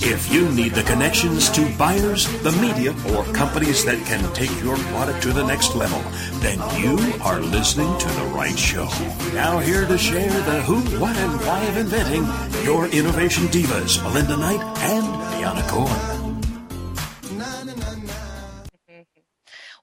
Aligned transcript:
If 0.00 0.32
you 0.32 0.48
need 0.52 0.74
the 0.74 0.84
connections 0.84 1.50
to 1.50 1.68
buyers, 1.76 2.26
the 2.42 2.52
media, 2.52 2.94
or 3.12 3.24
companies 3.34 3.84
that 3.84 3.98
can 4.06 4.32
take 4.32 4.50
your 4.62 4.76
product 4.94 5.22
to 5.24 5.32
the 5.32 5.44
next 5.44 5.74
level, 5.74 6.00
then 6.38 6.58
you 6.80 6.96
are 7.22 7.40
listening 7.40 7.98
to 7.98 8.06
the 8.06 8.24
right 8.32 8.56
show. 8.56 8.88
Now, 9.34 9.58
here 9.58 9.86
to 9.86 9.98
share 9.98 10.30
the 10.30 10.62
who, 10.62 10.80
what, 11.00 11.16
and 11.16 11.40
why 11.40 11.64
of 11.64 11.76
inventing, 11.76 12.24
your 12.64 12.86
innovation 12.86 13.48
divas, 13.48 14.00
Melinda 14.04 14.36
Knight 14.36 14.62
and 14.78 15.04
Deanna 15.34 15.68
Cohen. 15.68 16.18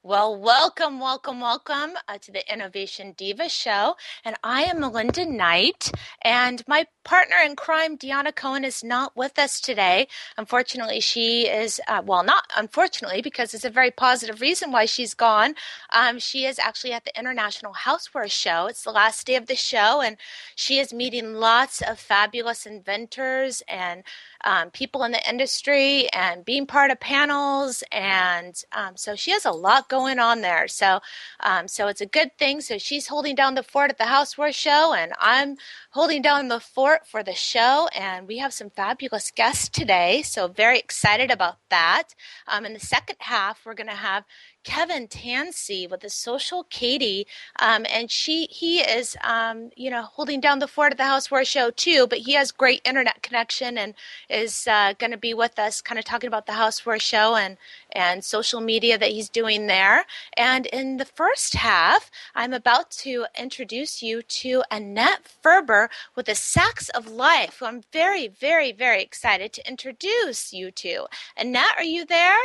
Well, 0.06 0.40
welcome, 0.40 1.00
welcome, 1.00 1.40
welcome 1.40 1.94
uh, 2.06 2.18
to 2.18 2.30
the 2.30 2.52
Innovation 2.52 3.12
Diva 3.16 3.48
Show. 3.48 3.96
And 4.24 4.36
I 4.44 4.62
am 4.62 4.78
Melinda 4.78 5.26
Knight, 5.26 5.90
and 6.22 6.62
my 6.68 6.86
partner 7.06 7.36
in 7.44 7.54
crime, 7.54 7.96
Deanna 7.96 8.34
Cohen, 8.34 8.64
is 8.64 8.82
not 8.82 9.16
with 9.16 9.38
us 9.38 9.60
today. 9.60 10.08
Unfortunately, 10.36 10.98
she 10.98 11.46
is, 11.46 11.80
uh, 11.86 12.02
well, 12.04 12.24
not 12.24 12.50
unfortunately, 12.56 13.22
because 13.22 13.54
it's 13.54 13.64
a 13.64 13.70
very 13.70 13.92
positive 13.92 14.40
reason 14.40 14.72
why 14.72 14.86
she's 14.86 15.14
gone. 15.14 15.54
Um, 15.92 16.18
she 16.18 16.46
is 16.46 16.58
actually 16.58 16.92
at 16.92 17.04
the 17.04 17.16
International 17.16 17.72
Houseware 17.72 18.30
Show. 18.30 18.66
It's 18.66 18.82
the 18.82 18.90
last 18.90 19.24
day 19.24 19.36
of 19.36 19.46
the 19.46 19.54
show, 19.54 20.00
and 20.00 20.16
she 20.56 20.80
is 20.80 20.92
meeting 20.92 21.34
lots 21.34 21.80
of 21.80 22.00
fabulous 22.00 22.66
inventors 22.66 23.62
and 23.68 24.02
um, 24.44 24.70
people 24.70 25.04
in 25.04 25.12
the 25.12 25.28
industry 25.28 26.08
and 26.12 26.44
being 26.44 26.66
part 26.66 26.90
of 26.90 26.98
panels. 27.00 27.84
And 27.92 28.60
um, 28.72 28.96
so 28.96 29.14
she 29.14 29.30
has 29.30 29.44
a 29.44 29.52
lot 29.52 29.88
going 29.88 30.18
on 30.18 30.40
there. 30.40 30.66
So, 30.66 31.00
um, 31.40 31.68
so 31.68 31.86
it's 31.86 32.00
a 32.00 32.06
good 32.06 32.36
thing. 32.36 32.60
So 32.60 32.78
she's 32.78 33.06
holding 33.06 33.36
down 33.36 33.54
the 33.54 33.62
fort 33.62 33.90
at 33.90 33.98
the 33.98 34.04
Houseware 34.04 34.54
Show, 34.54 34.92
and 34.92 35.12
I'm 35.20 35.56
holding 35.90 36.20
down 36.20 36.48
the 36.48 36.60
fort 36.60 36.95
for 37.04 37.22
the 37.22 37.34
show. 37.34 37.88
And 37.94 38.28
we 38.28 38.38
have 38.38 38.52
some 38.52 38.70
fabulous 38.70 39.30
guests 39.30 39.68
today. 39.68 40.22
So 40.22 40.46
very 40.46 40.78
excited 40.78 41.30
about 41.30 41.56
that. 41.68 42.14
Um, 42.46 42.64
in 42.64 42.72
the 42.72 42.80
second 42.80 43.16
half, 43.18 43.60
we're 43.66 43.74
going 43.74 43.88
to 43.88 43.94
have 43.94 44.24
Kevin 44.66 45.06
Tansey 45.06 45.88
with 45.88 46.00
the 46.00 46.10
Social 46.10 46.64
Katy, 46.64 47.28
um, 47.60 47.86
and 47.88 48.10
she 48.10 48.46
he 48.50 48.80
is 48.80 49.16
um, 49.22 49.70
you 49.76 49.88
know 49.90 50.02
holding 50.02 50.40
down 50.40 50.58
the 50.58 50.66
fort 50.66 50.90
at 50.90 50.98
the 50.98 51.04
Houseware 51.04 51.46
Show 51.46 51.70
too, 51.70 52.08
but 52.08 52.18
he 52.18 52.32
has 52.32 52.50
great 52.50 52.82
internet 52.84 53.22
connection 53.22 53.78
and 53.78 53.94
is 54.28 54.66
uh, 54.66 54.92
going 54.98 55.12
to 55.12 55.16
be 55.16 55.32
with 55.34 55.60
us, 55.60 55.80
kind 55.80 56.00
of 56.00 56.04
talking 56.04 56.26
about 56.26 56.46
the 56.46 56.52
Houseware 56.52 57.00
Show 57.00 57.36
and 57.36 57.56
and 57.92 58.24
social 58.24 58.60
media 58.60 58.98
that 58.98 59.12
he's 59.12 59.28
doing 59.28 59.68
there. 59.68 60.04
And 60.36 60.66
in 60.66 60.96
the 60.96 61.04
first 61.04 61.54
half, 61.54 62.10
I'm 62.34 62.52
about 62.52 62.90
to 63.02 63.26
introduce 63.38 64.02
you 64.02 64.20
to 64.20 64.64
Annette 64.68 65.28
Ferber 65.28 65.90
with 66.16 66.26
the 66.26 66.34
Sacs 66.34 66.88
of 66.88 67.06
Life, 67.08 67.58
who 67.60 67.66
I'm 67.66 67.82
very 67.92 68.26
very 68.26 68.72
very 68.72 69.00
excited 69.00 69.52
to 69.52 69.68
introduce 69.68 70.52
you 70.52 70.72
to. 70.72 71.06
Annette, 71.36 71.76
are 71.76 71.84
you 71.84 72.04
there? 72.04 72.36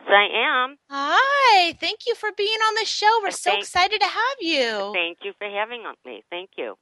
Yes, 0.00 0.08
I 0.08 0.64
am. 0.64 0.76
Hi, 0.90 1.72
thank 1.80 2.00
you 2.06 2.14
for 2.14 2.30
being 2.36 2.58
on 2.68 2.74
the 2.74 2.84
show. 2.84 3.20
We're 3.22 3.30
so 3.30 3.50
Thank- 3.50 3.62
excited 3.64 4.00
to 4.00 4.06
have 4.06 4.36
you. 4.40 4.92
Thank 4.94 5.18
you 5.22 5.32
for 5.38 5.48
having 5.48 5.84
me. 6.04 6.22
Thank 6.30 6.50
you. 6.56 6.76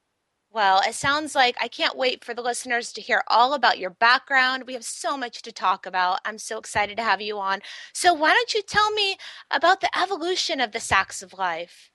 Well, 0.52 0.80
it 0.86 0.94
sounds 0.94 1.34
like 1.34 1.56
I 1.60 1.68
can't 1.68 1.96
wait 1.96 2.24
for 2.24 2.32
the 2.32 2.40
listeners 2.40 2.92
to 2.92 3.00
hear 3.00 3.22
all 3.28 3.52
about 3.52 3.78
your 3.78 3.90
background. 3.90 4.64
We 4.66 4.72
have 4.74 4.84
so 4.84 5.16
much 5.16 5.42
to 5.42 5.52
talk 5.52 5.84
about. 5.86 6.20
I'm 6.24 6.38
so 6.38 6.56
excited 6.58 6.96
to 6.96 7.02
have 7.02 7.20
you 7.20 7.38
on. 7.38 7.60
So, 7.92 8.14
why 8.14 8.32
don't 8.32 8.54
you 8.54 8.62
tell 8.62 8.90
me 8.92 9.16
about 9.50 9.80
the 9.80 9.90
evolution 9.98 10.60
of 10.60 10.72
the 10.72 10.80
Sacs 10.80 11.22
of 11.22 11.34
Life? 11.34 11.90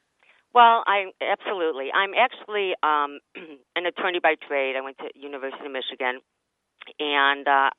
Well, 0.54 0.84
I 0.86 1.06
absolutely. 1.22 1.92
I'm 1.94 2.12
actually 2.14 2.74
um, 2.84 3.20
an 3.76 3.86
attorney 3.86 4.20
by 4.22 4.36
trade. 4.48 4.76
I 4.76 4.81
went 4.81 4.98
to 5.00 5.06
University 5.16 5.66
of 5.66 5.72
Michigan, 5.72 6.20
and 7.00 7.48
uh, 7.48 7.70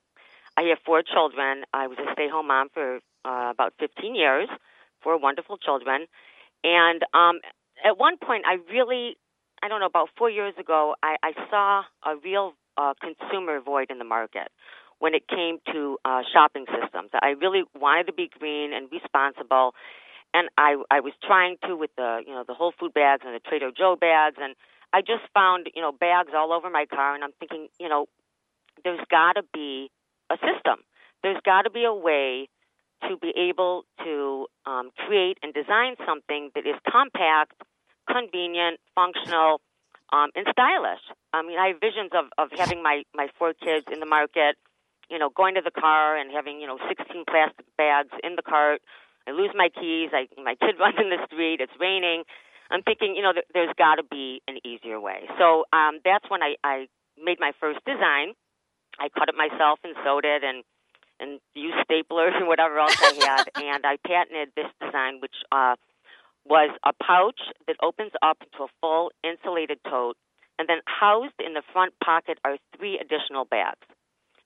I 0.56 0.62
have 0.62 0.78
four 0.84 1.02
children. 1.02 1.64
I 1.72 1.86
was 1.86 1.98
a 1.98 2.10
stay-home 2.14 2.48
mom 2.48 2.68
for 2.72 2.98
uh, 3.24 3.50
about 3.52 3.74
15 3.78 4.14
years, 4.14 4.48
four 5.02 5.18
wonderful 5.18 5.56
children, 5.58 6.06
and 6.64 7.02
um, 7.14 7.40
at 7.84 7.98
one 7.98 8.16
point, 8.18 8.44
I 8.46 8.58
really, 8.72 9.16
I 9.62 9.68
don't 9.68 9.80
know, 9.80 9.86
about 9.86 10.08
four 10.16 10.30
years 10.30 10.54
ago, 10.58 10.94
I, 11.02 11.16
I 11.22 11.32
saw 11.50 11.82
a 12.04 12.16
real 12.22 12.52
uh, 12.76 12.94
consumer 13.00 13.60
void 13.60 13.90
in 13.90 13.98
the 13.98 14.04
market 14.04 14.48
when 14.98 15.14
it 15.14 15.26
came 15.28 15.58
to 15.72 15.98
uh, 16.04 16.22
shopping 16.32 16.66
systems. 16.70 17.10
I 17.20 17.30
really 17.30 17.64
wanted 17.74 18.06
to 18.06 18.12
be 18.12 18.30
green 18.38 18.72
and 18.72 18.88
responsible, 18.90 19.74
and 20.32 20.48
I 20.56 20.76
I 20.90 21.00
was 21.00 21.12
trying 21.26 21.56
to 21.66 21.76
with 21.76 21.90
the 21.96 22.20
you 22.26 22.32
know 22.32 22.44
the 22.46 22.54
Whole 22.54 22.72
Food 22.78 22.94
bags 22.94 23.22
and 23.26 23.34
the 23.34 23.40
Trader 23.40 23.70
Joe 23.76 23.96
bags, 24.00 24.36
and 24.40 24.54
I 24.92 25.00
just 25.00 25.22
found 25.34 25.68
you 25.74 25.82
know 25.82 25.92
bags 25.92 26.30
all 26.36 26.52
over 26.52 26.70
my 26.70 26.86
car, 26.86 27.14
and 27.14 27.24
I'm 27.24 27.32
thinking 27.40 27.68
you 27.80 27.88
know 27.88 28.06
there's 28.84 29.04
got 29.10 29.32
to 29.34 29.42
be 29.52 29.90
a 30.30 30.36
system. 30.36 30.84
There's 31.22 31.40
got 31.44 31.62
to 31.62 31.70
be 31.70 31.84
a 31.84 31.94
way 31.94 32.48
to 33.08 33.16
be 33.16 33.32
able 33.36 33.84
to 34.04 34.46
um, 34.66 34.90
create 35.06 35.38
and 35.42 35.52
design 35.54 35.96
something 36.06 36.50
that 36.54 36.66
is 36.66 36.76
compact, 36.90 37.52
convenient, 38.10 38.80
functional, 38.94 39.60
um, 40.12 40.30
and 40.34 40.46
stylish. 40.50 41.00
I 41.32 41.42
mean, 41.42 41.58
I 41.58 41.68
have 41.68 41.80
visions 41.80 42.10
of, 42.12 42.26
of 42.38 42.48
having 42.56 42.82
my, 42.82 43.02
my 43.14 43.28
four 43.38 43.54
kids 43.54 43.86
in 43.90 44.00
the 44.00 44.06
market, 44.06 44.56
you 45.10 45.18
know, 45.18 45.30
going 45.30 45.54
to 45.54 45.62
the 45.64 45.70
car 45.70 46.16
and 46.16 46.30
having, 46.30 46.60
you 46.60 46.66
know, 46.66 46.78
16 46.88 47.24
plastic 47.28 47.66
bags 47.76 48.12
in 48.22 48.36
the 48.36 48.42
cart. 48.42 48.82
I 49.26 49.30
lose 49.32 49.50
my 49.54 49.68
keys. 49.68 50.10
I, 50.12 50.28
my 50.42 50.54
kid 50.54 50.76
runs 50.80 50.96
in 51.00 51.10
the 51.10 51.24
street. 51.26 51.60
It's 51.60 51.72
raining. 51.80 52.24
I'm 52.70 52.82
thinking, 52.82 53.14
you 53.16 53.22
know, 53.22 53.32
th- 53.32 53.46
there's 53.52 53.72
got 53.76 53.96
to 53.96 54.02
be 54.02 54.42
an 54.48 54.58
easier 54.64 55.00
way. 55.00 55.28
So 55.38 55.64
um, 55.72 56.00
that's 56.04 56.24
when 56.28 56.42
I, 56.42 56.56
I 56.64 56.86
made 57.22 57.38
my 57.40 57.52
first 57.60 57.84
design. 57.84 58.34
I 58.98 59.08
cut 59.08 59.28
it 59.28 59.34
myself 59.36 59.78
and 59.84 59.94
sewed 60.04 60.24
it 60.24 60.44
and 60.44 60.64
and 61.22 61.40
used 61.54 61.76
staplers 61.88 62.36
and 62.36 62.48
whatever 62.48 62.78
else 62.78 62.96
I 63.00 63.14
had, 63.24 63.44
and 63.62 63.86
I 63.86 63.96
patented 64.04 64.50
this 64.56 64.66
design, 64.82 65.20
which 65.20 65.36
uh, 65.52 65.76
was 66.44 66.76
a 66.84 66.92
pouch 67.02 67.40
that 67.66 67.76
opens 67.82 68.12
up 68.20 68.38
into 68.42 68.64
a 68.64 68.68
full 68.80 69.12
insulated 69.22 69.78
tote, 69.88 70.16
and 70.58 70.68
then 70.68 70.78
housed 70.86 71.38
in 71.44 71.54
the 71.54 71.62
front 71.72 71.94
pocket 72.02 72.38
are 72.44 72.58
three 72.76 72.98
additional 72.98 73.44
bags. 73.44 73.86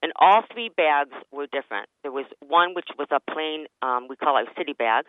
And 0.01 0.11
all 0.19 0.43
three 0.53 0.69
bags 0.69 1.15
were 1.31 1.47
different. 1.47 1.89
There 2.03 2.11
was 2.11 2.25
one 2.39 2.75
which 2.75 2.89
was 2.99 3.07
a 3.11 3.19
plain, 3.31 3.65
um, 3.81 4.07
we 4.07 4.15
call 4.15 4.37
it 4.37 4.47
a 4.47 4.53
city 4.57 4.73
bag. 4.73 5.05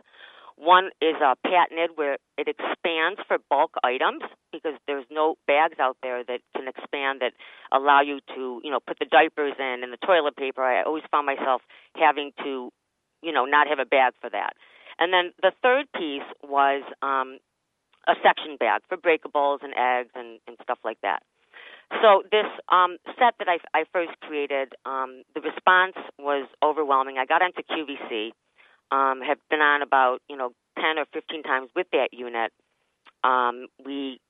One 0.59 0.91
is 1.01 1.15
uh, 1.23 1.35
patented 1.47 1.91
where 1.95 2.19
it 2.37 2.49
expands 2.49 3.21
for 3.29 3.39
bulk 3.49 3.75
items 3.85 4.23
because 4.53 4.75
there's 4.89 5.07
no 5.09 5.37
bags 5.47 5.79
out 5.79 5.97
there 6.03 6.25
that 6.25 6.41
can 6.57 6.67
expand 6.67 7.21
that 7.21 7.33
allow 7.71 8.01
you 8.01 8.19
to, 8.35 8.61
you 8.65 8.71
know, 8.71 8.81
put 8.85 8.99
the 8.99 9.07
diapers 9.07 9.55
in 9.59 9.85
and 9.85 9.93
the 9.93 10.05
toilet 10.05 10.37
paper. 10.37 10.63
I 10.63 10.83
always 10.83 11.05
found 11.13 11.27
myself 11.27 11.63
having 11.95 12.33
to, 12.43 12.71
you 13.23 13.33
know, 13.33 13.45
not 13.45 13.69
have 13.69 13.79
a 13.79 13.87
bag 13.87 14.15
for 14.21 14.31
that. 14.31 14.55
And 14.99 15.13
then 15.13 15.33
the 15.43 15.53
third 15.63 15.87
piece 15.95 16.27
was 16.43 16.83
um, 17.03 17.39
a 18.09 18.15
section 18.21 18.57
bag 18.59 18.83
for 18.89 18.97
breakables 18.97 19.59
and 19.63 19.73
eggs 19.79 20.11
and, 20.17 20.41
and 20.49 20.57
stuff 20.61 20.79
like 20.85 20.99
that. 21.03 21.23
So 22.03 22.23
this 22.33 22.47
um, 22.69 22.99
set 23.19 23.35
that 23.39 23.49
I, 23.49 23.59
I 23.73 23.85
first 23.93 24.13
created, 24.21 24.75
um, 24.85 25.23
the 25.35 25.41
response 25.41 25.95
was 26.19 26.49
overwhelming. 26.63 27.17
I 27.17 27.27
got 27.27 27.43
into 27.43 27.63
QVC 27.63 28.33
um, 28.91 29.21
have 29.27 29.39
been 29.51 29.61
on 29.61 29.83
about 29.83 30.21
you 30.29 30.37
know 30.37 30.53
10 30.77 30.99
or 30.99 31.05
15 31.13 31.43
times 31.43 31.71
with 31.75 31.87
that 31.93 32.09
unit. 32.13 32.53
Um, 33.25 33.67
we 33.85 34.21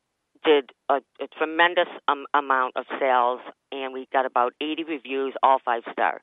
did 0.44 0.70
a, 0.88 0.96
a 1.20 1.26
tremendous 1.36 1.88
um, 2.06 2.26
amount 2.34 2.76
of 2.76 2.84
sales, 3.00 3.40
and 3.72 3.92
we 3.92 4.06
got 4.12 4.26
about 4.26 4.54
80 4.60 4.84
reviews, 4.84 5.34
all 5.42 5.58
five 5.64 5.82
star. 5.92 6.20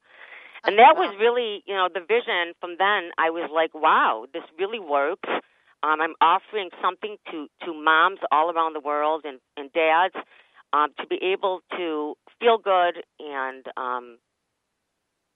And 0.66 0.80
that 0.80 0.96
was 0.98 1.16
really, 1.20 1.64
you 1.68 1.76
know, 1.76 1.90
the 1.94 2.00
vision 2.00 2.54
from 2.60 2.78
then. 2.80 3.12
I 3.20 3.30
was 3.30 3.50
like, 3.54 3.76
wow, 3.76 4.26
this 4.34 4.42
really 4.58 4.80
works. 4.80 5.30
Um, 5.84 6.02
I'm 6.02 6.16
offering 6.20 6.70
something 6.82 7.18
to, 7.32 7.48
to 7.66 7.74
moms 7.74 8.20
all 8.32 8.50
around 8.50 8.74
the 8.74 8.80
world 8.80 9.26
and, 9.26 9.40
and 9.56 9.72
dads 9.74 10.16
um, 10.74 10.90
to 11.00 11.06
be 11.06 11.20
able 11.22 11.62
to 11.78 12.16
feel 12.40 12.58
good 12.58 13.04
and, 13.20 13.66
um, 13.78 14.18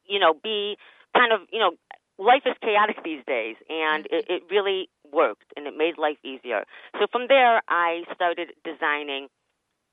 you 0.08 0.18
know, 0.18 0.34
be 0.34 0.78
kind 1.16 1.32
of, 1.32 1.42
you 1.54 1.60
know, 1.60 1.72
life 2.20 2.44
is 2.46 2.54
chaotic 2.62 2.98
these 3.04 3.24
days, 3.26 3.56
and 3.70 4.06
it, 4.12 4.26
it 4.28 4.44
really 4.52 4.90
worked, 5.12 5.52
and 5.56 5.66
it 5.66 5.74
made 5.76 5.98
life 5.98 6.18
easier. 6.24 6.66
So 7.00 7.08
from 7.12 7.28
there, 7.28 7.62
I 7.70 8.04
started 8.14 8.50
designing 8.64 9.28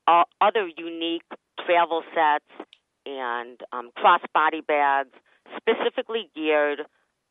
uh, 0.07 0.23
other 0.41 0.67
unique 0.77 1.23
travel 1.65 2.03
sets 2.13 2.69
and 3.05 3.59
um, 3.71 3.91
crossbody 3.97 4.65
bags, 4.65 5.15
specifically 5.55 6.29
geared 6.35 6.81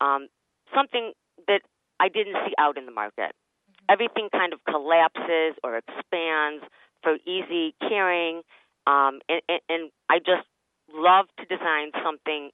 um, 0.01 0.27
something 0.75 1.13
that 1.47 1.61
I 1.99 2.09
didn't 2.09 2.35
see 2.47 2.53
out 2.57 2.77
in 2.77 2.85
the 2.85 2.91
market. 2.91 3.31
Mm-hmm. 3.31 3.85
Everything 3.93 4.29
kind 4.31 4.51
of 4.53 4.59
collapses 4.65 5.55
or 5.63 5.77
expands 5.77 6.65
for 7.03 7.17
easy 7.25 7.75
carrying, 7.79 8.41
um, 8.87 9.21
and, 9.29 9.41
and, 9.47 9.61
and 9.69 9.91
I 10.09 10.17
just 10.17 10.47
love 10.93 11.27
to 11.39 11.45
design 11.45 11.91
something 12.03 12.49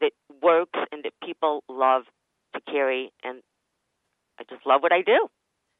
that 0.00 0.12
works 0.42 0.78
and 0.92 1.04
that 1.04 1.12
people 1.24 1.62
love 1.68 2.02
to 2.54 2.60
carry, 2.70 3.12
and 3.22 3.42
I 4.38 4.44
just 4.48 4.66
love 4.66 4.82
what 4.82 4.92
I 4.92 5.02
do. 5.02 5.28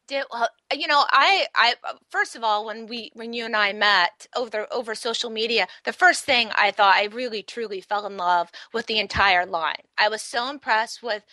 Did, 0.09 0.25
well, 0.33 0.49
you 0.73 0.89
know, 0.89 1.05
I, 1.11 1.47
I 1.55 1.75
first 2.11 2.35
of 2.35 2.43
all, 2.43 2.67
when 2.67 2.87
we, 2.87 3.11
when 3.15 3.33
you 3.33 3.45
and 3.45 3.55
I 3.55 3.73
met 3.73 4.27
over 4.35 4.67
over 4.73 4.95
social 4.95 5.31
media, 5.31 5.69
the 5.85 5.93
first 5.93 6.25
thing 6.25 6.51
I 6.57 6.73
thought 6.73 6.97
I 6.97 7.05
really 7.05 7.43
truly 7.43 7.81
fell 7.81 8.07
in 8.07 8.17
love 8.17 8.51
with 8.73 8.87
the 8.87 8.99
entire 8.99 9.47
line. 9.47 9.85
I 9.97 10.09
was 10.09 10.23
so 10.23 10.51
impressed 10.51 11.03
with 11.03 11.25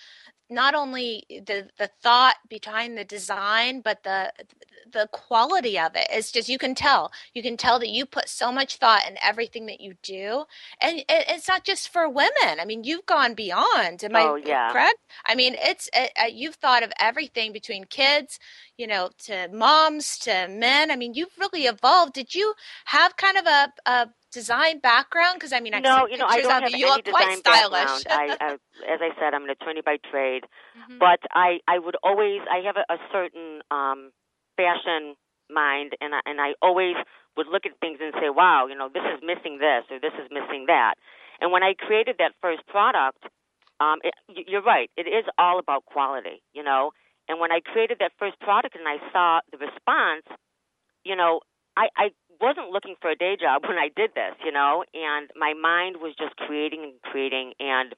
not 0.49 0.75
only 0.75 1.25
the 1.29 1.69
the 1.77 1.89
thought 2.01 2.35
behind 2.49 2.97
the 2.97 3.03
design 3.03 3.81
but 3.81 4.03
the 4.03 4.31
the 4.91 5.07
quality 5.11 5.77
of 5.77 5.95
it. 5.95 6.07
Is 6.13 6.31
just 6.31 6.49
you 6.49 6.57
can 6.57 6.75
tell. 6.75 7.11
You 7.33 7.44
can 7.44 7.57
tell 7.57 7.79
that 7.79 7.89
you 7.89 8.05
put 8.05 8.29
so 8.29 8.51
much 8.51 8.77
thought 8.77 9.07
in 9.07 9.17
everything 9.21 9.65
that 9.67 9.81
you 9.81 9.95
do. 10.01 10.45
And 10.81 11.03
it's 11.09 11.47
not 11.47 11.63
just 11.63 11.89
for 11.89 12.07
women. 12.07 12.59
I 12.59 12.65
mean 12.65 12.83
you've 12.83 13.05
gone 13.05 13.33
beyond. 13.33 14.03
Am 14.03 14.15
oh, 14.15 14.35
i 14.35 14.41
yeah. 14.45 14.71
correct? 14.71 14.99
I 15.25 15.35
mean 15.35 15.55
it's 15.59 15.89
it, 15.94 16.11
uh, 16.21 16.27
you've 16.27 16.55
thought 16.55 16.83
of 16.83 16.91
everything 16.99 17.51
between 17.51 17.85
kids 17.85 18.39
you 18.77 18.88
know 18.88 19.09
to 19.18 19.47
moms 19.51 20.18
to 20.18 20.47
men 20.50 20.91
i 20.91 20.95
mean 20.95 21.13
you've 21.13 21.38
really 21.39 21.65
evolved 21.65 22.13
did 22.13 22.35
you 22.35 22.53
have 22.85 23.15
kind 23.18 23.38
of 23.38 23.45
a, 23.45 23.74
a 23.85 24.09
design 24.31 24.79
background? 24.79 25.35
Because 25.35 25.53
I 25.53 25.59
mean, 25.59 25.74
I 25.74 25.79
no, 25.79 26.07
you 26.07 26.18
know, 26.18 26.27
I 26.27 26.41
don't 26.41 26.51
have 26.51 26.69
you. 26.69 26.88
any 26.88 27.01
design 27.01 27.41
background. 27.41 28.03
I, 28.09 28.38
I, 28.39 28.53
as 28.94 29.00
I 29.01 29.09
said, 29.19 29.33
I'm 29.33 29.44
an 29.44 29.50
attorney 29.50 29.81
by 29.83 29.97
trade, 30.12 30.44
mm-hmm. 30.77 30.97
but 31.00 31.19
I, 31.31 31.59
I 31.68 31.79
would 31.79 31.95
always, 32.03 32.41
I 32.51 32.59
have 32.65 32.77
a, 32.77 32.85
a 32.94 32.97
certain 33.12 33.62
um, 33.71 34.12
fashion 34.56 35.15
mind, 35.50 35.94
and 36.01 36.13
I, 36.13 36.19
and 36.25 36.41
I 36.41 36.53
always 36.62 36.95
would 37.35 37.47
look 37.47 37.65
at 37.65 37.80
things 37.80 38.00
and 38.01 38.13
say, 38.15 38.30
wow, 38.30 38.68
you 38.68 38.75
know, 38.75 38.89
this 38.94 39.03
is 39.13 39.21
missing 39.23 39.59
this 39.59 39.85
or 39.89 40.00
this 40.00 40.13
is 40.21 40.30
missing 40.31 40.65
that. 40.68 40.95
And 41.39 41.51
when 41.51 41.63
I 41.63 41.73
created 41.77 42.15
that 42.19 42.33
first 42.41 42.65
product, 42.68 43.23
um, 43.80 44.00
it, 44.03 44.13
you're 44.47 44.63
right, 44.63 44.89
it 44.97 45.07
is 45.07 45.25
all 45.38 45.59
about 45.59 45.85
quality, 45.85 46.41
you 46.53 46.63
know. 46.63 46.91
And 47.27 47.39
when 47.39 47.51
I 47.51 47.59
created 47.59 47.97
that 48.00 48.12
first 48.19 48.39
product 48.39 48.75
and 48.75 48.88
I 48.88 48.97
saw 49.12 49.39
the 49.51 49.57
response, 49.57 50.25
you 51.03 51.15
know, 51.15 51.41
I, 51.75 51.89
I 51.95 52.09
wasn't 52.41 52.71
looking 52.71 52.95
for 53.01 53.09
a 53.09 53.15
day 53.15 53.38
job 53.39 53.63
when 53.68 53.77
I 53.77 53.89
did 53.95 54.12
this, 54.15 54.35
you 54.44 54.51
know, 54.51 54.83
and 54.94 55.29
my 55.35 55.53
mind 55.53 55.97
was 55.97 56.13
just 56.18 56.35
creating 56.38 56.83
and 56.83 56.94
creating 57.01 57.53
and 57.59 57.94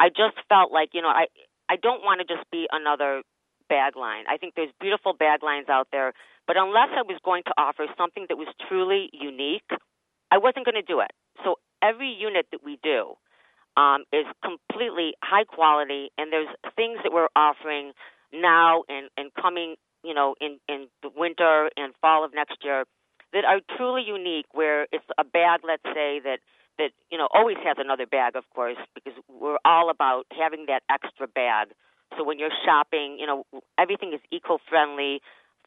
I 0.00 0.08
just 0.08 0.34
felt 0.48 0.72
like, 0.72 0.90
you 0.94 1.02
know, 1.02 1.08
I 1.12 1.26
I 1.68 1.76
don't 1.76 2.02
want 2.02 2.20
to 2.20 2.26
just 2.26 2.50
be 2.50 2.66
another 2.70 3.22
bag 3.68 3.96
line. 3.96 4.24
I 4.28 4.36
think 4.36 4.54
there's 4.54 4.72
beautiful 4.80 5.14
bag 5.14 5.42
lines 5.42 5.68
out 5.70 5.88
there, 5.92 6.12
but 6.46 6.56
unless 6.56 6.90
I 6.92 7.02
was 7.02 7.18
going 7.24 7.44
to 7.44 7.54
offer 7.56 7.86
something 7.96 8.26
that 8.28 8.36
was 8.36 8.48
truly 8.68 9.08
unique, 9.12 9.70
I 10.30 10.38
wasn't 10.38 10.66
going 10.66 10.74
to 10.74 10.82
do 10.82 11.00
it. 11.00 11.12
So 11.44 11.56
every 11.80 12.10
unit 12.12 12.46
that 12.52 12.64
we 12.64 12.78
do 12.82 13.14
um, 13.76 14.04
is 14.12 14.26
completely 14.42 15.14
high 15.22 15.44
quality, 15.44 16.10
and 16.18 16.32
there's 16.32 16.48
things 16.76 16.98
that 17.04 17.12
we're 17.12 17.32
offering 17.36 17.92
now 18.32 18.84
and, 18.88 19.08
and 19.16 19.32
coming, 19.34 19.76
you 20.04 20.14
know, 20.14 20.34
in, 20.40 20.58
in 20.68 20.88
the 21.02 21.10
winter 21.14 21.70
and 21.76 21.94
fall 22.00 22.24
of 22.24 22.32
next 22.34 22.58
year 22.62 22.84
that 23.32 23.44
are 23.44 23.60
truly 23.76 24.02
unique 24.06 24.46
where 24.52 24.86
it's 24.92 25.04
a 25.18 25.24
bag 25.24 25.60
let's 25.66 25.82
say 25.94 26.20
that 26.22 26.38
that 26.78 26.90
you 27.10 27.18
know 27.18 27.28
always 27.32 27.56
has 27.64 27.76
another 27.78 28.06
bag 28.06 28.36
of 28.36 28.44
course 28.54 28.76
because 28.94 29.12
we're 29.28 29.58
all 29.64 29.90
about 29.90 30.24
having 30.32 30.66
that 30.68 30.82
extra 30.90 31.26
bag. 31.26 31.68
So 32.16 32.24
when 32.24 32.38
you're 32.38 32.54
shopping 32.64 33.16
you 33.18 33.26
know 33.26 33.44
everything 33.78 34.12
is 34.12 34.20
eco 34.30 34.58
friendly 34.68 35.20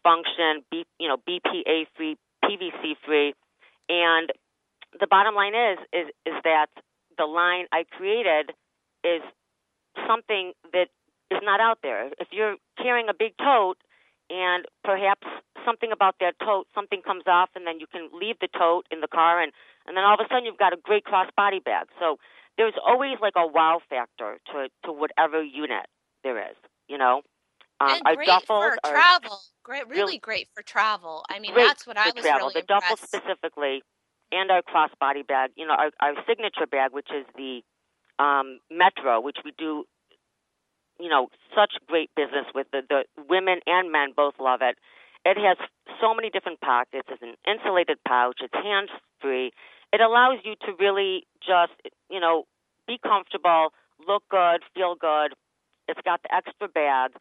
function 0.03 0.63
B, 0.71 0.85
you 0.99 1.07
know 1.07 1.17
bpa 1.17 1.85
free 1.95 2.17
pvc 2.43 2.95
free. 3.05 3.33
And 3.89 4.31
the 4.99 5.07
bottom 5.07 5.35
line 5.35 5.53
is 5.55 5.79
is 5.93 6.07
is 6.25 6.33
that 6.43 6.67
the 7.17 7.25
line 7.25 7.65
i 7.71 7.83
created 7.97 8.51
is 9.03 9.21
something 10.07 10.53
that 10.73 10.87
is 11.31 11.39
not 11.43 11.59
out 11.59 11.79
there 11.81 12.07
if 12.19 12.27
you're 12.31 12.55
carrying 12.77 13.09
a 13.09 13.13
big 13.13 13.33
tote 13.37 13.77
and 14.29 14.65
perhaps 14.83 15.27
something 15.65 15.91
about 15.91 16.15
that 16.19 16.33
tote, 16.43 16.67
something 16.73 17.01
comes 17.01 17.23
off, 17.27 17.49
and 17.55 17.67
then 17.67 17.79
you 17.79 17.87
can 17.87 18.09
leave 18.13 18.37
the 18.39 18.47
tote 18.57 18.85
in 18.91 19.01
the 19.01 19.07
car, 19.07 19.41
and 19.41 19.51
and 19.85 19.95
then 19.95 20.03
all 20.03 20.15
of 20.15 20.19
a 20.19 20.27
sudden 20.29 20.45
you've 20.45 20.57
got 20.57 20.73
a 20.73 20.77
great 20.81 21.03
crossbody 21.05 21.63
bag. 21.63 21.87
So 21.99 22.17
there's 22.57 22.73
always 22.83 23.17
like 23.21 23.33
a 23.35 23.45
wow 23.45 23.81
factor 23.89 24.37
to 24.51 24.69
to 24.85 24.91
whatever 24.91 25.43
unit 25.43 25.87
there 26.23 26.39
is, 26.39 26.55
you 26.87 26.97
know. 26.97 27.21
Um, 27.79 27.99
and 28.05 28.17
great 28.17 28.29
for 28.47 28.77
travel. 28.85 29.39
Great, 29.63 29.87
really 29.87 30.13
real, 30.13 30.19
great 30.19 30.47
for 30.55 30.63
travel. 30.63 31.25
I 31.29 31.39
mean, 31.39 31.53
that's 31.55 31.85
what 31.85 31.97
I 31.97 32.11
was 32.15 32.23
travel. 32.23 32.47
really 32.47 32.61
the 32.61 32.67
duffel 32.67 32.97
specifically, 32.97 33.83
and 34.31 34.49
our 34.49 34.61
crossbody 34.61 35.27
bag. 35.27 35.51
You 35.55 35.67
know, 35.67 35.73
our, 35.73 35.91
our 35.99 36.13
signature 36.27 36.67
bag, 36.69 36.93
which 36.93 37.09
is 37.13 37.25
the 37.35 37.61
um, 38.17 38.59
Metro, 38.71 39.19
which 39.19 39.37
we 39.43 39.51
do 39.57 39.83
you 40.99 41.09
know 41.09 41.29
such 41.55 41.73
great 41.87 42.09
business 42.15 42.45
with 42.53 42.67
the 42.71 42.81
the 42.87 43.03
women 43.29 43.59
and 43.67 43.91
men 43.91 44.13
both 44.15 44.35
love 44.39 44.61
it. 44.61 44.77
It 45.25 45.37
has 45.37 45.57
so 45.99 46.13
many 46.13 46.29
different 46.29 46.61
pockets. 46.61 47.07
It's 47.09 47.21
an 47.21 47.35
insulated 47.47 47.97
pouch. 48.07 48.39
It's 48.41 48.53
hands 48.53 48.89
free. 49.21 49.51
It 49.91 50.01
allows 50.01 50.39
you 50.43 50.55
to 50.65 50.73
really 50.79 51.25
just 51.39 51.73
you 52.09 52.19
know 52.19 52.45
be 52.87 52.99
comfortable, 53.01 53.73
look 54.07 54.23
good, 54.29 54.61
feel 54.73 54.95
good. 54.95 55.33
It's 55.87 55.99
got 56.03 56.21
the 56.23 56.33
extra 56.33 56.67
bag. 56.67 57.11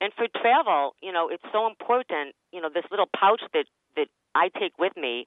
And 0.00 0.12
for 0.12 0.26
travel, 0.40 0.94
you 1.02 1.12
know, 1.12 1.28
it's 1.28 1.44
so 1.52 1.66
important, 1.66 2.34
you 2.52 2.60
know, 2.60 2.68
this 2.72 2.84
little 2.90 3.08
pouch 3.16 3.42
that 3.52 3.66
that 3.96 4.08
I 4.34 4.50
take 4.58 4.76
with 4.78 4.96
me 4.96 5.26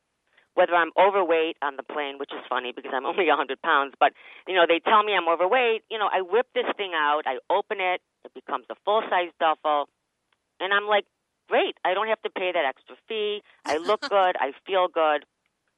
whether 0.57 0.73
I'm 0.73 0.89
overweight 0.97 1.55
on 1.61 1.77
the 1.77 1.83
plane, 1.83 2.17
which 2.17 2.33
is 2.33 2.41
funny 2.49 2.73
because 2.75 2.89
I'm 2.91 3.05
only 3.05 3.27
100 3.29 3.61
pounds, 3.61 3.93
but 3.99 4.13
you 4.47 4.55
know 4.55 4.65
they 4.67 4.79
tell 4.79 5.03
me 5.03 5.13
I'm 5.13 5.29
overweight. 5.29 5.83
You 5.91 5.99
know, 5.99 6.09
I 6.11 6.21
whip 6.21 6.47
this 6.55 6.65
thing 6.75 6.93
out, 6.95 7.21
I 7.27 7.37
open 7.53 7.77
it, 7.79 8.01
it 8.25 8.33
becomes 8.33 8.65
a 8.71 8.75
full 8.83 9.03
size 9.07 9.29
duffel, 9.39 9.85
and 10.59 10.73
I'm 10.73 10.87
like, 10.87 11.05
great, 11.47 11.77
I 11.85 11.93
don't 11.93 12.07
have 12.07 12.21
to 12.23 12.31
pay 12.31 12.51
that 12.51 12.65
extra 12.65 12.95
fee. 13.07 13.43
I 13.65 13.77
look 13.77 14.01
good, 14.09 14.33
I 14.41 14.51
feel 14.65 14.87
good. 14.91 15.25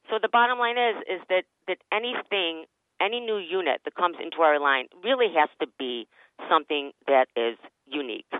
So 0.09 0.17
the 0.21 0.29
bottom 0.29 0.57
line 0.57 0.77
is 0.77 0.95
is 1.11 1.21
that 1.27 1.43
that 1.67 1.79
anything, 1.91 2.63
any 3.01 3.19
new 3.19 3.37
unit 3.37 3.81
that 3.83 3.95
comes 3.95 4.15
into 4.23 4.37
our 4.43 4.61
line 4.61 4.87
really 5.03 5.27
has 5.35 5.49
to 5.59 5.67
be 5.77 6.07
something 6.49 6.93
that 7.05 7.27
is 7.35 7.57
unique. 7.85 8.31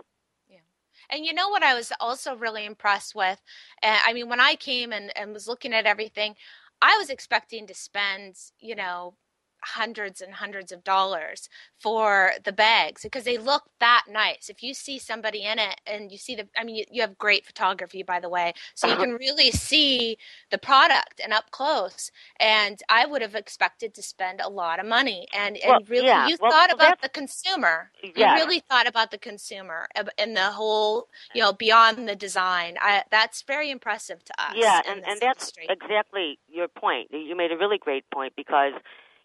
And 1.10 1.24
you 1.26 1.34
know 1.34 1.48
what 1.48 1.62
I 1.62 1.74
was 1.74 1.92
also 2.00 2.36
really 2.36 2.64
impressed 2.64 3.14
with? 3.14 3.40
Uh, 3.82 3.98
I 4.06 4.12
mean, 4.12 4.28
when 4.28 4.40
I 4.40 4.54
came 4.54 4.92
and, 4.92 5.12
and 5.16 5.32
was 5.32 5.48
looking 5.48 5.72
at 5.74 5.86
everything, 5.86 6.36
I 6.80 6.96
was 6.98 7.10
expecting 7.10 7.66
to 7.66 7.74
spend, 7.74 8.36
you 8.60 8.74
know, 8.76 9.14
hundreds 9.62 10.20
and 10.20 10.34
hundreds 10.34 10.72
of 10.72 10.84
dollars 10.84 11.48
for 11.78 12.32
the 12.44 12.52
bags 12.52 13.02
because 13.02 13.24
they 13.24 13.38
look 13.38 13.64
that 13.80 14.04
nice. 14.10 14.48
If 14.48 14.62
you 14.62 14.74
see 14.74 14.98
somebody 14.98 15.42
in 15.42 15.58
it 15.58 15.80
and 15.86 16.12
you 16.12 16.18
see 16.18 16.34
the, 16.34 16.46
I 16.56 16.64
mean, 16.64 16.76
you, 16.76 16.84
you 16.90 17.00
have 17.02 17.18
great 17.18 17.46
photography, 17.46 18.02
by 18.02 18.20
the 18.20 18.28
way, 18.28 18.52
so 18.74 18.86
you 18.86 18.94
uh-huh. 18.94 19.04
can 19.04 19.12
really 19.14 19.50
see 19.50 20.16
the 20.50 20.58
product 20.58 21.20
and 21.22 21.32
up 21.32 21.50
close. 21.50 22.10
And 22.38 22.82
I 22.88 23.06
would 23.06 23.22
have 23.22 23.34
expected 23.34 23.94
to 23.94 24.02
spend 24.02 24.40
a 24.40 24.48
lot 24.48 24.80
of 24.80 24.86
money. 24.86 25.26
And, 25.32 25.56
and 25.56 25.70
well, 25.70 25.80
really, 25.88 26.06
yeah. 26.06 26.28
you 26.28 26.36
well, 26.40 26.50
thought 26.50 26.70
well, 26.76 26.88
about 26.88 27.02
the 27.02 27.08
consumer. 27.08 27.90
Yeah. 28.02 28.36
You 28.36 28.42
really 28.42 28.60
thought 28.60 28.86
about 28.86 29.10
the 29.10 29.18
consumer 29.18 29.88
and 30.18 30.36
the 30.36 30.50
whole, 30.52 31.08
you 31.34 31.40
know, 31.40 31.52
beyond 31.52 32.08
the 32.08 32.16
design. 32.16 32.76
I, 32.80 33.04
that's 33.10 33.42
very 33.42 33.70
impressive 33.70 34.24
to 34.24 34.32
us. 34.38 34.54
Yeah, 34.56 34.80
and, 34.88 35.04
and 35.06 35.20
that's 35.20 35.52
industry. 35.56 35.66
exactly 35.68 36.38
your 36.48 36.68
point. 36.68 37.08
You 37.10 37.36
made 37.36 37.52
a 37.52 37.56
really 37.56 37.78
great 37.78 38.04
point 38.10 38.34
because 38.36 38.72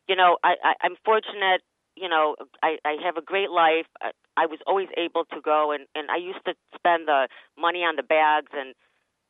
you 0.08 0.16
know, 0.16 0.38
I, 0.44 0.56
I 0.64 0.74
I'm 0.82 0.96
fortunate. 1.04 1.62
You 1.96 2.10
know, 2.10 2.36
I 2.62 2.78
I 2.86 2.98
have 3.04 3.18
a 3.18 3.22
great 3.22 3.50
life. 3.52 3.88
I, 4.02 4.12
I 4.38 4.46
was 4.46 4.60
always 4.68 4.90
able 4.98 5.26
to 5.26 5.42
go, 5.42 5.72
and 5.72 5.86
and 5.96 6.10
I 6.12 6.18
used 6.18 6.44
to 6.46 6.54
spend 6.76 7.08
the 7.08 7.28
money 7.58 7.80
on 7.84 7.96
the 7.96 8.04
bags, 8.04 8.52
and 8.54 8.76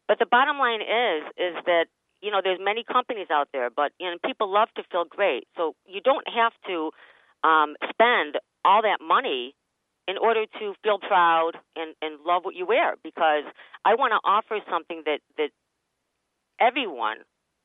but 0.07 0.19
the 0.19 0.25
bottom 0.25 0.57
line 0.57 0.81
is 0.81 1.23
is 1.37 1.55
that 1.65 1.85
you 2.21 2.31
know 2.31 2.41
there's 2.43 2.59
many 2.61 2.83
companies 2.83 3.27
out 3.31 3.49
there, 3.53 3.69
but 3.69 3.91
you 3.99 4.09
know 4.09 4.17
people 4.25 4.51
love 4.51 4.69
to 4.75 4.83
feel 4.91 5.05
great, 5.05 5.47
so 5.55 5.75
you 5.85 6.01
don't 6.01 6.27
have 6.27 6.53
to 6.67 6.91
um, 7.43 7.75
spend 7.89 8.37
all 8.65 8.81
that 8.81 8.97
money 8.99 9.53
in 10.07 10.17
order 10.17 10.45
to 10.59 10.73
feel 10.83 10.99
proud 10.99 11.53
and, 11.75 11.95
and 12.01 12.19
love 12.25 12.45
what 12.45 12.55
you 12.55 12.65
wear 12.65 12.95
because 13.03 13.43
I 13.85 13.95
want 13.95 14.11
to 14.11 14.19
offer 14.27 14.59
something 14.69 15.03
that, 15.05 15.19
that 15.37 15.49
everyone 16.59 17.17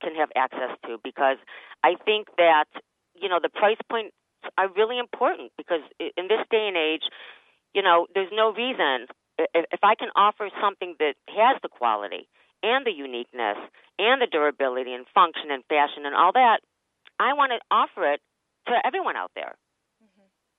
can 0.02 0.14
have 0.14 0.31
access 0.35 0.76
to 0.87 0.99
because 1.05 1.37
I 1.85 1.95
think 2.05 2.29
that 2.38 2.64
you 3.20 3.28
know, 3.28 3.38
the 3.42 3.48
price 3.48 3.80
points 3.90 4.14
are 4.56 4.68
really 4.72 4.98
important 4.98 5.52
because 5.56 5.80
in 6.00 6.28
this 6.28 6.40
day 6.50 6.66
and 6.68 6.76
age, 6.76 7.02
you 7.74 7.82
know, 7.82 8.06
there's 8.14 8.32
no 8.32 8.52
reason 8.52 9.06
if, 9.54 9.80
I 9.82 9.94
can 9.94 10.08
offer 10.16 10.48
something 10.60 10.96
that 10.98 11.14
has 11.28 11.56
the 11.62 11.68
quality 11.68 12.28
and 12.62 12.84
the 12.84 12.92
uniqueness 12.92 13.56
and 13.98 14.20
the 14.20 14.26
durability 14.30 14.92
and 14.92 15.06
function 15.14 15.50
and 15.50 15.64
fashion 15.68 16.04
and 16.04 16.14
all 16.14 16.32
that, 16.32 16.60
I 17.18 17.32
want 17.34 17.52
to 17.52 17.60
offer 17.70 18.12
it 18.12 18.20
to 18.68 18.74
everyone 18.84 19.16
out 19.16 19.30
there. 19.34 19.54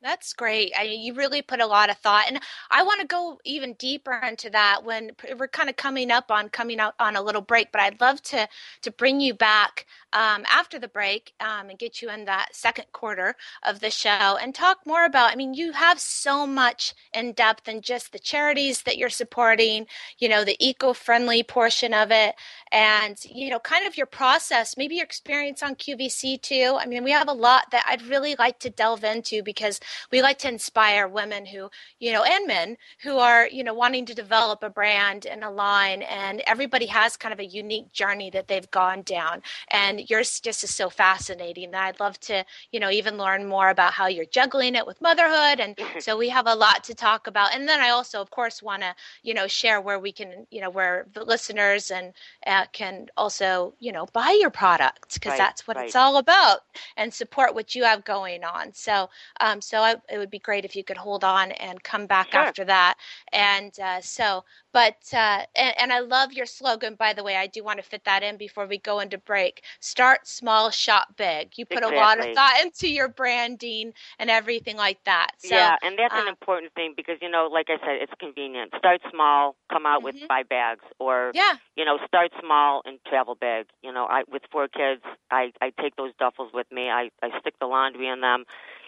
That's 0.03 0.33
great. 0.33 0.73
I 0.75 0.85
mean, 0.85 1.01
you 1.01 1.13
really 1.13 1.43
put 1.43 1.61
a 1.61 1.67
lot 1.67 1.91
of 1.91 1.97
thought, 1.97 2.25
and 2.27 2.39
I 2.71 2.81
want 2.81 3.01
to 3.01 3.07
go 3.07 3.39
even 3.45 3.73
deeper 3.73 4.13
into 4.13 4.49
that 4.49 4.83
when 4.83 5.11
we're 5.37 5.47
kind 5.47 5.69
of 5.69 5.75
coming 5.75 6.09
up 6.09 6.31
on 6.31 6.49
coming 6.49 6.79
out 6.79 6.95
on 6.99 7.15
a 7.15 7.21
little 7.21 7.41
break. 7.41 7.71
But 7.71 7.81
I'd 7.81 8.01
love 8.01 8.19
to 8.23 8.47
to 8.81 8.91
bring 8.91 9.19
you 9.19 9.35
back 9.35 9.85
um, 10.11 10.43
after 10.49 10.79
the 10.79 10.87
break 10.87 11.33
um, 11.39 11.69
and 11.69 11.77
get 11.77 12.01
you 12.01 12.09
in 12.09 12.25
that 12.25 12.55
second 12.55 12.85
quarter 12.93 13.35
of 13.63 13.79
the 13.79 13.91
show 13.91 14.37
and 14.41 14.55
talk 14.55 14.79
more 14.87 15.05
about. 15.05 15.31
I 15.31 15.35
mean, 15.35 15.53
you 15.53 15.71
have 15.73 15.99
so 15.99 16.47
much 16.47 16.95
in 17.13 17.33
depth 17.33 17.67
and 17.67 17.83
just 17.83 18.11
the 18.11 18.19
charities 18.19 18.81
that 18.83 18.97
you're 18.97 19.09
supporting. 19.09 19.85
You 20.17 20.29
know, 20.29 20.43
the 20.43 20.57
eco 20.59 20.93
friendly 20.93 21.43
portion 21.43 21.93
of 21.93 22.09
it, 22.09 22.33
and 22.71 23.23
you 23.25 23.51
know, 23.51 23.59
kind 23.59 23.85
of 23.85 23.97
your 23.97 24.07
process, 24.07 24.75
maybe 24.77 24.95
your 24.95 25.05
experience 25.05 25.61
on 25.61 25.75
QVC 25.75 26.41
too. 26.41 26.75
I 26.79 26.87
mean, 26.87 27.03
we 27.03 27.11
have 27.11 27.27
a 27.29 27.33
lot 27.33 27.69
that 27.69 27.85
I'd 27.87 28.01
really 28.07 28.35
like 28.39 28.57
to 28.61 28.71
delve 28.71 29.03
into 29.03 29.43
because 29.43 29.79
we 30.11 30.21
like 30.21 30.37
to 30.39 30.47
inspire 30.47 31.07
women 31.07 31.45
who, 31.45 31.69
you 31.99 32.11
know, 32.11 32.23
and 32.23 32.47
men 32.47 32.77
who 33.03 33.17
are, 33.17 33.47
you 33.47 33.63
know, 33.63 33.73
wanting 33.73 34.05
to 34.05 34.13
develop 34.13 34.63
a 34.63 34.69
brand 34.69 35.25
and 35.25 35.43
a 35.43 35.49
line. 35.49 36.01
And 36.03 36.41
everybody 36.47 36.85
has 36.87 37.17
kind 37.17 37.33
of 37.33 37.39
a 37.39 37.45
unique 37.45 37.91
journey 37.91 38.29
that 38.31 38.47
they've 38.47 38.69
gone 38.71 39.01
down. 39.03 39.41
And 39.71 40.09
yours 40.09 40.39
just 40.39 40.63
is 40.63 40.73
so 40.73 40.89
fascinating 40.89 41.71
that 41.71 41.83
I'd 41.83 41.99
love 41.99 42.19
to, 42.21 42.45
you 42.71 42.79
know, 42.79 42.89
even 42.89 43.17
learn 43.17 43.47
more 43.47 43.69
about 43.69 43.93
how 43.93 44.07
you're 44.07 44.25
juggling 44.25 44.75
it 44.75 44.85
with 44.85 45.01
motherhood. 45.01 45.59
And 45.59 45.77
so 45.99 46.17
we 46.17 46.29
have 46.29 46.47
a 46.47 46.55
lot 46.55 46.83
to 46.85 46.95
talk 46.95 47.27
about. 47.27 47.53
And 47.53 47.67
then 47.67 47.79
I 47.79 47.89
also, 47.89 48.21
of 48.21 48.29
course, 48.31 48.61
want 48.61 48.81
to, 48.83 48.95
you 49.23 49.33
know, 49.33 49.47
share 49.47 49.81
where 49.81 49.99
we 49.99 50.11
can, 50.11 50.47
you 50.51 50.61
know, 50.61 50.69
where 50.69 51.07
the 51.13 51.23
listeners 51.23 51.91
and 51.91 52.13
uh, 52.45 52.65
can 52.71 53.07
also, 53.17 53.73
you 53.79 53.91
know, 53.91 54.05
buy 54.13 54.37
your 54.39 54.49
products 54.49 55.15
because 55.15 55.31
right, 55.31 55.37
that's 55.37 55.67
what 55.67 55.77
right. 55.77 55.85
it's 55.85 55.95
all 55.95 56.17
about 56.17 56.61
and 56.97 57.13
support 57.13 57.53
what 57.53 57.75
you 57.75 57.83
have 57.83 58.03
going 58.03 58.43
on. 58.43 58.73
So, 58.73 59.09
um, 59.39 59.61
so 59.61 59.80
I, 59.81 59.95
it 60.09 60.17
would 60.17 60.29
be 60.31 60.39
great 60.39 60.65
if 60.65 60.75
you 60.75 60.83
could 60.83 60.97
hold 60.97 61.23
on 61.23 61.51
and 61.51 61.83
come 61.83 62.05
back 62.07 62.33
Sure. 62.33 62.35
after 62.35 62.63
that. 62.65 62.95
And 63.31 63.77
uh, 63.79 64.01
so, 64.01 64.43
but 64.71 64.97
uh, 65.13 65.43
and, 65.55 65.75
and 65.79 65.93
I 65.93 65.99
love 65.99 66.33
your 66.33 66.45
slogan, 66.45 66.95
by 66.95 67.13
the 67.13 67.23
way. 67.23 67.35
I 67.37 67.47
do 67.47 67.63
want 67.63 67.77
to 67.77 67.83
fit 67.83 68.03
that 68.05 68.23
in 68.23 68.37
before 68.37 68.65
we 68.67 68.77
go 68.77 68.99
into 68.99 69.17
break. 69.17 69.63
Start 69.79 70.27
small, 70.27 70.69
shop 70.71 71.15
big. 71.17 71.53
You 71.57 71.65
put 71.65 71.83
a 71.83 71.89
lot 71.89 72.19
of 72.19 72.27
thought 72.27 72.61
into 72.61 72.87
your 72.89 73.07
branding 73.09 73.93
and 74.19 74.29
everything 74.29 74.77
like 74.77 75.03
that. 75.05 75.31
So, 75.37 75.55
yeah, 75.55 75.75
and 75.81 75.97
that's 75.97 76.15
an 76.17 76.27
uh, 76.27 76.29
important 76.29 76.73
thing 76.73 76.93
because 76.95 77.17
you 77.21 77.29
know, 77.29 77.49
like 77.51 77.67
I 77.69 77.77
said, 77.79 78.01
it's 78.01 78.13
convenient. 78.19 78.73
Start 78.77 79.01
small, 79.11 79.55
come 79.71 79.85
out 79.85 80.03
with 80.03 80.15
Mhm. 80.15 80.27
five 80.27 80.49
bags, 80.49 80.83
or 80.99 81.33
yeah, 81.33 81.57
you 81.75 81.85
know, 81.85 81.97
start 82.07 82.31
small 82.39 82.81
and 82.85 82.99
travel 83.07 83.35
big. 83.39 83.67
You 83.81 83.91
know, 83.91 84.05
I 84.09 84.23
with 84.29 84.43
four 84.51 84.67
kids, 84.67 85.01
I 85.31 85.51
I 85.61 85.71
take 85.81 85.95
those 85.95 86.11
duffels 86.21 86.53
with 86.53 86.67
me. 86.71 86.89
I 86.89 87.09
I 87.21 87.29
stick 87.39 87.55
the 87.59 87.67
laundry 87.67 88.07
in 88.07 88.21
them. 88.21 88.45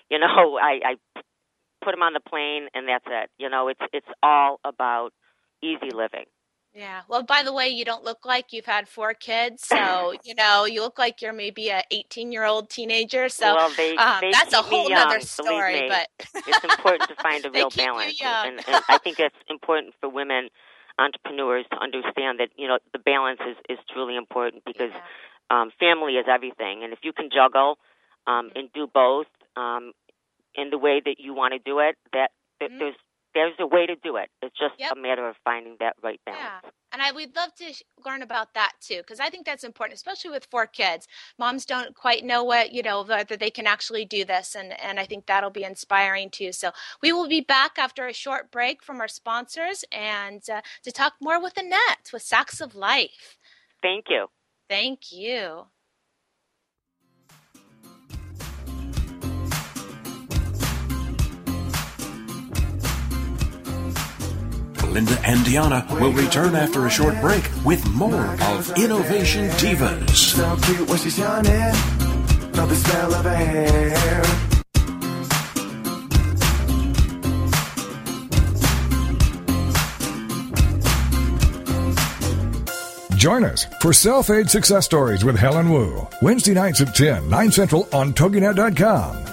You 0.09 0.19
know, 0.19 0.57
I 0.61 0.79
I 0.85 0.95
put 1.83 1.91
them 1.91 2.03
on 2.03 2.13
the 2.13 2.19
plane, 2.19 2.67
and 2.73 2.87
that's 2.87 3.05
it. 3.07 3.29
You 3.37 3.49
know, 3.49 3.67
it's 3.67 3.81
it's 3.91 4.07
all 4.21 4.59
about 4.63 5.11
easy 5.61 5.91
living. 5.93 6.25
yeah. 6.73 7.01
Well, 7.07 7.23
by 7.23 7.43
the 7.43 7.53
way, 7.53 7.69
you 7.69 7.85
don't 7.85 8.03
look 8.03 8.25
like 8.25 8.47
you've 8.51 8.65
had 8.65 8.87
four 8.87 9.13
kids, 9.13 9.65
so 9.67 10.13
you 10.23 10.35
know 10.35 10.65
you 10.65 10.81
look 10.81 10.97
like 10.99 11.21
you're 11.21 11.33
maybe 11.33 11.69
a 11.69 11.83
18 11.91 12.31
year 12.31 12.43
old 12.45 12.69
teenager. 12.69 13.29
So 13.29 13.53
well, 13.53 13.69
they 13.77 13.95
um, 13.95 14.17
they 14.21 14.31
that's 14.31 14.53
a 14.53 14.61
whole 14.61 14.89
young, 14.89 15.07
nother 15.09 15.21
story. 15.21 15.81
me. 15.81 15.89
But 15.89 16.07
it's 16.47 16.63
important 16.63 17.09
to 17.09 17.15
find 17.21 17.45
a 17.45 17.51
real 17.51 17.69
balance, 17.69 18.19
and, 18.21 18.59
and 18.67 18.83
I 18.89 18.97
think 18.97 19.17
that's 19.17 19.35
important 19.49 19.93
for 19.99 20.09
women 20.09 20.49
entrepreneurs 20.99 21.65
to 21.71 21.77
understand 21.77 22.39
that 22.39 22.49
you 22.55 22.67
know 22.67 22.77
the 22.91 22.99
balance 22.99 23.39
is 23.47 23.57
is 23.69 23.79
truly 23.91 24.15
important 24.15 24.63
because 24.65 24.91
Yeah. 24.91 25.61
um, 25.61 25.71
family 25.79 26.13
is 26.17 26.25
everything, 26.27 26.83
and 26.83 26.93
if 26.93 26.99
you 27.03 27.13
can 27.13 27.29
juggle 27.33 27.77
um, 28.27 28.51
and 28.55 28.71
do 28.73 28.87
both 28.87 29.27
um, 29.55 29.93
in 30.55 30.69
the 30.69 30.77
way 30.77 31.01
that 31.03 31.15
you 31.19 31.33
want 31.33 31.53
to 31.53 31.59
do 31.59 31.79
it, 31.79 31.95
that, 32.13 32.31
that 32.59 32.69
Mhm. 32.71 32.79
there's 32.79 32.95
there's 33.33 33.55
a 33.59 33.65
way 33.65 33.87
to 33.87 33.95
do 33.95 34.17
it. 34.17 34.29
It's 34.43 34.55
just 34.59 34.75
Yep. 34.77 34.91
a 34.91 34.95
matter 34.95 35.27
of 35.27 35.35
finding 35.43 35.75
that 35.79 35.95
right 36.03 36.21
balance. 36.23 36.61
Yeah, 36.63 36.69
and 36.91 37.01
I 37.01 37.11
would 37.11 37.35
love 37.35 37.55
to 37.55 37.73
learn 38.05 38.21
about 38.21 38.53
that 38.53 38.73
too, 38.79 38.97
because 38.97 39.19
I 39.19 39.31
think 39.31 39.43
that's 39.45 39.63
important, 39.63 39.95
especially 39.95 40.29
with 40.29 40.45
four 40.51 40.67
kids. 40.67 41.07
Moms 41.39 41.65
don't 41.65 41.95
quite 41.95 42.23
know 42.23 42.43
what 42.43 42.73
you 42.73 42.83
know 42.83 43.01
whether 43.01 43.35
they 43.35 43.49
can 43.49 43.65
actually 43.65 44.05
do 44.05 44.23
this, 44.23 44.53
and 44.55 44.79
and 44.79 44.99
I 44.99 45.05
think 45.05 45.25
that'll 45.25 45.49
be 45.49 45.63
inspiring 45.63 46.29
too. 46.29 46.51
So 46.51 46.71
we 47.01 47.11
will 47.11 47.27
be 47.27 47.41
back 47.41 47.79
after 47.79 48.05
a 48.05 48.13
short 48.13 48.51
break 48.51 48.83
from 48.83 49.01
our 49.01 49.07
sponsors 49.07 49.83
and 49.91 50.47
uh, 50.47 50.61
to 50.83 50.91
talk 50.91 51.13
more 51.19 51.41
with 51.41 51.57
Annette 51.57 52.11
with 52.13 52.21
Sacs 52.21 52.61
of 52.61 52.75
Life. 52.75 53.39
Thank 53.81 54.05
you. 54.09 54.27
Thank 54.69 55.11
you. 55.11 55.67
Linda 64.93 65.19
and 65.25 65.43
Diana 65.43 65.87
will 65.99 66.13
return 66.13 66.53
after 66.53 66.85
a 66.85 66.89
short 66.89 67.19
break 67.19 67.49
with 67.65 67.83
more 67.95 68.25
of 68.43 68.77
Innovation 68.77 69.49
Divas. 69.57 70.09
So 70.11 70.55
cute 70.61 70.87
when 70.87 70.99
she's 70.99 71.17
yawning. 71.17 71.73
Of 72.55 73.25
hair. 73.25 74.23
Join 83.17 83.45
us 83.45 83.65
for 83.81 83.93
Self 83.93 84.29
Aid 84.29 84.51
Success 84.51 84.85
Stories 84.85 85.25
with 85.25 85.37
Helen 85.37 85.71
Wu. 85.71 86.07
Wednesday 86.21 86.53
nights 86.53 86.81
at 86.81 86.93
10, 86.93 87.27
9 87.29 87.51
Central 87.51 87.87
on 87.91 88.13
TogiNet.com. 88.13 89.32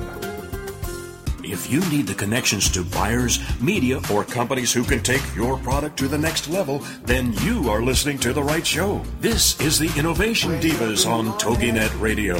If 1.51 1.69
you 1.69 1.81
need 1.89 2.07
the 2.07 2.15
connections 2.15 2.69
to 2.71 2.83
buyers, 2.85 3.39
media, 3.61 3.99
or 4.09 4.23
companies 4.23 4.71
who 4.71 4.85
can 4.85 5.01
take 5.01 5.21
your 5.35 5.57
product 5.57 5.99
to 5.99 6.07
the 6.07 6.17
next 6.17 6.47
level, 6.47 6.79
then 7.03 7.33
you 7.43 7.69
are 7.69 7.81
listening 7.81 8.19
to 8.19 8.31
the 8.31 8.41
right 8.41 8.65
show. 8.65 9.03
This 9.19 9.59
is 9.59 9.77
the 9.77 9.91
Innovation 9.99 10.51
Divas 10.61 11.05
on 11.05 11.25
TogiNet 11.39 11.99
Radio. 11.99 12.37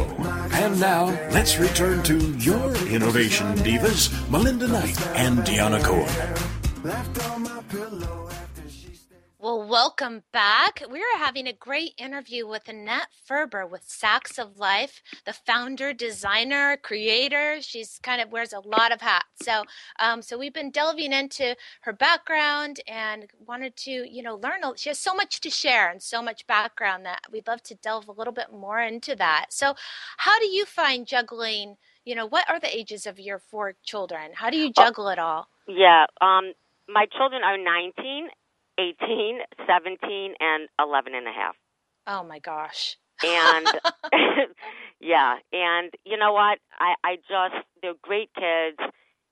And 0.54 0.80
now, 0.80 1.08
let's 1.32 1.58
return 1.58 2.02
to 2.04 2.18
your 2.38 2.74
Innovation 2.88 3.54
Divas, 3.58 4.10
Melinda 4.32 4.70
Knight 4.70 5.00
and 5.18 5.40
Deanna 5.40 5.84
Cohen. 5.84 6.08
Well, 9.42 9.68
welcome 9.68 10.24
back. 10.32 10.84
We 10.92 11.00
are 11.02 11.18
having 11.20 11.48
a 11.48 11.54
great 11.54 11.94
interview 11.98 12.48
with 12.48 12.70
Annette 12.70 13.08
Ferber 13.26 13.66
with 13.66 13.84
Sacs 13.88 14.38
of 14.40 14.58
Life, 14.60 15.02
the 15.26 15.34
founder, 15.34 15.94
designer, 15.94 16.78
creator. 16.78 17.58
She's 17.62 18.00
kind 18.04 18.22
of 18.22 18.32
wears 18.32 18.54
a 18.54 18.60
lot 18.62 18.94
of 18.94 19.02
hats. 19.02 19.26
So, 19.42 19.64
um, 20.00 20.22
so 20.22 20.38
we've 20.38 20.54
been 20.54 20.72
delving 20.72 21.12
into 21.12 21.56
her 21.82 21.94
background 21.94 22.82
and 22.88 23.32
wanted 23.48 23.76
to, 23.78 23.92
you 23.92 24.24
know, 24.24 24.36
learn. 24.36 24.64
a- 24.64 24.78
She 24.78 24.90
has 24.90 25.00
so 25.00 25.16
much 25.16 25.42
to 25.42 25.50
share 25.50 25.90
and 25.90 26.04
so 26.04 26.22
much 26.22 26.48
background 26.48 27.06
that 27.08 27.22
we'd 27.32 27.48
love 27.48 27.64
to 27.64 27.76
delve 27.76 28.08
a 28.10 28.14
little 28.14 28.34
bit 28.34 28.54
more 28.54 28.80
into 28.80 29.16
that. 29.18 29.48
So, 29.50 29.76
how 30.18 30.40
do 30.40 30.48
you 30.48 30.66
find 30.66 31.08
juggling? 31.08 31.78
You 32.06 32.16
know, 32.16 32.28
what 32.28 32.50
are 32.50 32.60
the 32.60 32.76
ages 32.76 33.08
of 33.08 33.20
your 33.20 33.40
four 33.40 33.76
children? 33.84 34.34
How 34.36 34.52
do 34.52 34.58
you 34.58 34.72
juggle 34.72 35.10
it 35.10 35.20
all? 35.20 35.50
Yeah, 35.68 36.06
um, 36.22 36.54
my 36.88 37.08
children 37.18 37.44
are 37.44 37.58
19, 37.58 38.30
18, 38.82 39.40
17, 39.68 40.34
and 40.40 40.70
11 40.80 41.16
and 41.16 41.28
a 41.28 41.32
half. 41.32 41.56
Oh 42.08 42.24
my 42.24 42.40
gosh. 42.40 42.98
and 43.24 43.68
yeah 45.00 45.36
and 45.54 45.92
you 46.06 46.18
know 46.18 46.34
what 46.34 46.58
i 46.80 46.96
i 47.04 47.16
just 47.18 47.66
they're 47.82 47.94
great 48.02 48.32
kids 48.34 48.80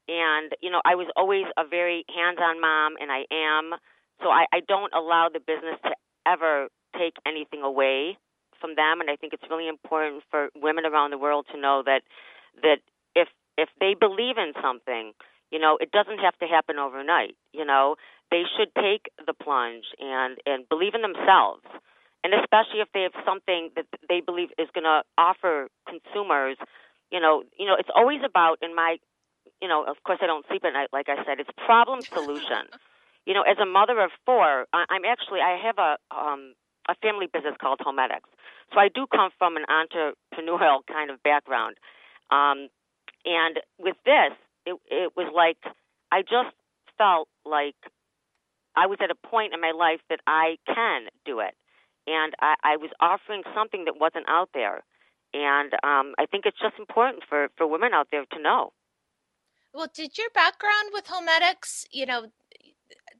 and 0.10 0.51
you 0.60 0.72
know, 0.72 0.82
I 0.84 0.96
was 0.96 1.08
always 1.15 1.46
a 1.56 1.65
very 1.65 2.03
hands-on 2.10 2.60
mom, 2.60 2.96
and 3.00 3.12
I 3.12 3.29
am. 3.29 3.77
So 4.22 4.29
I, 4.29 4.46
I 4.51 4.60
don't 4.68 4.91
allow 4.91 5.29
the 5.32 5.39
business 5.39 5.77
to 5.86 5.94
ever 6.25 6.68
take 6.98 7.13
anything 7.25 7.62
away 7.62 8.18
from 8.60 8.75
them, 8.75 9.00
and 9.00 9.10
I 9.10 9.15
think 9.15 9.34
it's 9.34 9.46
really 9.50 9.70
important 9.70 10.24
for 10.32 10.50
women 10.56 10.86
around 10.86 11.12
the 11.12 11.18
world 11.18 11.46
to 11.53 11.62
know 11.62 11.84
that 11.86 12.01
that 12.63 12.82
if 13.15 13.29
if 13.56 13.70
they 13.79 13.94
believe 13.94 14.38
in 14.38 14.53
something, 14.62 15.13
you 15.51 15.60
know, 15.60 15.77
it 15.79 15.91
doesn't 15.91 16.20
have 16.20 16.36
to 16.39 16.48
happen 16.48 16.79
overnight. 16.79 17.38
You 17.53 17.65
know, 17.65 17.96
they 18.31 18.43
should 18.57 18.69
take 18.75 19.09
the 19.25 19.33
plunge 19.33 19.86
and 20.00 20.38
and 20.45 20.67
believe 20.69 20.93
in 20.93 21.01
themselves, 21.01 21.63
and 22.24 22.33
especially 22.33 22.81
if 22.81 22.89
they 22.93 23.03
have 23.03 23.17
something 23.25 23.71
that 23.75 23.86
they 24.07 24.21
believe 24.21 24.50
is 24.57 24.67
going 24.74 24.86
to 24.86 25.01
offer 25.17 25.67
consumers. 25.88 26.57
You 27.12 27.19
know, 27.19 27.43
you 27.57 27.65
know, 27.65 27.75
it's 27.77 27.89
always 27.95 28.21
about 28.24 28.57
in 28.62 28.75
my, 28.75 28.98
you 29.62 29.67
know, 29.67 29.83
of 29.83 29.98
course 30.05 30.19
I 30.21 30.27
don't 30.27 30.45
sleep 30.48 30.63
at 30.63 30.74
night. 30.74 30.89
Like 30.93 31.09
I 31.09 31.25
said, 31.25 31.39
it's 31.39 31.50
problem 31.65 32.05
solution. 32.13 32.69
you 33.25 33.33
know, 33.33 33.41
as 33.41 33.57
a 33.62 33.65
mother 33.65 34.00
of 34.00 34.12
four, 34.25 34.65
I'm 34.74 35.05
actually 35.05 35.41
I 35.41 35.57
have 35.63 35.77
a 35.77 35.98
um 36.13 36.53
a 36.89 36.95
family 37.01 37.27
business 37.31 37.55
called 37.62 37.79
Homedics. 37.79 38.29
So 38.74 38.79
I 38.79 38.89
do 38.93 39.05
come 39.07 39.29
from 39.38 39.55
an 39.57 39.65
entrepreneurial 39.69 40.79
kind 40.91 41.09
of 41.09 41.21
background. 41.24 41.77
Um, 42.31 42.69
and 43.25 43.59
with 43.77 43.95
this, 44.05 44.33
it, 44.65 44.77
it 44.89 45.12
was 45.15 45.31
like 45.33 45.57
I 46.12 46.21
just 46.21 46.55
felt 46.98 47.27
like 47.45 47.75
I 48.79 48.88
was 48.88 49.00
at 49.03 49.12
a 49.12 49.27
point 49.27 49.53
in 49.53 49.59
my 49.59 49.71
life 49.71 50.00
that 50.09 50.21
I 50.25 50.57
can 50.65 51.07
do 51.25 51.39
it. 51.39 51.53
And 52.07 52.33
I, 52.39 52.55
I 52.63 52.77
was 52.77 52.89
offering 53.01 53.43
something 53.53 53.83
that 53.86 54.00
wasn't 54.00 54.25
out 54.29 54.50
there. 54.53 54.83
And 55.33 55.74
um, 55.83 56.15
I 56.17 56.25
think 56.31 56.45
it's 56.45 56.57
just 56.59 56.79
important 56.79 57.24
for, 57.27 57.50
for 57.57 57.67
women 57.67 57.93
out 57.93 58.07
there 58.12 58.24
to 58.31 58.41
know. 58.41 58.71
Well, 59.74 59.88
did 59.93 60.17
your 60.17 60.29
background 60.33 60.89
with 60.93 61.05
Homedics, 61.05 61.86
you 61.91 62.05
know, 62.05 62.27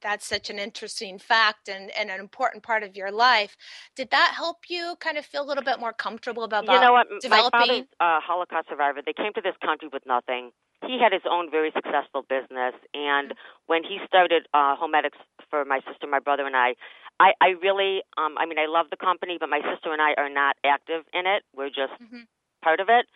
that's 0.02 0.26
such 0.26 0.48
an 0.48 0.58
interesting 0.58 1.18
fact 1.18 1.68
and, 1.68 1.90
and 1.96 2.10
an 2.10 2.20
important 2.20 2.62
part 2.62 2.82
of 2.82 2.96
your 2.96 3.12
life. 3.12 3.54
Did 3.94 4.10
that 4.10 4.32
help 4.34 4.56
you 4.68 4.94
kind 4.98 5.18
of 5.18 5.26
feel 5.26 5.42
a 5.42 5.48
little 5.48 5.62
bit 5.62 5.78
more 5.78 5.92
comfortable 5.92 6.42
about 6.42 6.64
you 6.64 6.80
know 6.80 6.92
what? 6.92 7.06
developing? 7.20 7.50
My 7.52 7.66
father's 7.66 7.86
a 8.00 8.20
Holocaust 8.20 8.68
survivor. 8.70 9.00
They 9.04 9.12
came 9.12 9.32
to 9.34 9.42
this 9.42 9.54
country 9.62 9.88
with 9.92 10.04
nothing. 10.06 10.52
He 10.90 10.98
had 10.98 11.12
his 11.12 11.22
own 11.30 11.52
very 11.52 11.70
successful 11.70 12.26
business, 12.26 12.74
and 12.92 13.32
when 13.66 13.84
he 13.84 13.98
started 14.10 14.48
uh, 14.52 14.74
Homedics 14.74 15.22
for 15.48 15.64
my 15.64 15.78
sister, 15.86 16.08
my 16.10 16.18
brother, 16.18 16.44
and 16.46 16.56
I, 16.56 16.74
I, 17.20 17.30
I 17.40 17.48
really, 17.62 18.02
um, 18.18 18.34
I 18.36 18.44
mean, 18.44 18.58
I 18.58 18.66
love 18.66 18.86
the 18.90 18.96
company, 18.96 19.36
but 19.38 19.48
my 19.48 19.60
sister 19.60 19.92
and 19.92 20.02
I 20.02 20.14
are 20.18 20.28
not 20.28 20.56
active 20.66 21.04
in 21.14 21.28
it. 21.30 21.44
We're 21.54 21.68
just 21.68 21.94
mm-hmm. 22.02 22.26
part 22.60 22.80
of 22.80 22.88
it. 22.88 23.06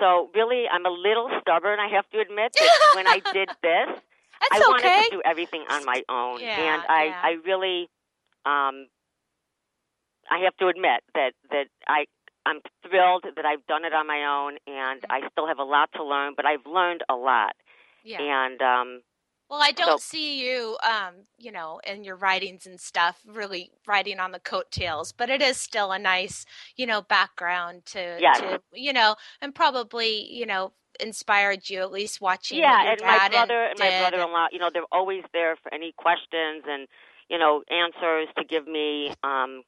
So 0.00 0.30
really, 0.34 0.64
I'm 0.64 0.86
a 0.86 0.90
little 0.90 1.28
stubborn. 1.42 1.78
I 1.78 1.88
have 1.92 2.08
to 2.08 2.20
admit 2.20 2.56
that 2.58 2.78
when 2.94 3.06
I 3.06 3.20
did 3.34 3.50
this, 3.60 4.00
that's 4.40 4.52
I 4.52 4.56
okay. 4.56 4.64
wanted 4.70 5.10
to 5.10 5.16
do 5.16 5.22
everything 5.22 5.64
on 5.68 5.84
my 5.84 6.02
own, 6.08 6.40
yeah, 6.40 6.56
and 6.56 6.82
I 6.88 7.04
yeah. 7.04 7.20
I 7.22 7.30
really 7.44 7.90
um 8.46 8.88
I 10.30 10.38
have 10.44 10.56
to 10.56 10.68
admit 10.68 11.02
that 11.14 11.32
that 11.50 11.66
I 11.86 12.06
I'm 12.46 12.60
thrilled 12.82 13.24
that 13.36 13.44
I've 13.44 13.66
done 13.66 13.84
it 13.84 13.92
on 13.92 14.06
my 14.06 14.24
own, 14.24 14.56
and. 14.66 15.04
I 15.10 15.28
still 15.30 15.46
have 15.46 15.58
a 15.58 15.64
lot 15.64 15.90
to 15.96 16.04
learn, 16.04 16.34
but 16.36 16.46
I've 16.46 16.66
learned 16.66 17.02
a 17.08 17.14
lot. 17.14 17.54
Yeah. 18.04 18.20
And 18.20 18.62
um 18.62 19.02
well, 19.48 19.60
I 19.60 19.72
don't 19.72 20.00
so, 20.00 20.10
see 20.12 20.40
you, 20.46 20.78
um, 20.84 21.26
you 21.36 21.50
know, 21.50 21.80
in 21.84 22.04
your 22.04 22.14
writings 22.14 22.66
and 22.66 22.78
stuff, 22.78 23.20
really 23.26 23.72
writing 23.84 24.20
on 24.20 24.30
the 24.30 24.38
coattails. 24.38 25.10
But 25.10 25.28
it 25.28 25.42
is 25.42 25.56
still 25.56 25.90
a 25.90 25.98
nice, 25.98 26.46
you 26.76 26.86
know, 26.86 27.02
background 27.02 27.84
to, 27.86 28.16
yes. 28.20 28.38
to 28.38 28.60
you 28.72 28.92
know, 28.92 29.16
and 29.40 29.52
probably, 29.52 30.32
you 30.32 30.46
know, 30.46 30.72
inspired 31.00 31.68
you 31.68 31.80
at 31.80 31.90
least 31.90 32.20
watching 32.20 32.58
yeah 32.58 32.92
and 32.92 33.00
my 33.00 33.28
brother 33.30 33.62
and, 33.62 33.70
and 33.70 33.78
my 33.78 34.00
brother-in-law 34.00 34.48
you 34.52 34.58
know 34.58 34.68
they're 34.70 34.82
always 34.92 35.22
there 35.32 35.56
for 35.62 35.72
any 35.72 35.94
questions 35.96 36.62
and 36.68 36.86
you 37.30 37.38
know 37.38 37.62
answers 37.70 38.28
to 38.36 38.44
give 38.44 38.66
me 38.66 39.10
um 39.22 39.62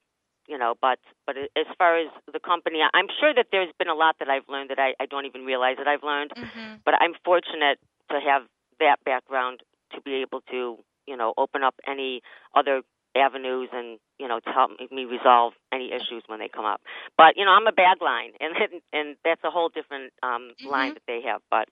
you 0.53 0.59
know 0.59 0.75
but 0.81 0.99
but 1.27 1.35
as 1.63 1.69
far 1.79 1.93
as 1.99 2.09
the 2.37 2.43
company 2.51 2.81
i'm 2.99 3.09
sure 3.19 3.33
that 3.39 3.47
there's 3.53 3.73
been 3.79 3.89
a 3.89 3.99
lot 4.05 4.15
that 4.21 4.29
i've 4.29 4.49
learned 4.49 4.71
that 4.71 4.79
i, 4.79 4.91
I 5.03 5.07
don't 5.07 5.27
even 5.31 5.43
realize 5.53 5.77
that 5.79 5.89
i've 5.89 6.05
learned 6.05 6.33
mm-hmm. 6.37 6.75
but 6.85 6.95
i'm 7.01 7.15
fortunate 7.25 7.79
to 8.11 8.21
have 8.21 8.43
that 8.79 8.97
background 9.05 9.61
to 9.95 10.01
be 10.03 10.15
able 10.25 10.43
to 10.53 10.79
you 11.07 11.17
know 11.17 11.33
open 11.37 11.63
up 11.63 11.75
any 11.89 12.21
other 12.55 12.83
avenues 13.17 13.69
and 13.73 13.99
you 14.19 14.29
know 14.29 14.41
to 14.41 14.51
help 14.51 14.71
me 14.91 15.05
resolve 15.05 15.53
any 15.73 15.93
issues 15.93 16.23
when 16.27 16.39
they 16.39 16.49
come 16.49 16.65
up. 16.65 16.81
But 17.17 17.37
you 17.37 17.45
know 17.45 17.53
I'm 17.53 17.67
a 17.67 17.73
bag 17.73 18.01
line, 18.01 18.33
and 18.41 18.55
and 18.93 19.17
that's 19.25 19.43
a 19.45 19.51
whole 19.51 19.69
different 19.69 20.13
um, 20.23 20.53
mm-hmm. 20.53 20.69
line 20.69 20.95
that 20.95 21.03
they 21.07 21.21
have. 21.27 21.41
But 21.51 21.69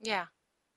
yeah. 0.00 0.26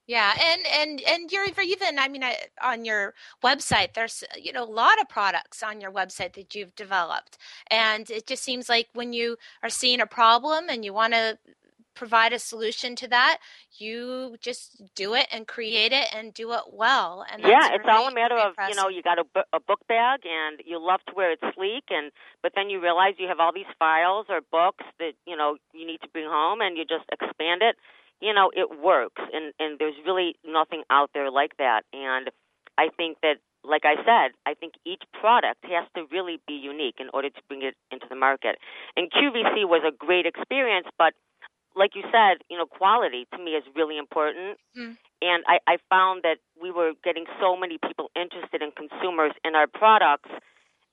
Yeah, 0.08 0.34
and 0.40 0.62
and 0.68 1.02
and 1.02 1.32
you're 1.32 1.46
even. 1.46 2.00
I 2.00 2.08
mean, 2.08 2.24
I, 2.24 2.36
on 2.62 2.86
your 2.86 3.14
website, 3.44 3.94
there's 3.94 4.24
you 4.36 4.52
know 4.52 4.64
a 4.64 4.66
lot 4.66 5.00
of 5.00 5.08
products 5.08 5.64
on 5.64 5.80
your 5.80 5.92
website 5.92 6.34
that 6.34 6.56
you've 6.56 6.76
developed, 6.76 7.38
and 7.70 8.10
it 8.10 8.28
just 8.28 8.44
seems 8.44 8.68
like 8.68 8.88
when 8.94 9.14
you 9.14 9.38
are 9.64 9.70
seeing 9.70 10.02
a 10.02 10.08
problem 10.08 10.66
and 10.70 10.84
you 10.84 10.94
want 10.94 11.14
to 11.14 11.38
provide 11.94 12.34
a 12.34 12.40
solution 12.40 12.96
to 12.96 13.08
that, 13.08 13.38
you 13.78 14.36
just 14.42 14.82
do 14.96 15.14
it 15.14 15.28
and 15.32 15.48
create 15.48 15.92
it 15.92 16.08
and 16.16 16.34
do 16.34 16.52
it 16.54 16.64
well. 16.72 17.26
And 17.32 17.42
yeah, 17.42 17.70
it's 17.74 17.86
really 17.86 17.98
all 17.98 18.08
a 18.08 18.14
matter 18.14 18.38
of 18.38 18.54
you 18.70 18.76
know 18.76 18.90
you 18.90 19.02
got 19.02 19.20
a, 19.20 19.26
a 19.54 19.60
book 19.60 19.80
bag 19.88 20.22
and 20.26 20.62
you 20.66 20.84
love 20.84 21.02
to 21.08 21.14
wear 21.16 21.32
it 21.32 21.40
sleek, 21.56 21.86
and 21.90 22.12
but 22.42 22.54
then 22.56 22.70
you 22.70 22.82
realize 22.82 23.14
you 23.18 23.28
have 23.28 23.40
all 23.40 23.54
these 23.54 23.72
files 23.78 24.26
or 24.30 24.42
books 24.52 24.84
that 25.00 25.14
you 25.26 25.38
know 25.38 25.58
you 25.74 25.86
need 25.86 26.02
to 26.02 26.08
bring 26.10 26.26
home, 26.28 26.60
and 26.62 26.78
you 26.78 26.86
just 26.86 27.06
expand 27.12 27.62
it. 27.62 27.76
You 28.22 28.34
know, 28.34 28.52
it 28.56 28.80
works, 28.82 29.22
and 29.34 29.54
and 29.60 29.80
there's 29.80 29.96
really 30.06 30.36
nothing 30.46 30.84
out 30.90 31.10
there 31.14 31.32
like 31.32 31.58
that. 31.58 31.84
And 31.94 32.30
I 32.78 32.90
think 32.96 33.18
that 33.22 33.38
like 33.64 33.84
I 33.86 33.96
said, 34.06 34.34
I 34.46 34.54
think 34.54 34.74
each 34.86 35.04
product 35.14 35.64
has 35.64 35.86
to 35.96 36.06
really 36.12 36.40
be 36.48 36.54
unique 36.54 36.96
in 37.00 37.10
order 37.14 37.30
to 37.30 37.42
bring 37.48 37.62
it 37.62 37.76
into 37.92 38.08
the 38.10 38.16
market. 38.16 38.58
And 38.98 39.12
QVC 39.12 39.68
was 39.70 39.84
a 39.86 39.96
great 39.96 40.26
experience, 40.26 40.88
but 40.98 41.14
like 41.76 41.96
you 41.96 42.04
said, 42.12 42.44
you 42.50 42.58
know, 42.58 42.66
quality 42.66 43.28
to 43.34 43.38
me 43.38 43.52
is 43.52 43.64
really 43.76 43.98
important. 43.98 44.58
Mm. 44.78 44.98
And 45.22 45.44
I, 45.48 45.60
I 45.68 45.78
found 45.90 46.24
that 46.24 46.38
we 46.62 46.72
were 46.72 46.94
getting 47.04 47.26
so 47.40 47.56
many 47.56 47.78
people 47.78 48.10
interested 48.16 48.62
in 48.62 48.72
consumers 48.72 49.32
in 49.46 49.56
our 49.56 49.68
products, 49.68 50.30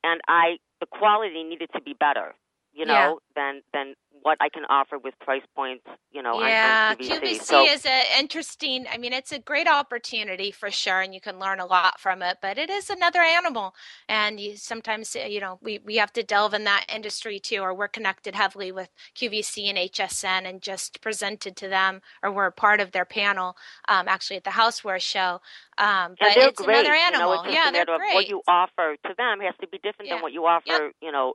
and 0.05 0.21
I 0.29 0.59
the 0.81 0.87
quality 0.87 1.43
needed 1.43 1.71
to 1.75 1.81
be 1.81 1.95
better, 1.99 2.35
you 2.73 2.87
know, 2.87 2.93
Yeah. 2.93 3.15
than 3.37 3.63
than 3.73 3.95
what 4.23 4.39
I 4.41 4.49
can 4.51 4.65
offer 4.69 4.99
with 4.99 5.15
price 5.21 5.43
points, 5.57 5.85
you 6.13 6.23
know, 6.23 6.39
yeah, 6.39 6.53
on, 6.63 6.63
on 6.63 6.79
QVC. 6.89 7.41
QVC 7.41 7.43
so 7.45 7.71
is 7.75 7.87
an 7.87 8.05
interesting. 8.19 8.87
I 8.93 8.99
mean, 8.99 9.13
it's 9.15 9.33
a 9.33 9.39
great 9.39 9.69
opportunity 9.69 10.51
for 10.53 10.71
sure, 10.71 11.01
and 11.01 11.15
you 11.15 11.21
can 11.21 11.39
learn 11.39 11.61
a 11.61 11.67
lot 11.67 12.01
from 12.01 12.23
it. 12.23 12.39
But 12.43 12.59
it 12.59 12.71
is 12.71 12.91
another 12.91 13.21
animal, 13.23 13.75
and 14.09 14.41
you 14.41 14.57
sometimes, 14.57 15.17
uh, 15.17 15.21
you 15.27 15.41
know, 15.41 15.59
we 15.63 15.79
we 15.81 15.97
have 15.97 16.13
to 16.15 16.23
delve 16.25 16.55
in 16.55 16.65
that 16.65 16.87
industry 16.95 17.41
too, 17.41 17.59
or 17.61 17.75
we're 17.75 17.89
connected 17.89 18.35
heavily 18.37 18.73
with 18.73 18.91
QVC 19.17 19.69
and 19.71 19.79
HSN, 19.79 20.47
and 20.49 20.63
just 20.63 21.01
presented 21.01 21.57
to 21.57 21.69
them, 21.69 22.03
or 22.23 22.33
we're 22.33 22.51
part 22.53 22.81
of 22.81 22.93
their 22.93 23.07
panel, 23.07 23.57
um, 23.89 24.09
actually 24.09 24.37
at 24.39 24.45
the 24.45 24.51
Houseware 24.51 25.01
show. 25.01 25.41
Um, 25.79 26.17
but 26.21 26.37
it's 26.37 26.63
great. 26.65 26.85
another 26.85 26.95
You 27.07 27.17
know, 27.19 27.33
animal. 27.33 27.45
yeah, 27.47 27.71
they're 27.73 27.87
great. 27.97 28.15
what 28.15 28.29
you 28.29 28.43
offer 28.49 28.97
to 29.07 29.15
them 29.17 29.41
has 29.41 29.55
to 29.63 29.69
be 29.69 29.79
different 29.83 30.11
Yeah. 30.11 30.17
than 30.17 30.21
what 30.23 30.33
you 30.33 30.47
offer, 30.47 30.93
you 31.03 31.13
know, 31.13 31.35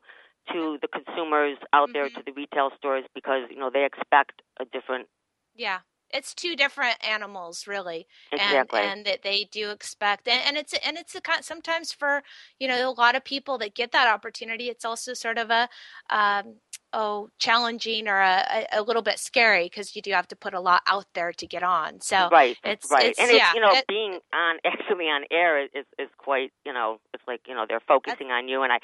to 0.52 0.78
the 0.82 0.88
consumers 0.88 1.58
out 1.72 1.92
there, 1.94 2.10
Mhm. 2.10 2.16
to 2.16 2.24
the 2.24 2.32
retail 2.34 2.72
stores, 2.78 3.06
because 3.14 3.50
you 3.50 3.58
know 3.58 3.70
they 3.70 3.86
expect 3.86 4.42
a 4.60 4.66
different. 4.66 5.08
Yeah. 5.56 5.82
It's 6.14 6.36
two 6.36 6.56
different 6.56 7.04
animals, 7.06 7.66
really, 7.66 8.08
Exactly. 8.32 8.82
and 8.82 8.92
and 9.00 9.06
that 9.08 9.24
they 9.24 9.46
do 9.46 9.72
expect, 9.72 10.28
and, 10.28 10.42
and 10.46 10.58
it's 10.58 10.74
and 10.86 10.96
it's 10.96 11.16
a 11.16 11.22
sometimes 11.42 11.92
for 11.92 12.22
you 12.60 12.68
know 12.68 12.88
a 12.88 12.94
lot 12.94 13.16
of 13.16 13.24
people 13.24 13.58
that 13.58 13.74
get 13.74 13.92
that 13.94 14.08
opportunity. 14.08 14.70
It's 14.70 14.86
also 14.86 15.16
sort 15.16 15.40
of 15.40 15.50
a 15.50 15.68
um, 16.12 16.58
oh 16.94 17.30
challenging 17.40 18.08
or 18.08 18.20
a, 18.20 18.68
a, 18.72 18.84
little 18.84 19.02
bit 19.02 19.18
scary 19.18 19.64
because 19.66 19.96
you 19.96 20.04
do 20.04 20.12
have 20.12 20.28
to 20.28 20.36
put 20.36 20.54
a 20.54 20.60
lot 20.60 20.84
out 20.86 21.08
there 21.16 21.34
to 21.34 21.48
get 21.48 21.64
on. 21.64 22.00
So 22.02 22.30
right, 22.32 22.56
it's 22.64 22.92
right, 22.92 23.06
it's 23.06 23.20
and 23.20 23.32
it's 23.32 23.40
yeah, 23.40 23.54
you 23.56 23.62
know 23.62 23.72
it- 23.72 23.88
being 23.88 24.20
on 24.32 24.58
actually 24.66 25.06
on 25.06 25.24
air 25.32 25.64
is 25.64 25.72
is 25.74 25.86
is 25.98 26.10
quite 26.20 26.54
you 26.64 26.74
know 26.74 27.00
it's 27.16 27.24
like 27.28 27.42
you 27.48 27.56
know 27.56 27.66
they're 27.68 27.82
focusing 27.88 28.30
on 28.30 28.48
you, 28.48 28.62
and 28.62 28.72
I 28.72 28.78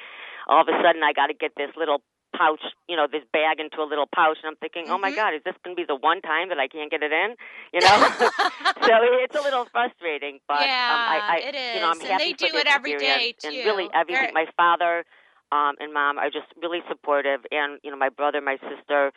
all 0.49 0.61
of 0.61 0.67
a 0.67 0.75
sudden 0.83 1.03
I 1.05 1.13
got 1.13 1.27
to 1.27 1.33
get 1.37 1.53
this 1.55 1.69
little 1.77 2.01
pouch, 2.35 2.61
you 2.87 2.95
know, 2.95 3.07
this 3.11 3.23
bag 3.33 3.59
into 3.59 3.81
a 3.81 3.87
little 3.87 4.07
pouch, 4.09 4.37
and 4.43 4.49
I'm 4.49 4.57
thinking, 4.57 4.87
oh 4.89 4.97
my 4.97 5.11
Mhm. 5.11 5.15
God, 5.15 5.33
is 5.35 5.43
this 5.45 5.55
going 5.63 5.75
to 5.75 5.79
be 5.81 5.85
the 5.85 5.95
one 5.95 6.21
time 6.21 6.49
that 6.49 6.59
I 6.59 6.67
can't 6.67 6.91
get 6.91 7.03
it 7.03 7.11
in? 7.11 7.35
You 7.73 7.81
know, 7.81 7.89
so 8.85 8.93
it's 9.23 9.35
a 9.35 9.41
little 9.41 9.65
frustrating, 9.71 10.39
but 10.47 10.65
yeah, 10.67 10.93
um, 10.93 11.01
I, 11.05 11.17
I 11.29 11.37
it 11.49 11.55
is, 11.55 11.73
you 11.75 11.79
know, 11.81 11.87
I'm 11.87 11.99
and 12.01 12.09
happy 12.09 12.33
they 12.33 12.49
do 12.49 12.57
it 12.57 12.67
every 12.67 12.97
day 12.97 13.29
experience, 13.29 13.45
and 13.45 13.53
really 13.65 13.87
everything. 13.93 14.33
They're- 14.33 14.45
My 14.45 14.47
father 14.57 15.05
um, 15.51 15.75
and 15.79 15.93
mom 15.93 16.17
are 16.17 16.29
just 16.29 16.47
really 16.61 16.81
supportive, 16.89 17.45
and 17.51 17.79
you 17.83 17.91
know, 17.91 17.97
my 17.97 18.09
brother, 18.09 18.41
my 18.41 18.57
sister, 18.69 19.11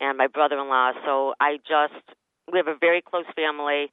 and 0.00 0.16
my 0.18 0.26
brother-in-law. 0.26 0.92
So 1.04 1.34
I 1.40 1.58
just 1.68 2.00
we 2.50 2.58
have 2.58 2.68
a 2.68 2.76
very 2.76 3.02
close 3.02 3.26
family, 3.36 3.92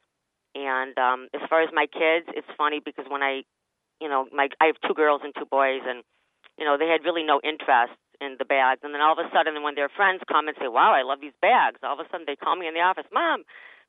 and 0.55 0.97
um, 0.97 1.27
as 1.33 1.41
far 1.49 1.61
as 1.61 1.69
my 1.73 1.87
kids, 1.87 2.27
it's 2.35 2.47
funny 2.57 2.79
because 2.83 3.05
when 3.09 3.21
I, 3.23 3.43
you 3.99 4.09
know, 4.09 4.27
my 4.33 4.47
I 4.59 4.65
have 4.67 4.75
two 4.87 4.93
girls 4.93 5.21
and 5.23 5.33
two 5.37 5.45
boys, 5.45 5.81
and 5.87 6.03
you 6.61 6.67
know, 6.67 6.77
they 6.77 6.85
had 6.85 7.01
really 7.03 7.23
no 7.23 7.41
interest 7.43 7.97
in 8.21 8.37
the 8.37 8.45
bags. 8.45 8.81
And 8.83 8.93
then 8.93 9.01
all 9.01 9.17
of 9.17 9.17
a 9.17 9.27
sudden, 9.33 9.63
when 9.63 9.73
their 9.73 9.89
friends 9.89 10.21
come 10.29 10.47
and 10.47 10.55
say, 10.61 10.67
"Wow, 10.69 10.93
I 10.93 11.01
love 11.01 11.19
these 11.19 11.33
bags," 11.41 11.79
all 11.81 11.99
of 11.99 12.05
a 12.05 12.07
sudden 12.11 12.29
they 12.29 12.35
call 12.37 12.55
me 12.55 12.67
in 12.67 12.75
the 12.75 12.85
office, 12.85 13.09
"Mom, 13.11 13.43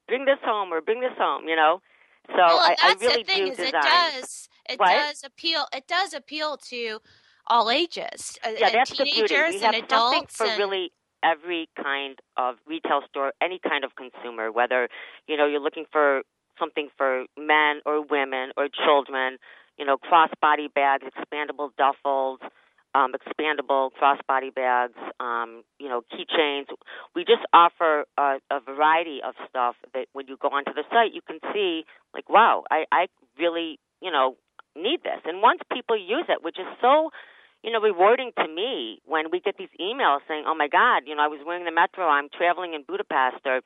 bring 0.09 0.25
this 0.25 0.39
home 0.43 0.73
or 0.73 0.81
bring 0.81 1.01
this 1.01 1.13
home, 1.19 1.47
you 1.49 1.55
know. 1.55 1.83
So 2.29 2.37
well, 2.39 2.59
I, 2.59 2.77
I 2.81 2.89
that's 2.89 3.03
really 3.03 3.23
the 3.25 3.29
thing 3.29 3.45
do 3.45 3.51
is 3.53 3.57
design. 3.59 3.75
it 3.75 3.83
does 3.83 4.49
it 4.71 4.79
What? 4.81 4.93
does 4.97 5.25
appeal 5.25 5.67
it 5.75 5.87
does 5.87 6.15
appeal 6.15 6.57
to 6.57 7.01
all 7.47 7.71
ages 7.71 8.39
uh, 8.47 8.51
yeah, 8.57 8.67
and 8.67 8.75
that's 8.77 8.91
the 8.97 9.05
beauty. 9.05 9.35
teenagers 9.35 9.55
We 9.55 9.61
have 9.61 9.75
and 9.75 9.89
something 9.91 10.23
adults 10.23 10.37
for 10.37 10.47
and 10.47 10.59
really 10.59 10.93
every 11.23 11.69
kind 11.77 12.19
of 12.37 12.57
retail 12.67 13.03
store, 13.09 13.33
any 13.41 13.59
kind 13.59 13.85
of 13.85 13.93
consumer, 13.97 14.51
whether 14.51 14.89
you 15.27 15.37
know 15.37 15.47
you're 15.47 15.61
looking 15.61 15.85
for 15.93 16.23
something 16.59 16.89
for 16.97 17.27
men 17.37 17.81
or 17.85 18.03
women 18.03 18.53
or 18.57 18.69
children, 18.69 19.39
you 19.79 19.85
know, 19.85 19.97
crossbody 19.97 20.73
bags, 20.73 21.05
expandable 21.05 21.71
duffels, 21.79 22.39
um, 22.95 23.13
expandable 23.13 23.91
crossbody 24.01 24.55
bags, 24.55 24.99
um, 25.21 25.63
you 25.79 25.89
know, 25.89 26.03
keychains. 26.13 26.67
We 27.15 27.25
just 27.25 27.43
offer 27.53 28.05
a, 28.19 28.39
a 28.51 28.61
variety 28.61 29.21
of 29.25 29.35
stuff 29.49 29.77
that 29.95 30.07
when 30.13 30.29
you 30.29 30.37
go 30.37 30.49
onto 30.49 30.73
the 30.75 30.85
site, 30.91 31.15
you 31.15 31.21
can 31.27 31.39
see 31.53 31.85
like, 32.15 32.29
wow, 32.29 32.65
I, 32.71 32.85
I 32.93 33.07
really, 33.39 33.79
you 34.01 34.11
know, 34.11 34.37
need 34.77 35.03
this. 35.03 35.21
And 35.25 35.41
once 35.43 35.61
people 35.73 35.97
use 35.97 36.27
it, 36.29 36.43
which 36.43 36.59
is 36.59 36.67
so 36.81 37.11
you 37.63 37.71
know, 37.71 37.81
rewarding 37.81 38.33
to 38.37 38.49
me 38.49 39.01
when 39.07 39.31
we 39.31 39.41
get 39.41 39.57
these 39.57 39.71
emails 39.81 40.19
saying, 40.27 40.45
"Oh 40.47 40.55
my 40.55 40.69
God, 40.69 41.05
you 41.07 41.15
know, 41.15 41.23
I 41.23 41.29
was 41.29 41.41
wearing 41.47 41.65
the 41.65 41.71
Metro. 41.71 42.07
I'm 42.07 42.29
traveling 42.29 42.75
in 42.75 42.83
Budapest," 42.83 43.47
or, 43.47 43.61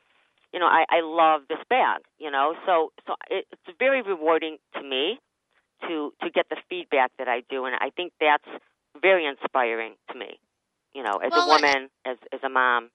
you 0.52 0.60
know, 0.60 0.66
I, 0.66 0.84
I 0.90 1.00
love 1.00 1.42
this 1.48 1.58
bag. 1.70 2.02
You 2.18 2.30
know, 2.30 2.54
so 2.66 2.92
so 3.06 3.14
it, 3.30 3.46
it's 3.50 3.78
very 3.78 4.02
rewarding 4.02 4.58
to 4.74 4.82
me 4.82 5.18
to 5.88 6.12
to 6.22 6.30
get 6.30 6.46
the 6.50 6.56
feedback 6.68 7.10
that 7.18 7.28
I 7.28 7.42
do, 7.48 7.64
and 7.64 7.74
I 7.74 7.90
think 7.90 8.12
that's 8.20 8.44
very 9.00 9.26
inspiring 9.26 9.94
to 10.10 10.18
me. 10.18 10.38
You 10.94 11.02
know, 11.02 11.18
as 11.24 11.30
Well, 11.32 11.42
a 11.48 11.52
I- 11.52 11.54
woman, 11.56 11.90
as 12.04 12.16
as 12.32 12.40
a 12.42 12.48
mom. 12.48 12.90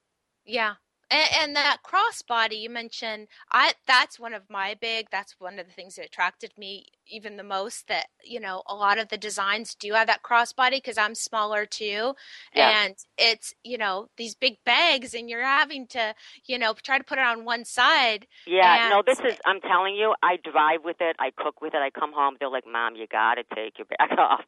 Yeah. 0.45 0.75
And, 1.11 1.29
and 1.41 1.55
that 1.55 1.77
crossbody 1.85 2.61
you 2.61 2.69
mentioned, 2.69 3.27
I 3.51 3.73
that's 3.85 4.19
one 4.19 4.33
of 4.33 4.43
my 4.49 4.75
big. 4.79 5.07
That's 5.11 5.35
one 5.39 5.59
of 5.59 5.67
the 5.67 5.73
things 5.73 5.95
that 5.95 6.05
attracted 6.05 6.53
me 6.57 6.85
even 7.07 7.35
the 7.35 7.43
most. 7.43 7.87
That 7.89 8.07
you 8.23 8.39
know, 8.39 8.63
a 8.67 8.73
lot 8.75 8.97
of 8.97 9.09
the 9.09 9.17
designs 9.17 9.75
do 9.75 9.93
have 9.93 10.07
that 10.07 10.23
crossbody 10.23 10.77
because 10.77 10.97
I'm 10.97 11.13
smaller 11.15 11.65
too, 11.65 12.13
Yeah. 12.55 12.83
and 12.85 12.95
it's 13.17 13.53
you 13.63 13.77
know 13.77 14.07
these 14.17 14.35
big 14.35 14.57
bags, 14.65 15.13
and 15.13 15.29
you're 15.29 15.43
having 15.43 15.85
to 15.87 16.15
you 16.45 16.57
know 16.57 16.73
try 16.81 16.97
to 16.97 17.03
put 17.03 17.17
it 17.19 17.25
on 17.25 17.43
one 17.45 17.65
side. 17.65 18.25
Yeah, 18.47 18.87
no, 18.89 19.03
this 19.05 19.19
is. 19.19 19.37
I'm 19.45 19.59
telling 19.61 19.95
you, 19.95 20.15
I 20.23 20.37
drive 20.37 20.85
with 20.85 20.97
it. 21.01 21.17
I 21.19 21.31
cook 21.35 21.61
with 21.61 21.73
it. 21.73 21.79
I 21.81 21.89
come 21.89 22.13
home. 22.13 22.37
They're 22.39 22.49
like, 22.49 22.65
"Mom, 22.65 22.95
you 22.95 23.05
got 23.07 23.35
to 23.35 23.43
take 23.53 23.77
your 23.77 23.87
bag 23.97 24.11
off." 24.17 24.45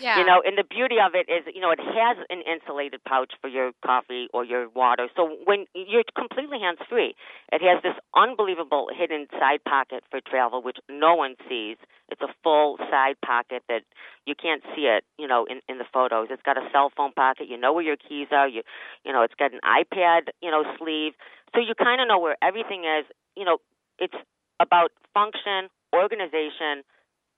Yeah. 0.00 0.18
You 0.18 0.26
know, 0.26 0.42
and 0.44 0.56
the 0.58 0.64
beauty 0.64 0.96
of 1.04 1.12
it 1.14 1.30
is, 1.30 1.44
you 1.54 1.60
know, 1.60 1.70
it 1.70 1.78
has 1.80 2.16
an 2.30 2.42
insulated 2.50 3.04
pouch 3.04 3.32
for 3.40 3.48
your 3.48 3.72
coffee 3.84 4.28
or 4.32 4.44
your 4.44 4.68
water. 4.70 5.08
So 5.14 5.36
when 5.44 5.66
you're 5.74 5.99
completely 6.16 6.58
hands 6.60 6.78
free, 6.88 7.14
it 7.52 7.62
has 7.62 7.82
this 7.82 7.94
unbelievable 8.14 8.88
hidden 8.94 9.26
side 9.38 9.60
pocket 9.64 10.04
for 10.10 10.20
travel, 10.20 10.62
which 10.62 10.78
no 10.88 11.14
one 11.14 11.36
sees. 11.48 11.76
It's 12.08 12.20
a 12.22 12.32
full 12.42 12.78
side 12.90 13.16
pocket 13.24 13.62
that 13.68 13.82
you 14.26 14.34
can't 14.34 14.62
see 14.74 14.82
it, 14.82 15.04
you 15.18 15.26
know, 15.28 15.46
in 15.46 15.60
in 15.68 15.78
the 15.78 15.84
photos. 15.92 16.28
It's 16.30 16.42
got 16.42 16.56
a 16.56 16.68
cell 16.72 16.90
phone 16.96 17.12
pocket. 17.12 17.48
You 17.48 17.56
know 17.56 17.72
where 17.72 17.84
your 17.84 17.96
keys 17.96 18.28
are. 18.32 18.48
You, 18.48 18.62
you 19.04 19.12
know, 19.12 19.22
it's 19.22 19.34
got 19.34 19.52
an 19.52 19.60
iPad, 19.64 20.28
you 20.42 20.50
know, 20.50 20.64
sleeve. 20.78 21.12
So 21.54 21.60
you 21.60 21.74
kind 21.74 22.00
of 22.00 22.08
know 22.08 22.18
where 22.18 22.36
everything 22.42 22.84
is. 22.84 23.04
You 23.36 23.44
know, 23.44 23.58
it's 23.98 24.16
about 24.60 24.92
function, 25.14 25.68
organization, 25.94 26.82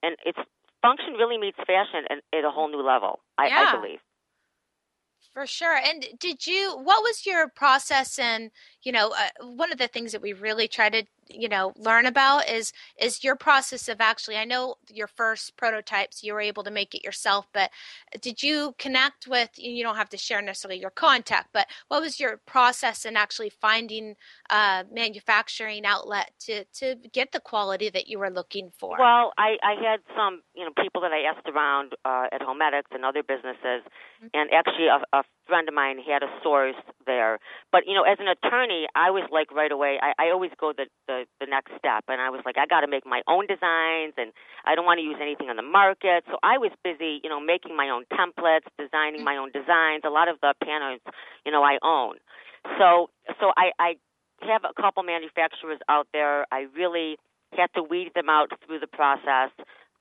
and 0.03 0.17
it's 0.25 0.39
function 0.83 1.15
really 1.15 1.39
meets 1.39 1.59
fashion 1.67 2.05
and 2.11 2.21
at 2.35 2.45
a 2.45 2.51
whole 2.51 2.69
new 2.69 2.83
level. 2.83 3.21
I, 3.39 3.47
Yeah. 3.49 3.67
I 3.69 3.77
believe. 3.77 4.01
For 5.35 5.47
sure. 5.47 5.77
And 5.77 6.07
did 6.19 6.47
you, 6.47 6.77
what 6.77 7.03
was 7.03 7.25
your 7.25 7.49
process 7.49 8.19
and 8.19 8.51
you 8.83 8.93
know, 8.93 9.11
uh, 9.17 9.47
one 9.47 9.73
of 9.73 9.79
the 9.79 9.89
things 9.89 10.13
that 10.13 10.21
we 10.23 10.33
really 10.35 10.69
try 10.69 10.91
to, 10.91 11.05
you 11.29 11.49
know, 11.49 11.73
learn 11.77 12.07
about 12.07 12.49
is, 12.49 12.73
is 13.01 13.25
your 13.25 13.37
process 13.37 13.89
of 13.89 14.01
actually, 14.01 14.37
I 14.37 14.45
know 14.45 14.77
your 14.89 15.07
first 15.07 15.57
prototypes, 15.57 16.23
you 16.23 16.35
were 16.35 16.41
able 16.41 16.65
to 16.65 16.71
make 16.71 16.95
it 16.95 17.05
yourself, 17.05 17.47
but 17.53 17.71
did 18.21 18.43
you 18.43 18.75
connect 18.79 19.27
with, 19.27 19.51
you 19.57 19.83
don't 19.83 19.97
have 19.97 20.11
to 20.11 20.17
share 20.17 20.43
necessarily 20.43 20.81
your 20.81 20.91
contact, 20.91 21.49
but 21.53 21.67
what 21.89 22.03
was 22.03 22.21
your 22.21 22.41
process 22.47 23.05
in 23.05 23.17
actually 23.17 23.51
finding 23.51 24.15
a 24.51 24.85
manufacturing 24.93 25.85
outlet 25.87 26.33
to, 26.41 26.65
to 26.75 26.97
get 27.13 27.33
the 27.33 27.41
quality 27.41 27.89
that 27.91 28.09
you 28.09 28.19
were 28.19 28.31
looking 28.31 28.71
for? 28.79 28.97
Well, 28.99 29.33
I, 29.39 29.57
I 29.63 29.75
had 29.83 30.01
some, 30.17 30.43
you 30.55 30.65
know, 30.65 30.71
people 30.83 31.03
that 31.03 31.13
I 31.13 31.23
asked 31.23 31.49
around 31.49 31.95
uh, 32.05 32.27
at 32.33 32.41
Homedics 32.41 32.93
and 32.93 33.05
other 33.05 33.23
businesses, 33.23 33.83
and 34.35 34.51
actually 34.53 34.87
a, 34.87 35.03
a 35.17 35.23
friend 35.47 35.69
of 35.69 35.75
mine 35.75 35.99
had 35.99 36.23
a 36.23 36.31
source 36.43 36.79
there. 37.07 37.39
But 37.71 37.85
you 37.87 37.95
know, 37.95 38.03
as 38.03 38.19
an 38.21 38.29
attorney, 38.29 38.87
I 38.95 39.11
was 39.11 39.29
like 39.31 39.51
right 39.53 39.73
away. 39.73 39.99
I, 40.03 40.13
I 40.19 40.31
always 40.31 40.51
go 40.59 40.73
the, 40.77 40.87
the 41.07 41.25
the 41.41 41.47
next 41.47 41.73
step, 41.79 42.05
and 42.09 42.21
I 42.21 42.31
was 42.31 42.43
like, 42.45 42.57
I 42.59 42.67
got 42.67 42.81
to 42.81 42.89
make 42.89 43.07
my 43.07 43.23
own 43.27 43.47
designs, 43.47 44.15
and 44.17 44.33
I 44.65 44.75
don't 44.75 44.87
want 44.87 44.99
to 44.99 45.05
use 45.05 45.19
anything 45.21 45.49
on 45.49 45.57
the 45.57 45.67
market. 45.67 46.25
So 46.27 46.39
I 46.43 46.59
was 46.59 46.71
busy, 46.85 47.21
you 47.23 47.31
know, 47.31 47.41
making 47.41 47.77
my 47.77 47.89
own 47.89 48.05
templates, 48.13 48.69
designing 48.79 49.25
my 49.25 49.37
own 49.37 49.51
designs. 49.53 50.03
A 50.05 50.11
lot 50.11 50.29
of 50.29 50.41
the 50.41 50.55
patterns, 50.63 51.01
you 51.45 51.53
know, 51.53 51.63
I 51.63 51.79
own. 51.83 52.17
So 52.79 53.11
so 53.41 53.53
I, 53.57 53.73
I 53.79 53.95
have 54.47 54.63
a 54.65 54.81
couple 54.81 55.03
manufacturers 55.03 55.79
out 55.89 56.09
there. 56.13 56.47
I 56.53 56.67
really 56.75 57.17
had 57.53 57.69
to 57.75 57.83
weed 57.83 58.13
them 58.15 58.29
out 58.29 58.51
through 58.67 58.81
the 58.81 58.87
process 58.87 59.51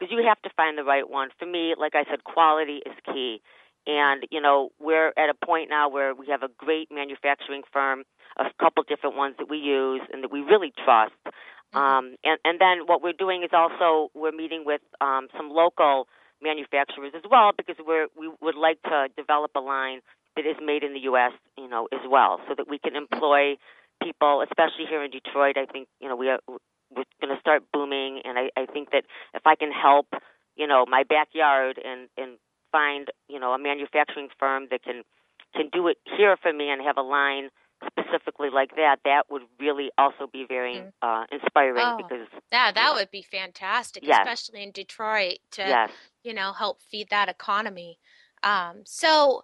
because 0.02 0.12
you 0.12 0.24
have 0.28 0.42
to 0.42 0.50
find 0.56 0.78
the 0.78 0.84
right 0.84 1.10
one. 1.10 1.30
For 1.38 1.46
me, 1.46 1.76
like 1.78 1.94
I 1.96 2.06
said, 2.10 2.24
quality 2.24 2.82
is 2.86 2.94
key. 3.06 3.42
And, 3.88 4.26
you 4.30 4.42
know, 4.42 4.70
we're 4.80 5.10
at 5.10 5.30
a 5.30 5.46
point 5.46 5.70
now 5.70 5.90
where 5.90 6.14
we 6.14 6.28
have 6.28 6.44
a 6.44 6.50
great 6.58 6.90
manufacturing 6.92 7.64
firm, 7.74 8.04
a 8.38 8.46
couple 8.62 8.84
different 8.88 9.16
ones 9.16 9.36
that 9.40 9.50
we 9.50 9.58
use 9.58 10.02
and 10.14 10.24
that 10.24 10.32
we 10.32 10.42
really 10.42 10.72
trust. 10.86 11.14
Um, 11.74 12.16
and, 12.24 12.38
and 12.44 12.60
then 12.60 12.86
what 12.86 13.02
we're 13.02 13.18
doing 13.18 13.44
is 13.44 13.50
also 13.54 14.12
we're 14.14 14.32
meeting 14.32 14.64
with 14.66 14.82
um, 15.00 15.28
some 15.36 15.50
local 15.50 16.08
manufacturers 16.42 17.14
as 17.16 17.24
well 17.30 17.52
because 17.56 17.76
we're, 17.86 18.08
we 18.18 18.30
would 18.42 18.56
like 18.56 18.82
to 18.84 19.08
develop 19.16 19.52
a 19.56 19.60
line 19.60 20.02
that 20.36 20.46
is 20.46 20.56
made 20.64 20.84
in 20.84 20.94
the 20.94 21.00
U.S., 21.12 21.32
you 21.58 21.68
know, 21.68 21.88
as 21.92 22.02
well, 22.10 22.40
so 22.48 22.56
that 22.56 22.68
we 22.70 22.80
can 22.80 22.96
employ 22.96 23.56
people, 24.02 24.44
especially 24.44 24.86
here 24.90 25.04
in 25.04 25.12
Detroit. 25.12 25.58
I 25.58 25.66
think, 25.66 25.88
you 26.00 26.08
know, 26.08 26.16
we 26.16 26.30
are, 26.30 26.40
we're 26.48 27.04
going 27.20 27.34
to 27.36 27.40
start 27.40 27.64
booming, 27.74 28.22
and 28.24 28.38
I, 28.38 28.50
I 28.58 28.66
think 28.66 28.92
that 28.92 29.04
if 29.34 29.46
I 29.46 29.56
can 29.56 29.72
help, 29.72 30.08
you 30.56 30.68
know, 30.68 30.86
my 30.88 31.04
backyard 31.04 31.80
and 31.84 32.08
and 32.18 32.38
find, 32.72 33.10
you 33.28 33.40
know, 33.40 33.54
a 33.54 33.60
manufacturing 33.60 34.30
firm 34.40 34.68
that 34.72 34.84
can 34.84 35.04
can 35.56 35.70
do 35.72 35.88
it 35.88 35.98
here 36.06 36.38
for 36.42 36.54
me 36.54 36.70
and 36.70 36.82
have 36.82 36.98
a 36.98 37.02
line 37.02 37.50
specifically 37.86 38.50
like 38.50 38.76
that, 38.76 38.98
that 39.04 39.24
would 39.30 39.42
really 39.60 39.90
also 39.98 40.28
be 40.32 40.46
very 40.48 40.80
Mhm. 40.80 40.94
uh, 41.02 41.26
inspiring 41.32 41.94
Oh, 41.94 41.98
because 41.98 42.28
Yeah, 42.52 42.72
that 42.72 42.92
Yeah. 42.92 42.94
would 42.94 43.12
be 43.12 43.22
fantastic, 43.24 44.04
Yes. 44.04 44.20
especially 44.28 44.64
in 44.64 44.72
Detroit 44.72 45.40
to 45.52 45.64
yes, 45.68 45.92
you 46.24 46.34
know 46.34 46.54
help 46.54 46.82
feed 46.82 47.10
that 47.10 47.30
economy 47.30 48.00
um, 48.44 48.84
so 48.86 49.44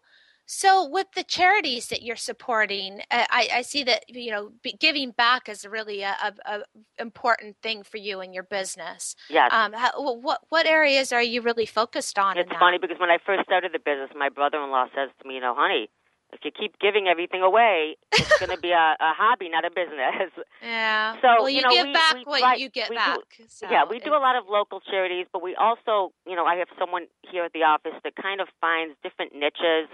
so 0.49 0.88
with 0.89 1.07
the 1.15 1.23
charities 1.23 1.88
that 1.88 2.01
you're 2.01 2.15
supporting 2.15 3.01
uh, 3.12 3.25
I, 3.29 3.49
I 3.55 3.62
see 3.62 3.83
that 3.83 4.05
you 4.10 4.31
know 4.31 4.51
giving 4.79 5.12
back 5.12 5.49
is 5.49 5.65
really 5.67 6.01
a, 6.01 6.15
a, 6.23 6.33
a 6.53 6.63
important 6.99 7.57
thing 7.62 7.83
for 7.83 7.97
you 7.97 8.21
and 8.21 8.33
your 8.33 8.43
business 8.43 9.15
yes. 9.29 9.51
um, 9.53 9.73
how, 9.73 9.91
what 10.19 10.39
what 10.49 10.65
areas 10.65 11.12
are 11.12 11.21
you 11.21 11.41
really 11.41 11.65
focused 11.65 12.17
on 12.17 12.38
It's 12.38 12.49
funny 12.60 12.77
because 12.79 12.97
when 12.99 13.10
I 13.10 13.17
first 13.25 13.43
started 13.43 13.71
the 13.73 13.79
business, 13.79 14.10
my 14.15 14.29
brother-in-law 14.29 14.88
says 14.95 15.10
to 15.21 15.27
me, 15.27 15.36
you 15.36 15.41
know, 15.41 15.53
honey, 15.55 15.89
if 16.33 16.39
you 16.43 16.51
keep 16.51 16.77
giving 16.79 17.07
everything 17.07 17.41
away, 17.41 17.95
it's 18.12 18.38
going 18.39 18.51
to 18.55 18.57
be 18.60 18.71
a, 18.71 18.95
a 18.99 19.12
hobby, 19.15 19.49
not 19.49 19.63
a 19.65 19.69
business. 19.69 20.31
yeah 20.63 21.13
So, 21.21 21.27
well 21.43 21.49
you, 21.49 21.57
you 21.57 21.62
know, 21.63 21.69
give 21.71 21.86
we- 21.88 21.93
back 21.93 22.15
we- 22.15 22.23
what 22.23 22.41
right, 22.41 22.60
you 22.60 22.69
get 22.69 22.89
we 22.89 22.95
do- 22.95 22.99
back 22.99 23.19
so 23.47 23.67
yeah, 23.69 23.83
we 23.89 23.99
do 23.99 24.13
a 24.13 24.19
lot 24.23 24.36
of 24.36 24.45
local 24.49 24.79
charities, 24.81 25.27
but 25.31 25.41
we 25.41 25.55
also, 25.55 26.13
you 26.25 26.36
know, 26.36 26.45
I 26.45 26.55
have 26.55 26.67
someone 26.79 27.05
here 27.31 27.43
at 27.43 27.53
the 27.53 27.63
office 27.63 27.93
that 28.03 28.15
kind 28.15 28.39
of 28.41 28.47
finds 28.62 28.95
different 29.03 29.33
niches, 29.36 29.88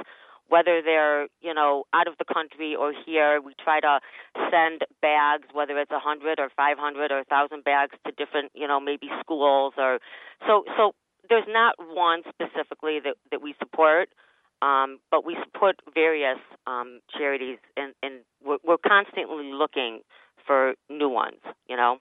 whether 0.49 0.82
they're, 0.84 1.27
you 1.41 1.53
know, 1.53 1.86
out 1.93 2.08
of 2.08 2.15
the 2.17 2.25
country 2.25 2.75
or 2.75 2.93
here. 3.06 3.41
We 3.41 3.53
try 3.63 3.79
to 3.79 3.99
send 4.51 4.82
bags, 5.01 5.47
whether 5.53 5.77
it's 5.79 5.91
a 5.91 5.99
hundred 5.99 6.39
or 6.39 6.49
five 6.56 6.77
hundred 6.77 7.12
or 7.12 7.19
a 7.19 7.25
thousand 7.25 7.63
bags 7.63 7.95
to 8.06 8.12
different, 8.12 8.51
you 8.53 8.67
know, 8.67 8.79
maybe 8.79 9.10
schools 9.19 9.73
or 9.77 9.99
so. 10.47 10.63
So 10.77 10.91
there's 11.29 11.47
not 11.47 11.75
one 11.79 12.23
specifically 12.29 12.99
that 13.03 13.15
that 13.32 13.41
we 13.41 13.56
support. 13.60 14.10
Um, 14.62 14.99
but 15.12 15.25
we 15.25 15.36
support 15.43 15.75
various 15.93 16.39
um, 16.67 17.01
charities, 17.17 17.58
and, 17.75 17.93
and 18.01 18.21
we're, 18.41 18.60
we're 18.63 18.77
constantly 18.77 19.51
looking 19.51 19.99
for 20.47 20.75
new 20.89 21.10
ones. 21.10 21.41
You 21.67 21.75
know, 21.75 21.97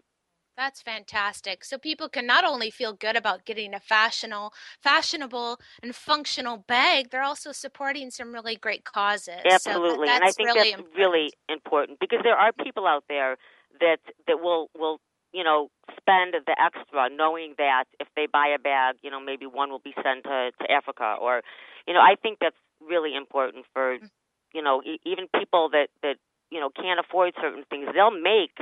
That's 0.56 0.82
fantastic. 0.82 1.64
So 1.64 1.78
people 1.78 2.08
can 2.08 2.26
not 2.26 2.44
only 2.44 2.70
feel 2.70 2.92
good 2.92 3.16
about 3.16 3.44
getting 3.46 3.74
a 3.74 3.80
fashionable, 3.80 4.52
fashionable 4.82 5.58
and 5.82 5.94
functional 5.94 6.58
bag, 6.58 7.10
they're 7.10 7.22
also 7.22 7.52
supporting 7.52 8.10
some 8.10 8.32
really 8.34 8.56
great 8.56 8.84
causes. 8.84 9.52
So 9.52 9.72
Absolutely, 9.74 10.08
and 10.14 10.22
I 10.22 10.32
think 10.32 10.52
really 10.54 10.70
that's 10.70 10.78
important. 10.78 10.96
really 10.96 11.32
important 11.48 11.98
because 11.98 12.20
there 12.22 12.36
are 12.36 12.52
people 12.52 12.86
out 12.86 13.04
there 13.08 13.36
that 13.80 13.98
that 14.28 14.40
will 14.40 14.70
will 14.78 15.00
you 15.32 15.42
know 15.42 15.68
spend 15.98 16.34
the 16.46 16.56
extra, 16.60 17.08
knowing 17.10 17.54
that 17.58 17.84
if 17.98 18.06
they 18.14 18.26
buy 18.26 18.46
a 18.54 18.58
bag, 18.58 18.96
you 19.02 19.10
know 19.10 19.18
maybe 19.20 19.46
one 19.46 19.70
will 19.70 19.80
be 19.80 19.94
sent 20.02 20.22
to 20.24 20.52
to 20.60 20.70
Africa, 20.70 21.16
or 21.20 21.42
you 21.88 21.94
know 21.94 22.00
I 22.00 22.14
think 22.22 22.38
that's 22.40 22.56
really 22.80 23.16
important 23.16 23.66
for 23.72 23.98
Mm. 23.98 24.10
you 24.54 24.62
know 24.62 24.80
e- 24.84 25.00
even 25.04 25.26
people 25.34 25.68
that 25.70 25.88
that 26.02 26.16
you 26.50 26.60
know 26.60 26.70
can't 26.70 27.00
afford 27.00 27.34
certain 27.40 27.64
things. 27.68 27.88
They'll 27.92 28.12
make 28.12 28.56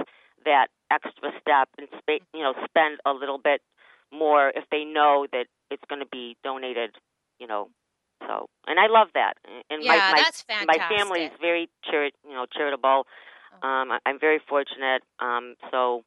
that 0.46 0.68
extra 0.90 1.30
step 1.40 1.68
and 1.78 1.88
spa- 1.98 2.24
you 2.34 2.42
know 2.42 2.54
spend 2.64 2.98
a 3.06 3.12
little 3.12 3.38
bit 3.38 3.60
more 4.12 4.50
if 4.50 4.64
they 4.70 4.84
know 4.84 5.26
that 5.32 5.46
it's 5.70 5.82
going 5.88 6.00
to 6.00 6.08
be 6.10 6.36
donated. 6.42 6.90
You 7.38 7.46
know, 7.46 7.70
so 8.26 8.48
and 8.66 8.78
I 8.78 8.86
love 8.88 9.08
that. 9.14 9.34
And 9.70 9.82
yeah, 9.82 9.96
my, 9.96 10.12
my, 10.12 10.22
that's 10.22 10.44
my 10.66 10.78
family 10.88 11.24
is 11.24 11.32
very 11.40 11.68
chari- 11.90 12.16
you 12.26 12.34
know 12.34 12.46
charitable. 12.52 13.06
Oh. 13.62 13.68
Um, 13.68 13.98
I'm 14.06 14.18
very 14.20 14.40
fortunate. 14.48 15.02
Um, 15.18 15.54
so 15.70 16.04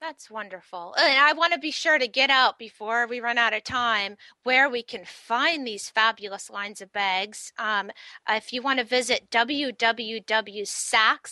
That's 0.00 0.30
wonderful. 0.30 0.94
And 0.96 1.18
I 1.18 1.32
want 1.32 1.54
to 1.54 1.58
be 1.58 1.72
sure 1.72 1.98
to 1.98 2.06
get 2.06 2.30
out 2.30 2.56
before 2.56 3.08
we 3.08 3.18
run 3.18 3.36
out 3.36 3.52
of 3.52 3.64
time 3.64 4.16
where 4.44 4.70
we 4.70 4.80
can 4.82 5.04
find 5.04 5.66
these 5.66 5.90
fabulous 5.90 6.48
lines 6.48 6.80
of 6.80 6.92
bags. 6.92 7.52
Um, 7.58 7.90
if 8.28 8.52
you 8.52 8.62
want 8.62 8.78
to 8.78 8.84
visit 8.84 9.28
www.sacs, 9.30 9.74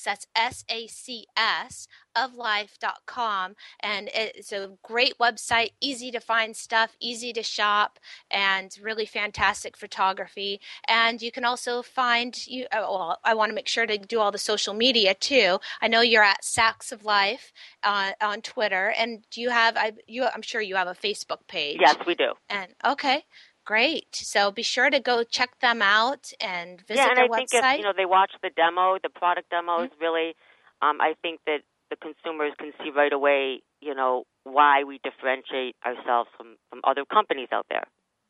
that's 0.03 0.27
S 0.35 0.65
A 0.69 0.87
C 0.89 1.27
S, 1.37 1.87
of 2.17 2.35
life.com. 2.35 3.55
And 3.81 4.11
it's 4.13 4.51
a 4.53 4.73
great 4.83 5.17
website, 5.19 5.71
easy 5.81 6.11
to 6.11 6.21
find 6.21 6.57
stuff, 6.57 6.97
easy 7.01 7.33
to 7.35 7.43
shop, 7.45 8.01
and 8.31 8.77
really 8.83 9.07
fantastic 9.07 9.77
photography. 9.77 10.61
And 10.89 11.23
you 11.23 11.31
can 11.31 11.45
also 11.45 11.83
find 11.83 12.37
you. 12.47 12.65
uh, 12.73 12.79
Well, 12.81 13.21
I 13.23 13.35
want 13.35 13.51
to 13.51 13.55
make 13.55 13.69
sure 13.69 13.87
to 13.87 13.97
do 13.99 14.19
all 14.19 14.33
the 14.33 14.39
social 14.39 14.75
media 14.75 15.15
too. 15.15 15.59
I 15.81 15.87
know 15.89 16.01
you're 16.01 16.23
at 16.25 16.45
Sacs 16.45 16.91
of 16.91 17.05
Life 17.05 17.53
uh, 17.83 18.13
on 18.21 18.43
Twitter, 18.43 18.56
and 18.63 19.25
do 19.31 19.41
you 19.41 19.51
have? 19.51 19.77
I 19.77 19.93
you, 20.07 20.25
I'm 20.25 20.43
sure 20.43 20.61
you 20.61 20.77
have 20.77 20.89
a 20.89 20.95
Facebook 20.95 21.47
page. 21.49 21.79
yes, 21.81 21.97
we 22.07 22.15
do. 22.15 22.33
And 22.49 22.75
okay, 22.85 23.25
great. 23.65 24.15
So 24.15 24.51
be 24.51 24.63
sure 24.63 24.91
to 24.91 25.01
go 25.01 25.23
check 25.25 25.59
them 25.61 25.83
out 25.83 26.33
and 26.41 26.81
visit 26.87 26.97
yeah, 26.97 27.09
and 27.09 27.17
their 27.19 27.25
I 27.25 27.29
think 27.37 27.51
website. 27.51 27.73
if 27.75 27.79
you 27.79 27.85
know 27.85 27.93
they 27.97 28.07
watch 28.07 28.33
the 28.43 28.51
demo, 28.51 28.99
the 29.03 29.09
product 29.11 29.51
demo 29.51 29.73
Mm-hmm. 29.79 29.85
is 29.85 29.91
really. 30.01 30.35
Um, 30.83 31.01
I 31.01 31.15
think 31.23 31.41
that 31.47 31.61
the 31.91 31.97
consumers 31.97 32.53
can 32.59 32.73
see 32.83 32.91
right 32.91 33.13
away, 33.13 33.63
you 33.81 33.95
know, 33.95 34.25
why 34.45 34.85
we 34.85 35.01
differentiate 35.03 35.75
ourselves 35.85 36.29
from 36.37 36.57
from 36.71 36.81
other 36.85 37.05
companies 37.11 37.49
out 37.53 37.67
there. 37.71 37.85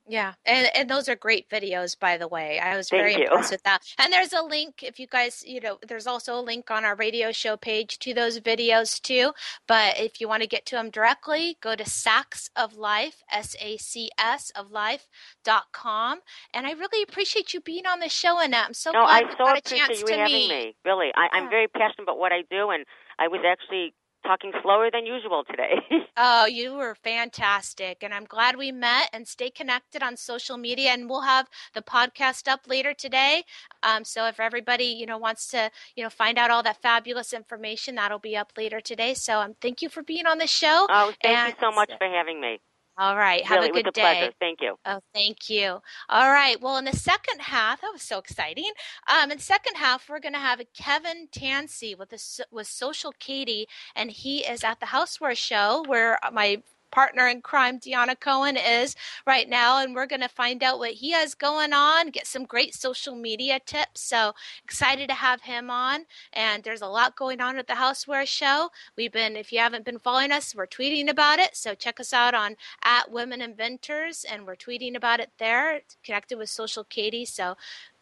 Yeah, 0.08 0.34
and 0.44 0.68
and 0.76 0.88
those 0.88 1.08
are 1.08 1.16
great 1.16 1.50
videos, 1.50 1.98
by 1.98 2.16
the 2.16 2.28
way. 2.28 2.60
I 2.60 2.76
was 2.76 2.88
Thank 2.88 3.02
very 3.02 3.14
you. 3.14 3.24
impressed 3.24 3.50
with 3.50 3.64
that. 3.64 3.82
And 3.98 4.12
there's 4.12 4.32
a 4.32 4.40
link 4.42 4.84
if 4.84 5.00
you 5.00 5.08
guys, 5.08 5.42
you 5.44 5.60
know, 5.60 5.78
there's 5.86 6.06
also 6.06 6.38
a 6.38 6.40
link 6.40 6.70
on 6.70 6.84
our 6.84 6.94
radio 6.94 7.32
show 7.32 7.56
page 7.56 7.98
to 7.98 8.14
those 8.14 8.38
videos 8.38 9.00
too. 9.02 9.32
But 9.66 9.98
if 9.98 10.20
you 10.20 10.28
want 10.28 10.42
to 10.44 10.48
get 10.48 10.64
to 10.66 10.76
them 10.76 10.90
directly, 10.90 11.58
go 11.60 11.74
to 11.74 11.84
Sacs 11.84 12.50
of 12.54 12.76
Life, 12.76 13.24
S 13.32 13.56
A 13.60 13.78
C 13.78 14.10
S 14.16 14.50
of 14.54 14.70
Life 14.70 15.08
dot 15.44 15.64
com. 15.72 16.20
And 16.54 16.68
I 16.68 16.70
really 16.72 17.02
appreciate 17.02 17.52
you 17.52 17.60
being 17.60 17.86
on 17.86 17.98
the 17.98 18.08
show, 18.08 18.38
Annette. 18.38 18.66
I'm 18.66 18.74
so 18.74 18.92
no, 18.92 19.02
glad 19.02 19.24
I 19.24 19.30
so 19.32 19.38
got 19.38 19.56
a 19.56 19.58
appreciate 19.58 19.86
chance 19.88 20.00
you 20.02 20.06
to 20.06 20.16
having 20.16 20.34
meet. 20.34 20.48
me. 20.48 20.76
Really, 20.84 21.10
I, 21.16 21.28
Yeah. 21.32 21.40
I'm 21.42 21.50
very 21.50 21.66
passionate 21.66 22.04
about 22.04 22.18
what 22.18 22.32
I 22.32 22.42
do, 22.48 22.70
and 22.70 22.84
I 23.18 23.26
was 23.26 23.40
actually 23.44 23.92
talking 24.26 24.52
slower 24.62 24.90
than 24.92 25.06
usual 25.06 25.44
today. 25.44 25.76
Oh, 26.18 26.46
you 26.46 26.72
were 26.74 26.94
fantastic. 26.94 28.02
And 28.02 28.14
I'm 28.14 28.24
glad 28.24 28.56
we 28.56 28.72
met 28.72 29.10
and 29.12 29.28
stay 29.28 29.50
connected 29.50 30.02
on 30.02 30.16
social 30.16 30.56
media. 30.56 30.90
And 30.90 31.10
we'll 31.10 31.20
have 31.20 31.46
the 31.74 31.82
podcast 31.82 32.48
up 32.48 32.60
later 32.66 32.94
today. 32.94 33.44
Um, 33.82 34.02
so 34.02 34.26
if 34.26 34.40
everybody, 34.40 34.86
you 34.86 35.04
know, 35.04 35.18
wants 35.18 35.46
to, 35.48 35.70
you 35.94 36.02
know, 36.02 36.08
find 36.08 36.38
out 36.38 36.50
all 36.50 36.62
that 36.62 36.80
fabulous 36.80 37.34
information, 37.34 37.96
that'll 37.96 38.18
be 38.18 38.34
up 38.34 38.52
later 38.56 38.80
today. 38.80 39.12
So 39.12 39.40
um, 39.40 39.56
thank 39.60 39.82
you 39.82 39.90
for 39.90 40.02
being 40.02 40.24
on 40.26 40.38
the 40.38 40.46
show. 40.46 40.86
oh, 40.88 41.12
thank 41.22 41.48
you 41.48 41.54
so 41.60 41.70
much 41.70 41.90
for 41.98 42.06
having 42.06 42.40
me. 42.40 42.60
All 42.98 43.16
right. 43.16 43.44
Have 43.44 43.58
really, 43.58 43.68
a 43.68 43.72
good 43.72 43.88
a 43.88 43.90
day. 43.92 44.00
pleasure. 44.00 44.32
Thank 44.40 44.62
you. 44.62 44.76
Oh, 44.86 45.00
thank 45.12 45.50
you. 45.50 45.80
All 46.08 46.30
right. 46.30 46.58
Well, 46.60 46.78
in 46.78 46.86
the 46.86 46.96
second 46.96 47.40
half, 47.42 47.82
that 47.82 47.92
was 47.92 48.02
so 48.02 48.18
exciting. 48.18 48.70
Um, 49.06 49.30
in 49.30 49.36
the 49.36 49.42
second 49.42 49.76
half, 49.76 50.08
we're 50.08 50.20
going 50.20 50.32
to 50.32 50.38
have 50.38 50.62
Kevin 50.74 51.28
Tansey 51.30 51.94
with 51.94 52.08
the 52.08 52.46
with 52.50 52.66
Social 52.66 53.12
Katy, 53.18 53.66
and 53.94 54.10
he 54.10 54.38
is 54.38 54.64
at 54.64 54.80
the 54.80 54.86
Houseware 54.86 55.36
Show 55.36 55.84
where 55.86 56.18
my 56.32 56.62
partner 56.96 57.26
in 57.28 57.42
crime, 57.42 57.78
Deanna 57.78 58.18
Cohen, 58.18 58.56
is 58.56 58.96
right 59.26 59.50
now, 59.50 59.82
and 59.82 59.94
we're 59.94 60.06
going 60.06 60.22
to 60.22 60.28
find 60.28 60.62
out 60.62 60.78
what 60.78 60.92
he 60.92 61.10
has 61.10 61.34
going 61.34 61.74
on, 61.74 62.08
get 62.08 62.26
some 62.26 62.44
great 62.44 62.74
social 62.74 63.14
media 63.14 63.60
tips. 63.66 64.00
So 64.00 64.32
excited 64.64 65.06
to 65.10 65.14
have 65.14 65.42
him 65.42 65.68
on. 65.68 66.06
And 66.32 66.64
there's 66.64 66.80
a 66.80 66.86
lot 66.86 67.14
going 67.14 67.42
on 67.42 67.58
at 67.58 67.66
the 67.66 67.74
Houseware 67.74 68.26
Show. 68.26 68.70
We've 68.96 69.12
been, 69.12 69.36
if 69.36 69.52
you 69.52 69.58
haven't 69.58 69.84
been 69.84 69.98
following 69.98 70.32
us, 70.32 70.54
we're 70.54 70.66
tweeting 70.66 71.10
about 71.10 71.38
it. 71.38 71.54
So 71.54 71.74
check 71.74 72.00
us 72.00 72.14
out 72.14 72.32
on 72.32 72.56
at 72.82 73.10
Women 73.10 73.42
Inventors, 73.42 74.24
and 74.24 74.46
we're 74.46 74.56
tweeting 74.56 74.96
about 74.96 75.20
it 75.20 75.32
there. 75.38 75.82
Connected 76.02 76.38
with 76.38 76.48
Social 76.48 76.84
Katy. 76.84 77.26
So 77.26 77.56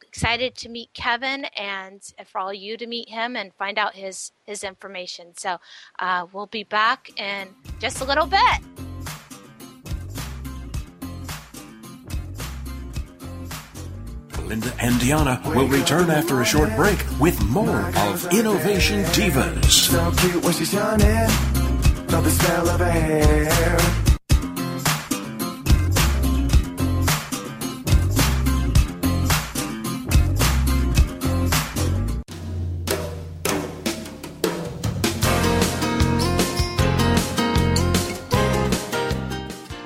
excited 0.06 0.54
to 0.54 0.68
meet 0.68 0.94
Kevin, 0.94 1.46
and 1.56 2.00
for 2.26 2.38
all 2.38 2.54
you 2.54 2.76
to 2.76 2.86
meet 2.86 3.08
him 3.08 3.34
and 3.34 3.52
find 3.54 3.76
out 3.76 3.96
his 3.96 4.30
his 4.44 4.62
information. 4.62 5.32
So 5.36 5.56
uh, 5.98 6.26
we'll 6.32 6.46
be 6.46 6.62
back 6.62 7.10
in 7.18 7.48
just 7.80 8.00
a 8.00 8.04
little 8.04 8.26
bit. 8.26 8.83
Linda 14.46 14.72
and 14.80 15.00
Diana 15.00 15.40
will 15.46 15.68
return 15.68 16.10
after 16.10 16.40
a 16.40 16.44
short 16.44 16.74
break 16.76 16.98
with 17.18 17.40
more 17.46 17.90
of 17.96 18.32
Innovation 18.32 19.02
Divas. 19.04 19.64
So 19.70 20.12
cute 20.18 20.44
when 20.44 20.52
she's. 20.52 20.74
Love 20.74 20.98
the 22.22 22.30
smell 22.30 22.68
of 22.68 22.80
her 22.80 22.90
hair. 22.90 23.78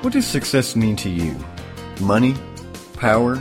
What 0.03 0.13
does 0.13 0.27
success 0.27 0.75
mean 0.75 0.97
to 0.97 1.11
you? 1.11 1.37
Money? 2.01 2.35
Power? 2.95 3.41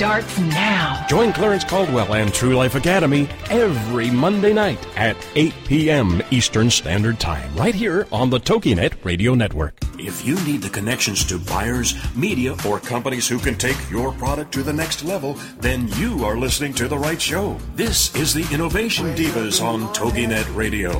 starts 0.00 0.38
now. 0.38 1.04
Join 1.10 1.30
Clarence 1.30 1.62
Caldwell 1.62 2.14
and 2.14 2.32
True 2.32 2.56
Life 2.56 2.74
Academy 2.74 3.28
every 3.50 4.10
Monday 4.10 4.54
night 4.54 4.78
at 4.96 5.14
8 5.34 5.52
p.m. 5.66 6.22
Eastern 6.30 6.70
Standard 6.70 7.20
Time, 7.20 7.54
right 7.54 7.74
here 7.74 8.08
on 8.10 8.30
the 8.30 8.40
TogiNet 8.40 8.94
Radio 9.04 9.34
Network. 9.34 9.78
If 9.98 10.24
you 10.24 10.36
need 10.46 10.62
the 10.62 10.70
connections 10.70 11.22
to 11.26 11.38
buyers, 11.38 11.94
media, 12.16 12.56
or 12.66 12.80
companies 12.80 13.28
who 13.28 13.38
can 13.38 13.56
take 13.56 13.76
your 13.90 14.12
product 14.12 14.52
to 14.54 14.62
the 14.62 14.72
next 14.72 15.04
level, 15.04 15.34
then 15.58 15.86
you 15.88 16.24
are 16.24 16.38
listening 16.38 16.72
to 16.76 16.88
the 16.88 16.96
right 16.96 17.20
show. 17.20 17.58
This 17.74 18.14
is 18.14 18.32
the 18.32 18.48
Innovation 18.54 19.14
Divas 19.14 19.62
on 19.62 19.82
TogiNet 19.92 20.56
Radio. 20.56 20.92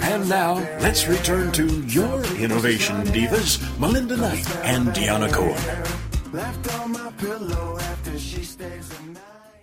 And 0.00 0.28
now, 0.28 0.58
let's 0.78 1.08
return 1.08 1.50
to 1.54 1.80
your 1.88 2.24
Innovation 2.36 3.02
Divas, 3.06 3.58
Melinda 3.80 4.16
Knight 4.16 4.48
and 4.58 4.90
Deanna 4.90 5.32
Cohen. 5.32 6.03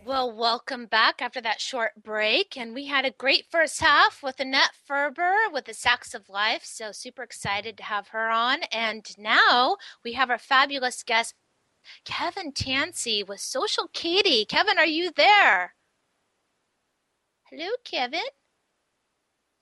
Well, 0.06 0.32
welcome 0.32 0.86
back 0.86 1.22
after 1.22 1.42
that 1.42 1.60
short 1.60 1.92
break. 2.02 2.56
And 2.56 2.74
we 2.74 2.86
had 2.88 3.04
a 3.04 3.12
great 3.12 3.46
first 3.52 3.82
half 3.82 4.24
with 4.24 4.40
Annette 4.40 4.72
Ferber 4.88 5.36
with 5.52 5.66
the 5.66 5.74
Sacs 5.74 6.14
of 6.14 6.30
Life. 6.30 6.62
So, 6.64 6.94
super 6.94 7.24
excited 7.24 7.76
to 7.76 7.84
have 7.84 8.08
her 8.10 8.30
on. 8.30 8.60
And 8.72 9.06
now 9.18 9.76
we 10.06 10.14
have 10.14 10.30
our 10.30 10.38
fabulous 10.38 11.04
guest, 11.04 11.36
Kevin 12.06 12.54
Tansey 12.54 13.22
with 13.22 13.42
Social 13.42 13.90
Katy. 13.92 14.46
Kevin, 14.46 14.80
are 14.80 14.86
you 14.86 15.12
there? 15.14 15.74
Hello, 17.50 17.72
Kevin. 17.84 18.22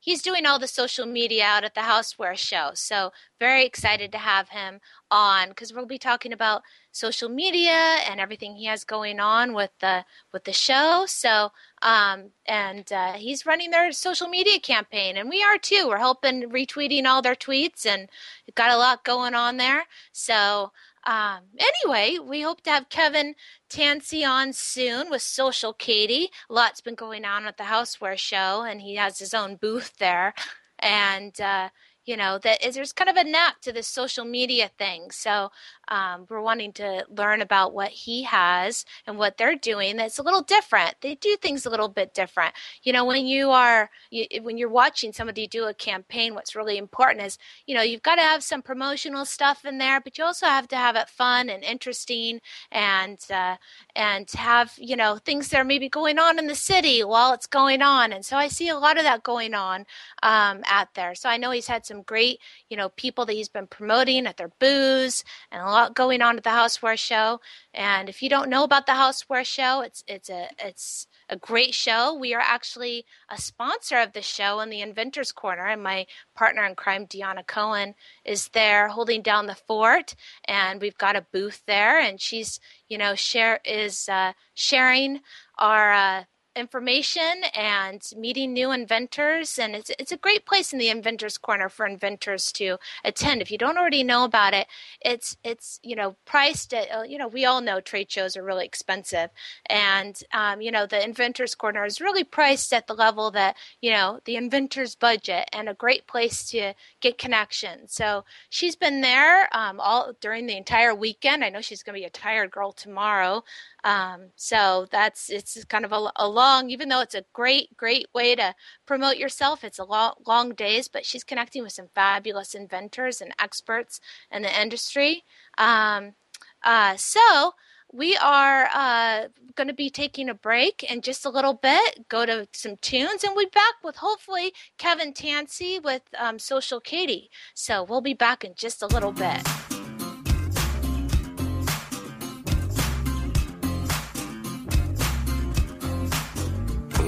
He's 0.01 0.21
doing 0.21 0.45
all 0.45 0.59
the 0.59 0.67
social 0.67 1.05
media 1.05 1.43
out 1.43 1.63
at 1.65 1.75
the 1.75 1.81
Houseware 1.81 2.37
Show. 2.37 2.71
So, 2.73 3.11
very 3.39 3.65
excited 3.65 4.11
to 4.13 4.17
have 4.17 4.49
him 4.49 4.79
on 5.11 5.49
because 5.49 5.73
we'll 5.73 5.85
be 5.85 5.97
talking 5.97 6.33
about 6.33 6.61
social 6.91 7.29
media 7.29 7.97
and 8.09 8.19
everything 8.19 8.55
he 8.55 8.65
has 8.65 8.83
going 8.83 9.19
on 9.19 9.53
with 9.53 9.71
the 9.79 10.05
with 10.33 10.43
the 10.43 10.53
show. 10.53 11.05
So, 11.07 11.51
um, 11.81 12.31
and 12.45 12.91
uh, 12.91 13.13
he's 13.13 13.45
running 13.45 13.71
their 13.71 13.91
social 13.91 14.27
media 14.27 14.59
campaign, 14.59 15.17
and 15.17 15.29
we 15.29 15.43
are 15.43 15.57
too. 15.57 15.87
We're 15.87 15.97
helping 15.97 16.49
retweeting 16.49 17.05
all 17.05 17.21
their 17.21 17.35
tweets, 17.35 17.85
and 17.85 18.09
got 18.55 18.71
a 18.71 18.77
lot 18.77 19.03
going 19.03 19.35
on 19.35 19.57
there. 19.57 19.85
So, 20.11 20.71
um, 21.05 21.41
anyway, 21.57 22.17
we 22.19 22.41
hope 22.41 22.61
to 22.61 22.69
have 22.71 22.89
Kevin 22.89 23.35
Tansey 23.69 24.27
on 24.27 24.53
soon 24.53 25.09
with 25.09 25.21
Social 25.21 25.73
Katy. 25.73 26.29
A 26.49 26.53
lot's 26.53 26.81
been 26.81 26.95
going 26.95 27.25
on 27.25 27.45
at 27.45 27.57
the 27.57 27.63
Houseware 27.63 28.17
Show, 28.17 28.63
and 28.63 28.81
he 28.81 28.95
has 28.95 29.19
his 29.19 29.33
own 29.33 29.55
booth 29.55 29.97
there. 29.97 30.33
And 30.79 31.39
uh, 31.41 31.69
you 32.09 32.17
know 32.17 32.39
that 32.39 32.65
is, 32.65 32.75
there's 32.75 32.93
kind 32.93 33.09
of 33.09 33.15
a 33.17 33.23
knack 33.23 33.61
to 33.61 33.71
this 33.71 33.87
social 33.87 34.25
media 34.25 34.67
thing. 34.77 35.11
So 35.11 35.51
um, 35.89 36.25
we're 36.29 36.41
wanting 36.41 36.71
to 36.73 37.05
learn 37.09 37.41
about 37.41 37.73
what 37.73 37.89
he 37.89 38.23
has 38.23 38.85
and 39.05 39.17
what 39.17 39.37
they're 39.37 39.55
doing 39.55 39.97
that's 39.97 40.19
a 40.19 40.23
little 40.23 40.41
different. 40.41 40.95
They 41.01 41.15
do 41.15 41.35
things 41.35 41.65
a 41.65 41.69
little 41.69 41.89
bit 41.89 42.13
different. 42.13 42.53
You 42.83 42.93
know 42.93 43.05
when 43.05 43.25
you 43.27 43.49
are 43.51 43.89
you, 44.09 44.25
when 44.41 44.57
you're 44.57 44.69
watching 44.69 45.13
somebody 45.13 45.47
do 45.47 45.65
a 45.65 45.73
campaign 45.73 46.35
what's 46.35 46.55
really 46.55 46.77
important 46.77 47.25
is 47.25 47.37
you 47.65 47.75
know 47.75 47.81
you've 47.81 48.03
got 48.03 48.15
to 48.15 48.21
have 48.21 48.43
some 48.43 48.61
promotional 48.61 49.25
stuff 49.25 49.65
in 49.65 49.77
there 49.77 49.99
but 49.99 50.17
you 50.17 50.23
also 50.23 50.45
have 50.45 50.67
to 50.69 50.75
have 50.75 50.95
it 50.95 51.09
fun 51.09 51.49
and 51.49 51.63
interesting 51.63 52.39
and 52.71 53.19
uh, 53.31 53.55
and 53.95 54.29
have 54.31 54.73
you 54.77 54.95
know 54.95 55.17
things 55.17 55.49
that 55.49 55.59
are 55.59 55.63
maybe 55.63 55.89
going 55.89 56.19
on 56.19 56.39
in 56.39 56.47
the 56.47 56.55
city 56.55 57.03
while 57.03 57.33
it's 57.33 57.47
going 57.47 57.81
on. 57.81 58.13
And 58.13 58.25
so 58.25 58.37
i 58.37 58.47
see 58.47 58.69
a 58.69 58.77
lot 58.77 58.97
of 58.97 59.03
that 59.03 59.23
going 59.23 59.53
on 59.53 59.85
um, 60.23 60.61
out 60.65 60.93
there. 60.95 61.15
So 61.15 61.29
i 61.29 61.37
know 61.37 61.51
he's 61.51 61.67
had 61.67 61.85
some 61.85 62.01
great, 62.03 62.39
you 62.69 62.77
know, 62.77 62.89
people 62.89 63.25
that 63.25 63.33
he's 63.33 63.49
been 63.49 63.67
promoting 63.67 64.27
at 64.27 64.37
their 64.37 64.51
booths 64.59 65.23
and 65.51 65.61
a 65.61 65.65
lot 65.65 65.78
going 65.87 66.21
on 66.21 66.37
at 66.37 66.43
the 66.43 66.49
Houseware 66.49 66.99
Show. 66.99 67.39
And 67.73 68.09
if 68.09 68.21
you 68.21 68.29
don't 68.29 68.49
know 68.49 68.63
about 68.63 68.85
the 68.85 68.93
Houseware 68.93 69.45
Show, 69.45 69.81
it's 69.81 70.03
it's 70.07 70.29
a 70.29 70.49
it's 70.59 71.07
a 71.29 71.37
great 71.37 71.73
show. 71.73 72.13
We 72.13 72.33
are 72.33 72.41
actually 72.41 73.05
a 73.29 73.39
sponsor 73.39 73.97
of 73.97 74.13
the 74.13 74.21
show 74.21 74.59
in 74.59 74.69
the 74.69 74.81
Inventors 74.81 75.31
Corner, 75.31 75.67
and 75.67 75.81
my 75.81 76.07
partner 76.35 76.65
in 76.65 76.75
crime, 76.75 77.05
Deanna 77.07 77.45
Cohen, 77.45 77.95
is 78.25 78.49
there 78.49 78.89
holding 78.89 79.21
down 79.21 79.45
the 79.45 79.55
fort, 79.55 80.15
and 80.45 80.81
we've 80.81 80.97
got 80.97 81.15
a 81.15 81.25
booth 81.31 81.63
there, 81.65 81.99
and 81.99 82.19
she's 82.19 82.59
you 82.87 82.97
know 82.97 83.15
share 83.15 83.59
is 83.63 84.09
uh, 84.09 84.33
sharing 84.53 85.21
our. 85.57 85.93
Uh, 85.93 86.23
information 86.59 87.43
and 87.55 88.01
meeting 88.17 88.53
new 88.53 88.71
inventors 88.71 89.57
and 89.57 89.75
it's 89.75 89.91
it's 89.97 90.11
a 90.11 90.17
great 90.17 90.45
place 90.45 90.73
in 90.73 90.79
the 90.79 90.89
inventors 90.89 91.37
corner 91.37 91.69
for 91.69 91.85
inventors 91.85 92.51
to 92.53 92.77
attend. 93.03 93.41
If 93.41 93.51
you 93.51 93.57
don't 93.57 93.77
already 93.77 94.03
know 94.03 94.23
about 94.23 94.53
it 94.53 94.67
it's 95.01 95.37
it's 95.43 95.79
you 95.83 95.95
know 95.95 96.15
priced 96.25 96.73
at 96.73 96.87
uh, 96.91 97.03
you 97.03 97.17
know 97.17 97.27
we 97.27 97.45
all 97.45 97.61
know 97.61 97.79
trade 97.79 98.11
shows 98.11 98.35
are 98.35 98.43
really 98.43 98.65
expensive. 98.65 99.29
And 99.67 100.21
um, 100.33 100.61
you 100.61 100.71
know 100.71 100.85
the 100.85 101.03
inventors 101.03 101.55
corner 101.55 101.85
is 101.85 102.01
really 102.01 102.23
priced 102.23 102.73
at 102.73 102.87
the 102.87 102.93
level 102.93 103.31
that 103.31 103.55
you 103.81 103.91
know 103.91 104.19
the 104.25 104.35
inventors 104.35 104.95
budget 104.95 105.49
and 105.53 105.69
a 105.69 105.73
great 105.73 106.07
place 106.07 106.49
to 106.51 106.73
get 107.01 107.17
connections. 107.17 107.93
So 107.93 108.25
she's 108.49 108.75
been 108.75 109.01
there 109.01 109.49
um, 109.55 109.79
all 109.79 110.13
during 110.21 110.47
the 110.47 110.57
entire 110.57 110.93
weekend. 110.93 111.43
I 111.43 111.49
know 111.49 111.61
she's 111.61 111.83
going 111.83 111.95
to 111.95 112.01
be 112.01 112.05
a 112.05 112.09
tired 112.09 112.51
girl 112.51 112.71
tomorrow 112.71 113.43
um, 113.83 114.31
so 114.35 114.87
that's 114.91 115.29
it's 115.29 115.63
kind 115.65 115.85
of 115.85 115.91
a, 115.91 116.11
a, 116.15 116.27
long, 116.27 116.69
even 116.69 116.89
though 116.89 117.01
it's 117.01 117.15
a 117.15 117.25
great, 117.33 117.75
great 117.77 118.07
way 118.13 118.35
to 118.35 118.53
promote 118.85 119.17
yourself. 119.17 119.63
It's 119.63 119.79
a 119.79 119.85
long, 119.85 120.13
long 120.27 120.53
days, 120.53 120.87
but 120.87 121.05
she's 121.05 121.23
connecting 121.23 121.63
with 121.63 121.71
some 121.71 121.89
fabulous 121.95 122.53
inventors 122.53 123.21
and 123.21 123.33
experts 123.39 124.01
in 124.31 124.41
the 124.41 124.61
industry. 124.61 125.23
Um, 125.57 126.15
uh, 126.63 126.97
so 126.97 127.53
we 127.91 128.17
are 128.17 128.69
uh, 128.73 129.27
going 129.55 129.67
to 129.67 129.73
be 129.73 129.89
taking 129.89 130.29
a 130.29 130.33
break 130.33 130.83
in 130.83 131.01
just 131.01 131.25
a 131.25 131.29
little 131.29 131.53
bit, 131.53 132.07
go 132.09 132.25
to 132.25 132.47
some 132.51 132.77
tunes, 132.77 133.23
and 133.23 133.33
we'll 133.35 133.45
be 133.45 133.51
back 133.51 133.75
with 133.83 133.97
hopefully 133.97 134.53
Kevin 134.77 135.13
Tansey 135.13 135.81
with 135.81 136.03
um, 136.17 136.37
Social 136.37 136.79
Katy. 136.79 137.29
So 137.53 137.83
we'll 137.83 138.01
be 138.01 138.13
back 138.13 138.43
in 138.43 138.53
just 138.55 138.83
a 138.83 138.87
little 138.87 139.11
bit. 139.11 139.78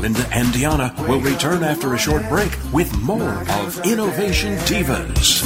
Linda 0.01 0.27
and 0.31 0.47
Deanna 0.47 1.07
will 1.07 1.21
return 1.21 1.61
after 1.61 1.93
a 1.93 1.97
short 1.97 2.27
break 2.27 2.51
with 2.73 2.91
more 3.03 3.43
of 3.51 3.85
Innovation 3.85 4.57
Divas. 4.65 5.45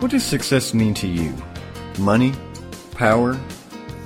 What 0.00 0.10
does 0.10 0.22
success 0.22 0.74
mean 0.74 0.92
to 0.94 1.06
you? 1.06 1.34
Money? 1.98 2.34
Power? 2.92 3.40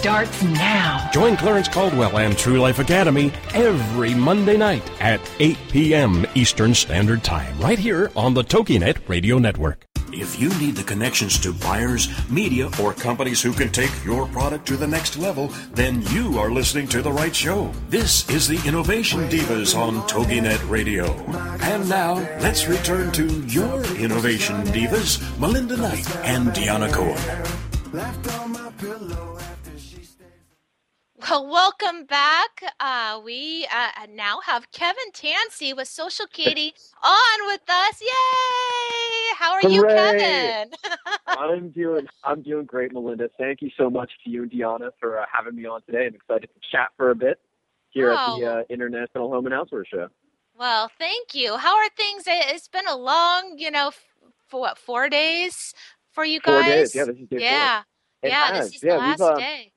starts 0.00 0.42
now. 0.42 1.10
Join 1.12 1.36
Clarence 1.36 1.68
Caldwell 1.68 2.16
and 2.16 2.36
True 2.36 2.58
Life 2.58 2.78
Academy 2.78 3.30
every 3.52 4.14
Monday 4.14 4.56
night 4.56 4.82
at 4.98 5.20
8 5.38 5.58
p.m. 5.68 6.26
Eastern 6.34 6.72
Standard 6.72 7.22
Time, 7.22 7.60
right 7.60 7.78
here 7.78 8.10
on 8.16 8.32
the 8.32 8.42
TogiNet 8.42 9.06
Radio 9.10 9.38
Network. 9.38 9.84
If 10.10 10.40
you 10.40 10.48
need 10.58 10.76
the 10.76 10.84
connections 10.84 11.38
to 11.40 11.52
buyers, 11.52 12.08
media, 12.30 12.70
or 12.80 12.94
companies 12.94 13.42
who 13.42 13.52
can 13.52 13.68
take 13.68 13.92
your 14.02 14.26
product 14.28 14.66
to 14.68 14.78
the 14.78 14.86
next 14.86 15.18
level, 15.18 15.48
then 15.74 16.00
you 16.08 16.38
are 16.38 16.50
listening 16.50 16.88
to 16.88 17.02
the 17.02 17.12
right 17.12 17.36
show. 17.36 17.70
This 17.90 18.26
is 18.30 18.48
the 18.48 18.66
Innovation 18.66 19.28
Divas 19.28 19.76
on 19.76 19.96
TogiNet 20.08 20.66
Radio. 20.70 21.12
And 21.60 21.86
now, 21.90 22.14
let's 22.40 22.66
return 22.66 23.12
to 23.12 23.26
your 23.42 23.84
Innovation 23.96 24.64
Divas, 24.68 25.20
Melinda 25.38 25.76
Knight 25.76 26.16
and 26.24 26.48
Deanna 26.48 26.90
Cohen. 26.90 27.20
Well, 31.28 31.46
welcome 31.48 32.04
back. 32.06 32.62
Uh, 32.78 33.20
we 33.24 33.66
uh, 33.74 34.06
now 34.14 34.40
have 34.46 34.70
Kevin 34.72 35.10
Tansey 35.12 35.74
with 35.76 35.88
Social 35.88 36.26
Katy 36.26 36.72
on 37.02 37.46
with 37.46 37.60
us. 37.68 38.00
Yay! 38.00 39.34
How 39.36 39.52
are 39.52 39.62
you, 39.68 39.84
Kevin? 39.86 40.70
I'm 41.26 41.70
doing 41.70 42.06
I'm 42.24 42.42
doing 42.42 42.64
great, 42.64 42.92
Melinda. 42.92 43.28
Thank 43.38 43.60
you 43.62 43.70
so 43.76 43.90
much 43.90 44.10
to 44.24 44.30
you 44.30 44.42
and 44.44 44.52
Deanna 44.52 44.90
for 45.00 45.18
uh, 45.20 45.24
having 45.32 45.56
me 45.56 45.66
on 45.66 45.82
today. 45.82 46.06
I'm 46.06 46.14
excited 46.14 46.48
to 46.54 46.60
chat 46.72 46.88
for 46.96 47.10
a 47.10 47.14
bit 47.14 47.38
here 47.90 48.10
at 48.10 48.16
the 48.36 48.46
Oh. 48.46 48.58
uh, 48.60 48.62
International 48.70 49.30
Home 49.30 49.46
and 49.46 49.54
Houseware 49.54 49.84
Show. 49.86 50.08
well, 50.58 50.90
thank 50.98 51.34
you. 51.34 51.56
How 51.56 51.76
are 51.76 51.88
things? 51.96 52.24
It- 52.26 52.54
It's 52.54 52.68
been 52.68 52.86
a 52.88 52.96
long, 52.96 53.56
you 53.58 53.70
know, 53.70 53.88
f- 53.88 54.04
for 54.48 54.60
what 54.60 54.78
four 54.78 55.08
days 55.08 55.74
for 56.12 56.24
you 56.24 56.40
guys? 56.40 56.64
Four 56.64 56.72
days, 56.72 56.94
yeah. 56.94 57.04
This 57.04 57.16
is 57.16 57.28
day 57.28 57.38
yeah, 57.40 57.76
four. 57.82 57.84
It 58.22 58.28
yeah. 58.30 58.46
has. 58.54 58.66
This 58.70 58.76
is 58.76 58.82
yeah, 58.84 58.92
the 58.94 58.98
last 58.98 59.20
uh, 59.20 59.36
day. 59.36 59.72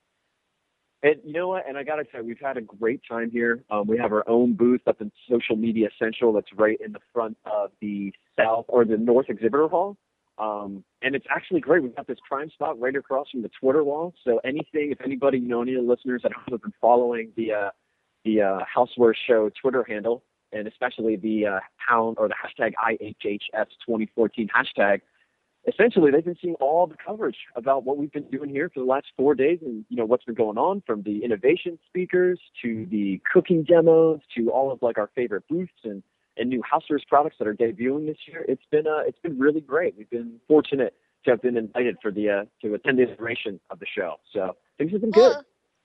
And 1.04 1.16
you 1.26 1.34
know 1.34 1.50
what? 1.50 1.68
And 1.68 1.78
I 1.78 1.84
gotta 1.84 2.06
say, 2.14 2.22
we've 2.22 2.40
had 2.40 2.56
a 2.56 2.62
great 2.62 3.02
time 3.08 3.30
here. 3.30 3.62
Um, 3.70 3.88
we 3.88 3.98
have 3.98 4.14
our 4.14 4.28
own 4.28 4.54
booth 4.54 4.82
up 4.88 5.02
in 5.02 5.12
Social 5.30 5.58
Media 5.58 5.90
Central. 6.00 6.32
That's 6.32 6.52
right 6.56 6.80
in 6.84 6.94
the 6.94 7.00
front 7.14 7.38
of 7.46 7.72
the 7.82 8.14
South 8.40 8.66
or 8.70 8.86
the 8.86 8.98
North 8.98 9.30
Exhibitor 9.30 9.68
Hall. 9.68 9.98
Um, 10.38 10.84
and 11.02 11.14
it's 11.14 11.26
actually 11.30 11.60
great. 11.60 11.84
We've 11.84 11.96
got 11.96 12.08
this 12.08 12.18
crime 12.28 12.50
spot 12.50 12.80
right 12.80 12.96
across 12.96 13.30
from 13.30 13.44
the 13.44 13.52
Twitter 13.60 13.84
wall. 13.84 14.14
So 14.24 14.40
anything, 14.46 14.92
if 14.92 15.02
anybody, 15.02 15.40
you 15.40 15.48
know, 15.48 15.62
any 15.62 15.76
of 15.76 15.86
the 15.86 15.90
listeners 15.90 16.22
at 16.26 16.32
home 16.32 16.46
have 16.52 16.62
been 16.62 16.74
following 16.82 17.32
the 17.36 17.52
uh, 17.52 17.70
the 18.24 18.42
uh, 18.42 18.60
Houseware 18.76 19.14
Show 19.28 19.52
Twitter 19.62 19.84
handle, 19.84 20.24
and 20.54 20.68
especially 20.68 21.18
the 21.18 21.48
uh, 21.48 21.60
pound 21.88 22.18
or 22.18 22.30
the 22.30 22.36
hashtag 22.36 22.74
IHHS2014 22.82 24.48
hashtag, 24.50 25.02
essentially 25.68 26.12
they've 26.12 26.26
been 26.26 26.38
seeing 26.42 26.56
all 26.56 26.88
the 26.88 26.96
coverage 27.06 27.38
about 27.56 27.84
what 27.84 27.98
we've 27.98 28.12
been 28.12 28.30
doing 28.30 28.50
here 28.50 28.70
for 28.74 28.80
the 28.80 28.86
last 28.86 29.08
four 29.16 29.36
days 29.36 29.60
and 29.62 29.86
you 29.90 29.98
know 29.98 30.06
what's 30.06 30.26
been 30.26 30.36
going 30.36 30.58
on 30.58 30.82
from 30.86 31.02
the 31.04 31.24
innovation 31.24 31.78
speakers 31.88 32.40
to 32.62 32.86
the 32.92 33.22
cooking 33.32 33.64
demos 33.64 34.20
to 34.36 34.50
all 34.52 34.72
of 34.72 34.82
like 34.82 34.98
our 34.98 35.10
favorite 35.16 35.48
booths 35.48 35.72
and 35.84 36.04
and 36.36 36.50
new 36.50 36.64
housewares 36.64 37.08
products 37.08 37.36
that 37.38 37.48
are 37.48 37.54
debuting 37.54 38.08
this 38.08 38.18
year. 38.28 38.44
It's 38.48 38.66
been 38.72 38.88
uh 38.88 39.04
it's 39.06 39.20
been 39.20 39.40
really 39.40 39.62
great. 39.62 39.96
We've 39.98 40.10
been 40.10 40.40
fortunate 40.48 40.96
to 41.26 41.32
have 41.32 41.42
been 41.42 41.58
invited 41.58 41.98
for 42.02 42.12
the 42.12 42.30
uh 42.30 42.46
to 42.62 42.74
attend 42.74 43.00
the 43.00 43.04
iteration 43.04 43.60
of 43.70 43.80
the 43.80 43.86
show. 43.86 44.16
So 44.34 44.56
things 44.78 44.92
have 44.92 45.02
been 45.02 45.12
good 45.12 45.38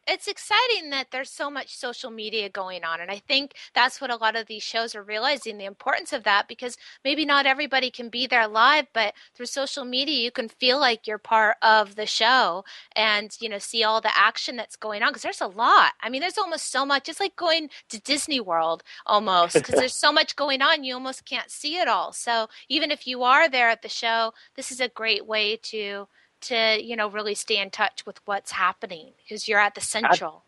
it's 0.09 0.27
exciting 0.27 0.91
that 0.91 1.09
there's 1.11 1.31
so 1.31 1.51
much 1.51 1.77
social 1.77 2.11
media 2.11 2.49
going 2.49 2.83
on. 2.83 3.01
And 3.01 3.11
I 3.11 3.19
think 3.19 3.55
that's 3.75 4.01
what 4.01 4.11
a 4.11 4.17
lot 4.17 4.37
of 4.37 4.47
these 4.47 4.63
shows 4.63 4.95
are 4.95 5.03
realizing 5.03 5.59
the 5.59 5.67
importance 5.67 6.13
of 6.15 6.25
that 6.25 6.49
because 6.49 6.79
maybe 7.05 7.27
not 7.27 7.45
everybody 7.45 7.91
can 7.91 8.09
be 8.09 8.27
there 8.27 8.49
live, 8.49 8.87
but 8.95 9.13
through 9.35 9.47
social 9.47 9.85
media, 9.85 10.25
you 10.25 10.31
can 10.31 10.49
feel 10.49 10.81
like 10.81 11.07
you're 11.07 11.19
part 11.19 11.57
of 11.61 11.95
the 11.95 12.07
show 12.07 12.65
and, 12.97 13.37
you 13.41 13.49
know, 13.49 13.59
see 13.59 13.85
all 13.85 14.01
the 14.01 14.17
action 14.17 14.57
that's 14.57 14.77
going 14.77 15.03
on 15.03 15.11
because 15.11 15.23
there's 15.23 15.43
a 15.43 15.47
lot. 15.47 15.93
I 16.01 16.09
mean, 16.09 16.23
there's 16.23 16.39
almost 16.39 16.73
so 16.73 16.87
much. 16.87 17.09
It's 17.09 17.21
like 17.21 17.37
going 17.37 17.69
to 17.91 18.01
Disney 18.01 18.41
World 18.41 18.83
almost 19.07 19.55
because 19.55 19.75
there's 19.75 19.95
so 19.95 20.11
much 20.11 20.37
going 20.37 20.63
on, 20.63 20.85
you 20.85 20.95
almost 20.95 21.27
can't 21.27 21.51
see 21.51 21.77
it 21.77 21.87
all. 21.87 22.13
So 22.13 22.49
even 22.69 22.91
if 22.91 23.07
you 23.07 23.23
are 23.25 23.49
there 23.49 23.69
at 23.69 23.83
the 23.83 23.89
show, 23.89 24.33
this 24.57 24.73
is 24.73 24.81
a 24.81 24.89
great 24.89 25.27
way 25.27 25.57
to 25.65 26.09
to 26.41 26.79
you 26.83 26.97
know 26.97 27.09
really 27.09 27.35
stay 27.35 27.59
in 27.59 27.71
touch 27.71 28.05
with 28.07 28.21
what's 28.25 28.53
happening 28.53 29.13
because 29.23 29.49
you're 29.49 29.61
at 29.61 29.75
the 29.75 29.81
central 29.81 30.45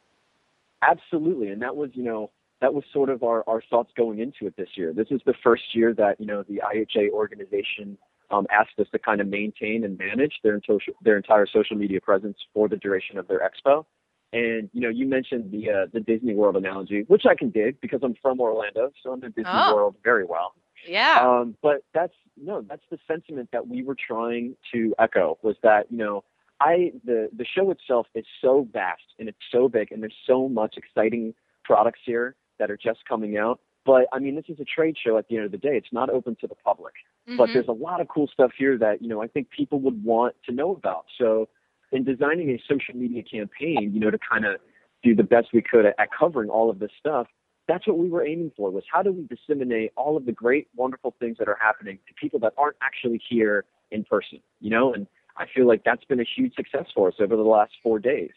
Absolutely, 0.82 1.49
and 1.49 1.61
that 1.62 1.76
was 1.76 1.91
you 1.93 2.03
know 2.03 2.30
that 2.61 2.72
was 2.72 2.84
sort 2.93 3.11
of 3.11 3.22
our 3.22 3.45
our 3.47 3.62
thoughts 3.68 3.91
going 3.97 4.18
into 4.18 4.47
it 4.47 4.55
this 4.57 4.70
year. 4.76 4.93
This 4.95 5.09
is 5.11 5.20
the 5.26 5.34
first 5.43 5.74
year 5.74 5.93
that 5.95 6.18
you 6.18 6.26
know 6.26 6.43
the 6.49 6.62
IHA 6.74 7.11
organization 7.11 7.99
um, 8.30 8.47
asked 8.51 8.78
us 8.78 8.86
to 8.93 8.99
kind 8.99 9.20
of 9.20 9.28
maintain 9.28 9.84
and 9.84 9.99
manage 9.99 10.34
their 10.43 10.61
social, 10.66 10.95
their 11.03 11.16
entire 11.16 11.47
social 11.47 11.76
media 11.76 12.01
presence 12.01 12.38
for 12.55 12.68
the 12.68 12.76
duration 12.76 13.18
of 13.18 13.28
their 13.28 13.41
expo. 13.41 13.84
And 14.32 14.70
you 14.72 14.80
know, 14.80 14.88
you 14.88 15.07
mentioned 15.07 15.51
the 15.53 15.70
uh, 15.70 15.86
the 15.93 16.01
Disney 16.01 16.34
World 16.34 16.57
analogy, 16.57 17.05
which 17.09 17.24
I 17.28 17.34
can 17.34 17.51
dig 17.51 17.78
because 17.82 18.01
I'm 18.03 18.14
from 18.22 18.41
Orlando, 18.41 18.91
so 19.03 19.12
I 19.12 19.16
know 19.16 19.20
the 19.22 19.28
Disney 19.28 19.51
Oh. 19.53 19.74
World 19.74 19.97
very 20.03 20.24
well. 20.24 20.55
Yeah 20.87 21.20
Um, 21.22 21.57
but 21.62 21.83
that's 21.95 22.14
no, 22.43 22.62
that's 22.62 22.85
the 22.91 22.99
sentiment 23.07 23.51
that 23.53 23.68
we 23.68 23.83
were 23.83 23.97
trying 23.97 24.57
to 24.72 24.95
echo 24.99 25.39
was 25.43 25.57
that 25.62 25.87
you 25.91 25.99
know 25.99 26.24
I 26.61 26.93
the 27.05 27.28
the 27.37 27.45
show 27.45 27.70
itself 27.70 28.07
is 28.14 28.24
so 28.41 28.66
vast 28.72 29.03
and 29.18 29.28
it's 29.28 29.39
so 29.51 29.68
big 29.68 29.93
and 29.93 30.03
there's 30.03 30.14
so 30.26 30.49
much 30.49 30.76
exciting 30.76 31.35
products 31.64 32.01
here 32.05 32.37
that 32.59 32.70
are 32.70 32.76
just 32.76 33.01
coming 33.09 33.37
out. 33.37 33.61
But 33.87 34.07
I 34.12 34.18
mean, 34.18 34.35
this 34.35 34.45
is 34.49 34.61
a 34.61 34.64
trade 34.64 34.97
show 35.03 35.16
at 35.16 35.28
the 35.28 35.37
end 35.37 35.47
of 35.47 35.53
the 35.53 35.59
day. 35.59 35.76
It's 35.76 35.93
not 35.93 36.11
open 36.11 36.37
to 36.43 36.47
the 36.47 36.55
public, 36.55 36.95
but 37.37 37.49
Mhm. 37.49 37.53
there's 37.55 37.68
a 37.68 37.72
lot 37.72 38.01
of 38.01 38.09
cool 38.09 38.28
stuff 38.28 38.53
here 38.57 38.76
that 38.78 39.03
you 39.03 39.09
know 39.09 39.22
I 39.22 39.26
think 39.26 39.51
people 39.51 39.81
would 39.81 40.05
want 40.05 40.35
to 40.47 40.53
know 40.53 40.72
about. 40.72 41.07
So 41.18 41.49
in 41.93 42.05
designing 42.05 42.51
a 42.51 42.59
social 42.68 42.95
media 42.95 43.22
campaign, 43.22 43.93
you 43.93 44.01
know, 44.01 44.11
to 44.11 44.18
kind 44.18 44.45
of 44.45 44.61
do 45.03 45.14
the 45.14 45.24
best 45.24 45.53
we 45.53 45.62
could 45.62 45.87
at, 45.87 45.95
at 45.99 46.09
covering 46.12 46.51
all 46.51 46.70
of 46.70 46.78
this 46.78 46.93
stuff, 46.99 47.26
that's 47.71 47.87
what 47.87 47.99
we 47.99 48.09
were 48.09 48.27
aiming 48.27 48.51
for 48.57 48.71
was 48.71 48.83
how 48.93 49.03
do 49.03 49.12
we 49.12 49.25
disseminate 49.25 49.93
all 49.97 50.16
of 50.16 50.27
the 50.27 50.33
great 50.33 50.68
wonderful 50.75 51.14
things 51.21 51.37
that 51.39 51.49
are 51.49 51.59
happening 51.61 51.99
to 52.09 52.14
people 52.14 52.39
that 52.41 52.53
aren't 52.59 52.77
actually 52.83 53.21
here 53.31 53.64
in 53.91 54.05
person 54.05 54.41
you 54.61 54.71
know 54.71 54.93
and 54.93 55.07
i 55.37 55.45
feel 55.55 55.66
like 55.66 55.83
that's 55.85 56.05
been 56.05 56.21
a 56.21 56.27
huge 56.37 56.55
success 56.55 56.87
for 56.95 57.09
us 57.09 57.14
over 57.21 57.37
the 57.37 57.43
last 57.43 57.73
four 57.83 57.99
days 57.99 58.31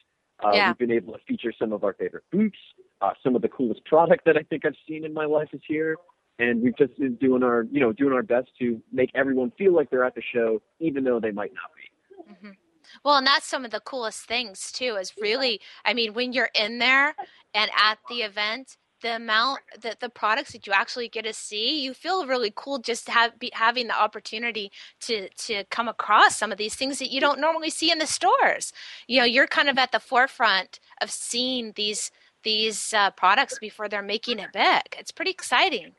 uh, 0.43 0.51
Yeah. 0.53 0.67
we've 0.69 0.77
been 0.77 0.91
able 0.91 1.13
to 1.13 1.19
feature 1.27 1.53
some 1.57 1.73
of 1.73 1.83
our 1.83 1.93
favorite 1.93 2.23
booths 2.31 2.57
uh, 3.01 3.11
some 3.23 3.35
of 3.35 3.41
the 3.41 3.49
coolest 3.49 3.83
product 3.85 4.23
that 4.25 4.37
i 4.37 4.43
think 4.43 4.65
i've 4.65 4.75
seen 4.87 5.03
in 5.03 5.13
my 5.13 5.25
life 5.25 5.49
is 5.53 5.61
here 5.67 5.95
and 6.39 6.61
we've 6.61 6.77
just 6.77 6.97
been 6.99 7.15
doing 7.15 7.43
our 7.43 7.65
you 7.71 7.79
know 7.79 7.91
doing 7.91 8.13
our 8.13 8.23
best 8.23 8.49
to 8.59 8.81
make 8.91 9.09
everyone 9.15 9.51
feel 9.57 9.73
like 9.73 9.89
they're 9.89 10.05
at 10.05 10.15
the 10.15 10.23
show 10.33 10.61
even 10.79 11.03
though 11.03 11.19
they 11.19 11.31
might 11.31 11.53
not 11.53 11.71
be 11.75 11.89
Mhm. 12.31 12.55
Well, 13.03 13.17
and 13.17 13.27
that's 13.27 13.45
some 13.45 13.65
of 13.65 13.71
the 13.71 13.79
coolest 13.79 14.25
things 14.27 14.71
too. 14.71 14.95
Is 14.95 15.13
really, 15.19 15.61
I 15.85 15.93
mean, 15.93 16.13
when 16.13 16.33
you're 16.33 16.49
in 16.53 16.79
there 16.79 17.15
and 17.53 17.71
at 17.77 17.97
the 18.09 18.21
event, 18.21 18.77
the 19.03 19.15
amount 19.15 19.59
that 19.81 19.99
the 19.99 20.09
products 20.09 20.53
that 20.53 20.65
you 20.65 20.73
actually 20.73 21.09
get 21.09 21.25
to 21.25 21.33
see, 21.33 21.83
you 21.83 21.93
feel 21.93 22.25
really 22.25 22.51
cool 22.55 22.79
just 22.79 23.09
have 23.09 23.37
be, 23.37 23.51
having 23.53 23.87
the 23.87 24.01
opportunity 24.01 24.71
to 25.01 25.29
to 25.29 25.63
come 25.65 25.87
across 25.87 26.35
some 26.37 26.51
of 26.51 26.57
these 26.57 26.73
things 26.73 26.97
that 26.97 27.11
you 27.11 27.21
don't 27.21 27.39
normally 27.39 27.69
see 27.69 27.91
in 27.91 27.99
the 27.99 28.07
stores. 28.07 28.73
You 29.07 29.19
know, 29.19 29.25
you're 29.25 29.47
kind 29.47 29.69
of 29.69 29.77
at 29.77 29.91
the 29.91 29.99
forefront 29.99 30.79
of 31.01 31.11
seeing 31.11 31.73
these 31.75 32.09
these 32.43 32.93
uh, 32.93 33.11
products 33.11 33.59
before 33.59 33.87
they're 33.87 34.01
making 34.01 34.39
it 34.39 34.51
big. 34.51 34.81
It's 34.97 35.11
pretty 35.11 35.31
exciting. 35.31 35.93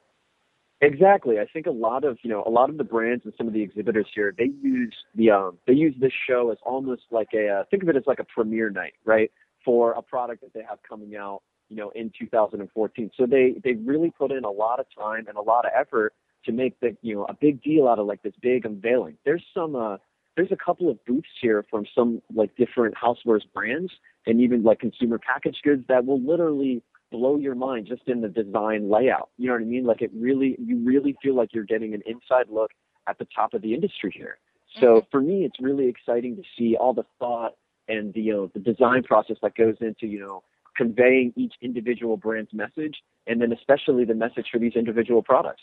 Exactly. 0.80 1.38
I 1.38 1.46
think 1.46 1.66
a 1.66 1.70
lot 1.70 2.04
of 2.04 2.18
you 2.22 2.30
know 2.30 2.42
a 2.46 2.50
lot 2.50 2.70
of 2.70 2.78
the 2.78 2.84
brands 2.84 3.24
and 3.24 3.34
some 3.36 3.46
of 3.46 3.52
the 3.52 3.62
exhibitors 3.62 4.06
here 4.14 4.34
they 4.36 4.50
use 4.62 4.94
the 5.14 5.30
um 5.30 5.58
they 5.66 5.74
use 5.74 5.94
this 6.00 6.12
show 6.26 6.50
as 6.50 6.58
almost 6.64 7.02
like 7.10 7.28
a 7.34 7.48
uh, 7.48 7.64
think 7.70 7.82
of 7.82 7.88
it 7.90 7.96
as 7.96 8.04
like 8.06 8.18
a 8.18 8.24
premiere 8.24 8.70
night, 8.70 8.94
right? 9.04 9.30
For 9.62 9.92
a 9.92 10.02
product 10.02 10.40
that 10.40 10.52
they 10.52 10.62
have 10.68 10.78
coming 10.86 11.16
out, 11.16 11.42
you 11.68 11.76
know, 11.76 11.90
in 11.94 12.12
2014. 12.18 13.10
So 13.16 13.26
they 13.26 13.54
they 13.62 13.74
really 13.74 14.10
put 14.10 14.32
in 14.32 14.44
a 14.44 14.50
lot 14.50 14.80
of 14.80 14.86
time 14.96 15.26
and 15.28 15.36
a 15.36 15.42
lot 15.42 15.64
of 15.64 15.72
effort 15.78 16.14
to 16.44 16.52
make 16.52 16.78
the 16.80 16.96
you 17.02 17.14
know 17.14 17.24
a 17.24 17.34
big 17.34 17.62
deal 17.62 17.88
out 17.88 17.98
of 17.98 18.06
like 18.06 18.22
this 18.22 18.34
big 18.40 18.64
unveiling. 18.66 19.16
There's 19.24 19.44
some 19.54 19.76
uh 19.76 19.96
there's 20.36 20.52
a 20.52 20.56
couple 20.56 20.90
of 20.90 21.04
booths 21.04 21.28
here 21.40 21.64
from 21.70 21.86
some 21.94 22.20
like 22.34 22.56
different 22.56 22.94
housewares 22.96 23.42
brands 23.52 23.92
and 24.26 24.40
even 24.40 24.62
like 24.62 24.80
consumer 24.80 25.18
packaged 25.18 25.62
goods 25.62 25.84
that 25.88 26.04
will 26.06 26.20
literally 26.20 26.82
blow 27.12 27.36
your 27.36 27.54
mind 27.54 27.86
just 27.86 28.02
in 28.08 28.20
the 28.20 28.28
design 28.28 28.90
layout. 28.90 29.30
You 29.38 29.46
know 29.46 29.52
what 29.54 29.62
I 29.62 29.66
mean? 29.66 29.84
Like 29.84 30.02
it 30.02 30.10
really, 30.14 30.56
you 30.58 30.84
really 30.84 31.16
feel 31.22 31.36
like 31.36 31.50
you're 31.52 31.64
getting 31.64 31.94
an 31.94 32.02
inside 32.06 32.46
look 32.50 32.72
at 33.06 33.18
the 33.18 33.26
top 33.34 33.54
of 33.54 33.62
the 33.62 33.74
industry 33.74 34.12
here. 34.14 34.38
So 34.80 34.86
Mm-hmm. 34.86 35.06
for 35.10 35.20
me, 35.20 35.44
it's 35.44 35.60
really 35.60 35.86
exciting 35.88 36.36
to 36.36 36.42
see 36.58 36.76
all 36.76 36.92
the 36.92 37.04
thought 37.20 37.52
and 37.86 38.12
the 38.14 38.20
you 38.22 38.32
know, 38.32 38.50
the 38.52 38.58
design 38.60 39.04
process 39.04 39.36
that 39.42 39.54
goes 39.54 39.76
into 39.80 40.06
you 40.06 40.18
know 40.18 40.42
conveying 40.76 41.32
each 41.36 41.54
individual 41.60 42.16
brand's 42.16 42.52
message, 42.52 43.02
and 43.26 43.40
then 43.40 43.52
especially 43.52 44.04
the 44.04 44.14
message 44.14 44.46
for 44.50 44.58
these 44.58 44.74
individual 44.74 45.22
products. 45.22 45.62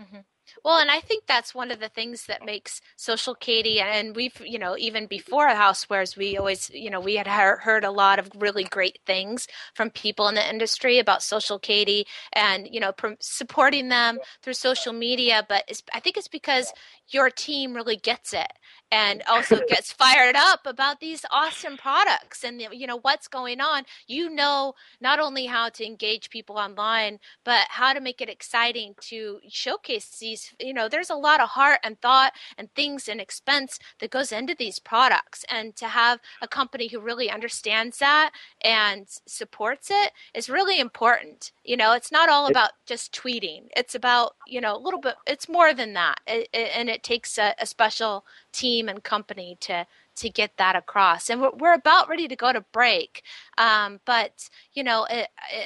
Mm-hmm. 0.00 0.20
Well, 0.62 0.78
and 0.78 0.90
I 0.90 1.00
think 1.00 1.24
that's 1.26 1.54
one 1.54 1.70
of 1.70 1.80
the 1.80 1.88
things 1.88 2.26
that 2.26 2.44
makes 2.44 2.80
Social 2.96 3.34
Katy, 3.34 3.80
and 3.80 4.14
we've, 4.14 4.38
you 4.44 4.58
know, 4.58 4.76
even 4.76 5.06
before 5.06 5.48
Housewares, 5.48 6.16
we 6.16 6.36
always, 6.36 6.68
you 6.70 6.90
know, 6.90 7.00
we 7.00 7.14
had 7.14 7.26
heard, 7.26 7.84
a 7.84 7.90
lot 7.90 8.18
of 8.18 8.30
really 8.36 8.64
great 8.64 8.98
things 9.06 9.46
from 9.74 9.90
people 9.90 10.28
in 10.28 10.34
the 10.34 10.48
industry 10.48 10.98
about 10.98 11.22
Social 11.22 11.58
Katy 11.58 12.06
and, 12.32 12.68
you 12.70 12.80
know, 12.80 12.92
supporting 13.20 13.88
them 13.88 14.18
through 14.42 14.54
social 14.54 14.92
media. 14.92 15.46
But 15.48 15.64
I 15.94 16.00
think 16.00 16.16
it's 16.16 16.28
because 16.28 16.72
your 17.08 17.30
team 17.30 17.74
really 17.74 17.96
gets 17.96 18.32
it 18.32 18.52
and 18.90 19.22
also 19.28 19.60
gets 19.68 19.92
fired 19.92 20.36
up 20.36 20.66
about 20.66 21.00
these 21.00 21.24
awesome 21.30 21.76
products 21.76 22.44
and, 22.44 22.60
you 22.72 22.86
know, 22.86 22.98
what's 22.98 23.28
going 23.28 23.60
on. 23.60 23.84
You 24.06 24.30
know, 24.30 24.74
not 25.00 25.20
only 25.20 25.46
how 25.46 25.68
to 25.70 25.86
engage 25.86 26.30
people 26.30 26.58
online, 26.58 27.18
but 27.44 27.66
how 27.70 27.92
to 27.92 28.00
make 28.00 28.20
it 28.20 28.28
exciting 28.28 28.94
to 29.00 29.40
showcase 29.48 30.18
these 30.18 30.52
you 30.60 30.74
know 30.74 30.88
there's 30.88 31.10
a 31.10 31.14
lot 31.14 31.40
of 31.40 31.50
heart 31.50 31.78
and 31.82 32.00
thought 32.00 32.32
and 32.58 32.72
things 32.74 33.08
and 33.08 33.20
expense 33.20 33.78
that 34.00 34.10
goes 34.10 34.32
into 34.32 34.54
these 34.58 34.78
products. 34.78 35.44
And 35.50 35.74
to 35.76 35.86
have 35.86 36.20
a 36.42 36.48
company 36.48 36.88
who 36.88 37.00
really 37.00 37.30
understands 37.30 37.98
that 37.98 38.32
and 38.62 39.06
supports 39.26 39.90
it 39.90 40.12
is 40.34 40.48
really 40.48 40.80
important. 40.80 41.52
You 41.64 41.76
know 41.76 41.92
it's 41.92 42.12
not 42.12 42.28
all 42.28 42.46
about 42.46 42.72
just 42.86 43.12
tweeting. 43.14 43.68
It's 43.76 43.94
about 43.94 44.36
you 44.46 44.60
know 44.60 44.76
a 44.76 44.78
little 44.78 45.00
bit 45.00 45.14
it's 45.26 45.48
more 45.48 45.74
than 45.74 45.94
that. 45.94 46.20
It, 46.26 46.48
it, 46.52 46.70
and 46.76 46.88
it 46.88 47.02
takes 47.02 47.38
a, 47.38 47.54
a 47.58 47.66
special 47.66 48.24
team 48.52 48.73
and 48.80 49.02
company 49.02 49.56
to 49.60 49.86
to 50.16 50.30
get 50.30 50.56
that 50.58 50.76
across. 50.76 51.28
And 51.28 51.40
we're, 51.40 51.50
we're 51.50 51.74
about 51.74 52.08
ready 52.08 52.28
to 52.28 52.36
go 52.36 52.52
to 52.52 52.60
break. 52.72 53.22
Um, 53.58 53.98
but, 54.04 54.48
you 54.72 54.84
know, 54.84 55.08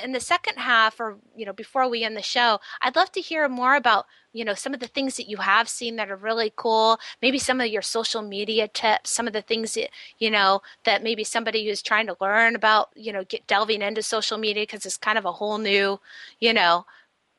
in 0.03 0.13
the 0.13 0.21
second 0.21 0.57
half 0.57 0.99
or, 1.01 1.19
you 1.37 1.45
know, 1.45 1.53
before 1.53 1.87
we 1.87 2.03
end 2.03 2.17
the 2.17 2.23
show, 2.23 2.59
I'd 2.81 2.97
love 2.97 3.13
to 3.13 3.21
hear 3.21 3.47
more 3.49 3.77
about, 3.77 4.07
you 4.33 4.47
know, 4.47 4.55
some 4.55 4.73
of 4.73 4.81
the 4.81 4.87
things 4.87 5.17
that 5.17 5.29
you 5.29 5.37
have 5.37 5.69
seen 5.69 5.97
that 5.97 6.11
are 6.11 6.17
really 6.17 6.51
cool. 6.57 6.99
Maybe 7.21 7.39
some 7.39 7.61
of 7.61 7.67
your 7.67 7.83
social 7.83 8.23
media 8.23 8.69
tips, 8.69 9.11
some 9.11 9.27
of 9.27 9.35
the 9.35 9.43
things 9.43 9.75
that, 9.75 9.91
you 10.19 10.31
know, 10.31 10.63
that 10.85 11.03
maybe 11.03 11.25
somebody 11.25 11.67
who's 11.67 11.83
trying 11.83 12.07
to 12.07 12.17
learn 12.19 12.57
about, 12.57 12.89
you 12.95 13.13
know, 13.13 13.25
get 13.25 13.47
delving 13.47 13.83
into 13.83 14.03
social 14.03 14.39
media 14.39 14.63
because 14.63 14.87
it's 14.87 14.97
kind 14.97 15.19
of 15.19 15.27
a 15.27 15.33
whole 15.33 15.59
new, 15.59 16.01
you 16.41 16.55
know, 16.55 16.87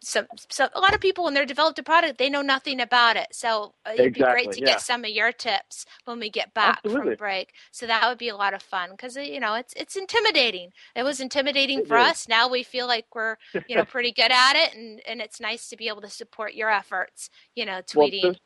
so, 0.02 0.26
so 0.50 0.68
a 0.76 0.80
lot 0.80 0.94
of 0.94 1.02
people 1.02 1.26
when 1.26 1.34
they're 1.34 1.46
developed 1.46 1.78
a 1.80 1.84
product 1.84 2.18
they 2.18 2.30
know 2.30 2.42
nothing 2.42 2.80
about 2.80 3.16
it 3.18 3.28
so 3.32 3.74
uh, 3.86 3.92
it'd 3.94 4.14
be 4.14 4.22
great 4.22 4.52
to 4.52 4.60
yeah. 4.62 4.68
get 4.68 4.82
some 4.82 5.04
of 5.04 5.10
your 5.10 5.32
tips 5.32 5.86
when 6.06 6.20
we 6.20 6.30
get 6.30 6.54
back 6.54 6.80
Absolutely. 6.86 7.12
from 7.12 7.18
break 7.18 7.54
so 7.72 7.86
that 7.86 8.08
would 8.08 8.18
be 8.18 8.30
a 8.30 8.36
lot 8.36 8.54
of 8.54 8.62
fun 8.62 8.92
because 8.92 9.16
you 9.18 9.40
know 9.40 9.56
it's 9.56 9.74
it's 9.76 9.96
intimidating 9.98 10.70
it 10.96 11.04
was 11.04 11.20
intimidating 11.20 11.80
It 11.80 11.88
for 11.88 11.98
is. 11.98 12.08
us 12.08 12.28
now 12.30 12.48
we 12.50 12.64
feel 12.64 12.88
like 12.88 13.06
we're 13.14 13.36
you 13.68 13.76
know 13.76 13.86
pretty 13.96 14.12
good 14.14 14.32
at 14.32 14.56
it 14.56 14.74
and 14.74 15.02
and 15.08 15.22
it's 15.22 15.40
nice 15.42 15.68
to 15.70 15.76
be 15.78 15.88
able 15.90 16.02
to 16.02 16.10
support 16.10 16.54
your 16.54 16.70
efforts 16.70 17.30
you 17.56 17.66
know 17.66 17.82
Well, 17.94 18.08
tweeting 18.08 18.34
so- 18.34 18.40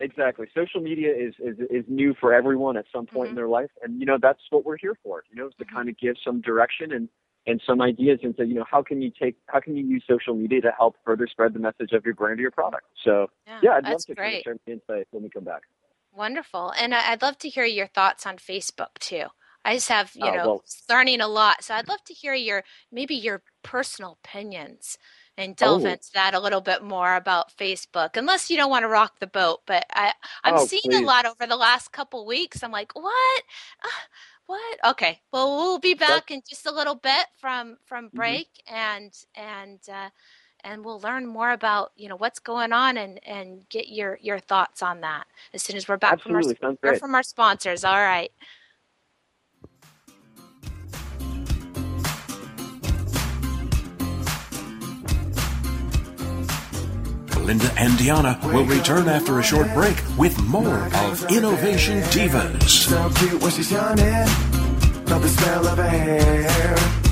exactly. 0.00 0.46
Social 0.54 0.80
media 0.80 1.14
is, 1.14 1.34
is 1.38 1.56
is 1.70 1.84
new 1.88 2.14
for 2.20 2.34
everyone 2.34 2.76
at 2.76 2.84
some 2.92 3.06
point 3.06 3.28
Mhm. 3.28 3.30
in 3.30 3.36
their 3.36 3.48
life, 3.48 3.70
and 3.82 3.98
you 4.00 4.04
know 4.06 4.18
that's 4.20 4.40
what 4.50 4.64
we're 4.64 4.76
here 4.76 4.96
for. 5.02 5.24
You 5.30 5.36
know, 5.36 5.48
to 5.48 5.64
Mhm. 5.64 5.72
kind 5.72 5.88
of 5.88 5.96
give 5.98 6.16
some 6.24 6.40
direction 6.42 6.92
and 6.92 7.08
and 7.46 7.60
some 7.66 7.80
ideas 7.82 8.20
into 8.22 8.44
you 8.46 8.54
know 8.54 8.64
how 8.70 8.82
can 8.82 9.02
you 9.02 9.10
take 9.10 9.36
how 9.46 9.60
can 9.60 9.76
you 9.76 9.84
use 9.86 10.02
social 10.08 10.34
media 10.34 10.60
to 10.62 10.70
help 10.76 10.96
further 11.04 11.26
spread 11.26 11.52
the 11.54 11.58
message 11.58 11.92
of 11.92 12.04
your 12.04 12.14
brand 12.14 12.38
or 12.38 12.42
your 12.42 12.50
product. 12.50 12.84
So 13.04 13.28
yeah, 13.46 13.60
yeah, 13.62 13.70
I'd 13.72 13.84
love 13.84 14.04
to 14.06 14.14
kind 14.14 14.36
of 14.36 14.42
share 14.42 14.56
my 14.66 14.72
insight 14.72 15.06
when 15.10 15.22
we 15.22 15.28
come 15.30 15.44
back. 15.44 15.62
Wonderful. 16.12 16.72
And 16.78 16.94
I'd 16.94 17.22
love 17.22 17.38
to 17.38 17.48
hear 17.48 17.64
your 17.64 17.86
thoughts 17.88 18.26
on 18.26 18.36
Facebook 18.36 18.94
too. 19.00 19.24
I 19.66 19.74
just 19.74 19.88
have, 19.88 20.12
you 20.14 20.26
Oh, 20.26 20.34
know, 20.34 20.46
well- 20.46 20.64
learning 20.90 21.20
a 21.20 21.26
lot. 21.28 21.64
So 21.64 21.74
I'd 21.74 21.88
love 21.88 22.04
to 22.04 22.14
hear 22.14 22.34
your 22.34 22.64
maybe 22.92 23.14
your 23.14 23.42
personal 23.62 24.18
opinions 24.22 24.98
and 25.36 25.56
delve 25.56 25.84
Oh. 25.84 25.88
into 25.88 26.10
that 26.14 26.34
a 26.34 26.38
little 26.38 26.60
bit 26.60 26.82
more 26.84 27.16
about 27.16 27.50
Facebook. 27.50 28.16
Unless 28.16 28.50
you 28.50 28.56
don't 28.56 28.70
want 28.70 28.84
to 28.84 28.88
rock 28.88 29.18
the 29.18 29.26
boat, 29.26 29.62
but 29.66 29.84
I 29.92 30.12
I'm 30.44 30.54
Oh, 30.58 30.66
seeing 30.66 30.94
a 30.94 31.00
lot 31.00 31.26
over 31.26 31.46
the 31.48 31.56
last 31.56 31.90
couple 31.92 32.24
weeks. 32.26 32.62
I'm 32.62 32.70
like, 32.70 32.94
"What? 32.94 33.42
Ah, 33.82 34.02
What? 34.46 34.78
Okay. 34.84 35.20
Well, 35.32 35.56
we'll 35.56 35.78
be 35.78 35.94
back 35.94 36.30
in 36.30 36.42
just 36.48 36.66
a 36.66 36.72
little 36.72 36.94
bit 36.96 37.26
from 37.40 37.78
from 37.86 38.10
Mm-hmm. 38.14 38.36
break 38.36 38.48
and 38.66 39.12
and 39.34 39.80
uh 39.92 40.10
and 40.64 40.84
we'll 40.84 41.00
learn 41.00 41.26
more 41.26 41.52
about 41.52 41.92
you 41.96 42.08
know 42.08 42.16
what's 42.16 42.40
going 42.40 42.72
on 42.72 42.96
and 42.98 43.20
and 43.26 43.68
get 43.70 43.88
your 43.88 44.18
your 44.22 44.38
thoughts 44.40 44.82
on 44.82 45.00
that 45.02 45.24
as 45.54 45.62
soon 45.62 45.76
as 45.76 45.88
we're 45.88 45.96
back 45.98 46.20
Absolutely, 46.20 46.22
from 46.22 46.36
our 46.36 46.42
sounds 46.62 46.78
hear 46.84 46.94
great. 46.94 46.94
from 46.94 47.14
our 47.14 47.22
sponsors 47.22 47.84
all 47.84 47.94
right 48.00 48.32
Linda 57.44 57.70
and 57.76 57.92
Deanna 57.94 58.42
will 58.52 58.64
return 58.64 59.06
after 59.06 59.38
a 59.38 59.42
short 59.42 59.72
break 59.74 59.96
with 60.16 60.38
more 60.44 60.88
of 60.96 61.30
Innovation 61.30 62.00
Divas. 62.04 62.68
So 62.68 63.10
cute 63.16 63.42
the 65.20 65.28
smell 65.28 65.66
of 65.66 65.78
hair. 65.78 67.04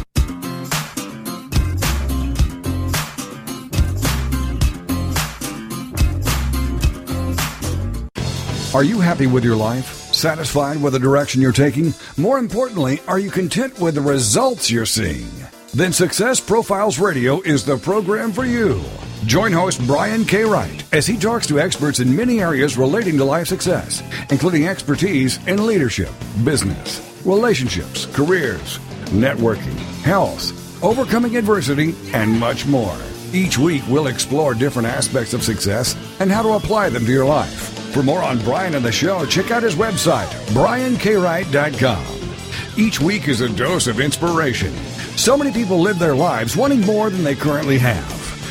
Are 8.74 8.83
you 8.85 9.01
happy 9.01 9.26
with 9.26 9.45
your 9.45 9.57
life? 9.57 10.14
Satisfied 10.14 10.83
with 10.83 10.95
the 10.95 10.99
direction 10.99 11.43
you're 11.43 11.53
taking? 11.53 11.93
More 12.16 12.39
importantly, 12.39 13.01
are 13.07 13.18
you 13.18 13.30
content 13.30 13.78
with 13.78 13.97
the 13.97 14.01
results 14.01 14.70
you're 14.70 14.87
seeing? 14.87 15.41
Then 15.75 15.95
Success 15.95 16.39
Profiles 16.39 16.99
Radio 16.99 17.41
is 17.41 17.64
the 17.64 17.79
program 17.79 18.31
for 18.31 18.45
you. 18.45 18.83
Join 19.25 19.53
host 19.53 19.81
Brian 19.87 20.27
K. 20.27 20.45
Wright 20.45 20.85
as 20.93 21.07
he 21.07 21.16
talks 21.16 21.47
to 21.47 21.59
experts 21.59 21.99
in 21.99 22.14
many 22.14 22.43
areas 22.43 22.77
relating 22.77 23.16
to 23.16 23.25
life 23.25 23.47
success, 23.47 24.03
including 24.29 24.68
expertise 24.68 25.39
in 25.47 25.66
leadership, 25.66 26.11
business, 26.45 27.01
relationships, 27.25 28.05
careers, 28.05 28.81
networking, 29.12 29.79
health, 30.03 30.53
overcoming 30.85 31.39
adversity, 31.39 31.95
and 32.12 32.39
much 32.39 32.66
more. 32.66 32.99
Each 33.33 33.57
week, 33.57 33.83
we'll 33.89 34.09
explore 34.09 34.53
different 34.53 34.89
aspects 34.89 35.33
of 35.33 35.43
success 35.43 35.97
and 36.20 36.31
how 36.31 36.43
to 36.43 36.53
apply 36.53 36.91
them 36.91 37.07
to 37.07 37.12
your 37.12 37.25
life. 37.25 37.93
For 37.95 38.03
more 38.03 38.23
on 38.23 38.41
Brian 38.41 38.75
and 38.75 38.85
the 38.85 38.93
show, 38.93 39.25
check 39.25 39.51
out 39.51 39.62
his 39.62 39.77
website, 39.77 40.29
briankwright.com. 40.53 42.05
Each 42.77 43.01
week 43.01 43.29
is 43.29 43.41
a 43.41 43.49
dose 43.49 43.87
of 43.87 44.01
inspiration. 44.01 44.75
So 45.23 45.37
many 45.37 45.53
people 45.53 45.79
live 45.79 46.01
their 46.01 46.16
lives 46.16 46.57
wanting 46.57 46.81
more 46.81 47.09
than 47.09 47.23
they 47.23 47.37
currently 47.37 47.79
have. 47.79 48.11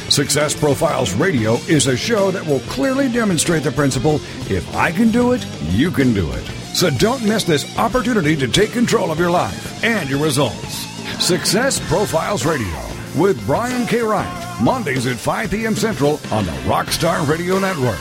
Success 0.09 0.57
Profiles 0.57 1.13
Radio 1.13 1.55
is 1.67 1.87
a 1.87 1.97
show 1.97 2.31
that 2.31 2.45
will 2.45 2.61
clearly 2.61 3.11
demonstrate 3.11 3.63
the 3.63 3.73
principle 3.73 4.21
if 4.49 4.73
I 4.73 4.93
can 4.93 5.11
do 5.11 5.33
it, 5.33 5.45
you 5.63 5.91
can 5.91 6.13
do 6.13 6.31
it. 6.31 6.45
So 6.73 6.89
don't 6.89 7.27
miss 7.27 7.43
this 7.43 7.77
opportunity 7.77 8.37
to 8.37 8.47
take 8.47 8.71
control 8.71 9.11
of 9.11 9.19
your 9.19 9.29
life 9.29 9.83
and 9.83 10.09
your 10.09 10.23
results. 10.23 10.87
Success 11.21 11.85
Profiles 11.89 12.45
Radio 12.45 12.79
with 13.17 13.45
Brian 13.45 13.85
K. 13.85 13.99
Wright, 13.99 14.61
Mondays 14.61 15.07
at 15.07 15.17
5 15.17 15.51
p.m. 15.51 15.75
Central 15.75 16.21
on 16.31 16.45
the 16.45 16.53
Rockstar 16.63 17.27
Radio 17.27 17.59
Network. 17.59 17.99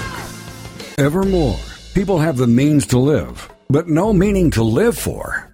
Evermore, 0.96 1.58
people 1.94 2.20
have 2.20 2.36
the 2.36 2.46
means 2.46 2.86
to 2.86 3.00
live, 3.00 3.50
but 3.68 3.88
no 3.88 4.12
meaning 4.12 4.48
to 4.52 4.62
live 4.62 4.96
for. 4.96 5.49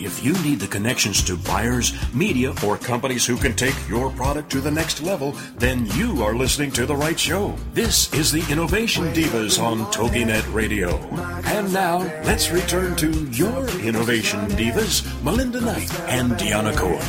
If 0.00 0.24
you 0.24 0.32
need 0.44 0.60
the 0.60 0.68
connections 0.68 1.24
to 1.24 1.36
buyers, 1.36 1.92
media, 2.14 2.54
or 2.64 2.78
companies 2.78 3.26
who 3.26 3.36
can 3.36 3.54
take 3.54 3.74
your 3.88 4.10
product 4.10 4.50
to 4.52 4.60
the 4.60 4.70
next 4.70 5.02
level, 5.02 5.32
then 5.56 5.86
you 5.86 6.22
are 6.22 6.36
listening 6.36 6.70
to 6.72 6.86
the 6.86 6.94
right 6.94 7.18
show. 7.18 7.56
This 7.74 8.12
is 8.14 8.30
the 8.30 8.46
Innovation 8.48 9.06
Divas 9.12 9.60
on 9.60 9.80
TogiNet 9.92 10.54
Radio. 10.54 10.98
And 11.46 11.72
now, 11.72 11.98
let's 12.22 12.52
return 12.52 12.94
to 12.96 13.10
your 13.30 13.68
Innovation 13.80 14.38
Divas, 14.50 15.02
Melinda 15.24 15.60
Knight 15.60 15.92
and 16.02 16.32
Deanna 16.34 16.76
Cohen. 16.76 17.04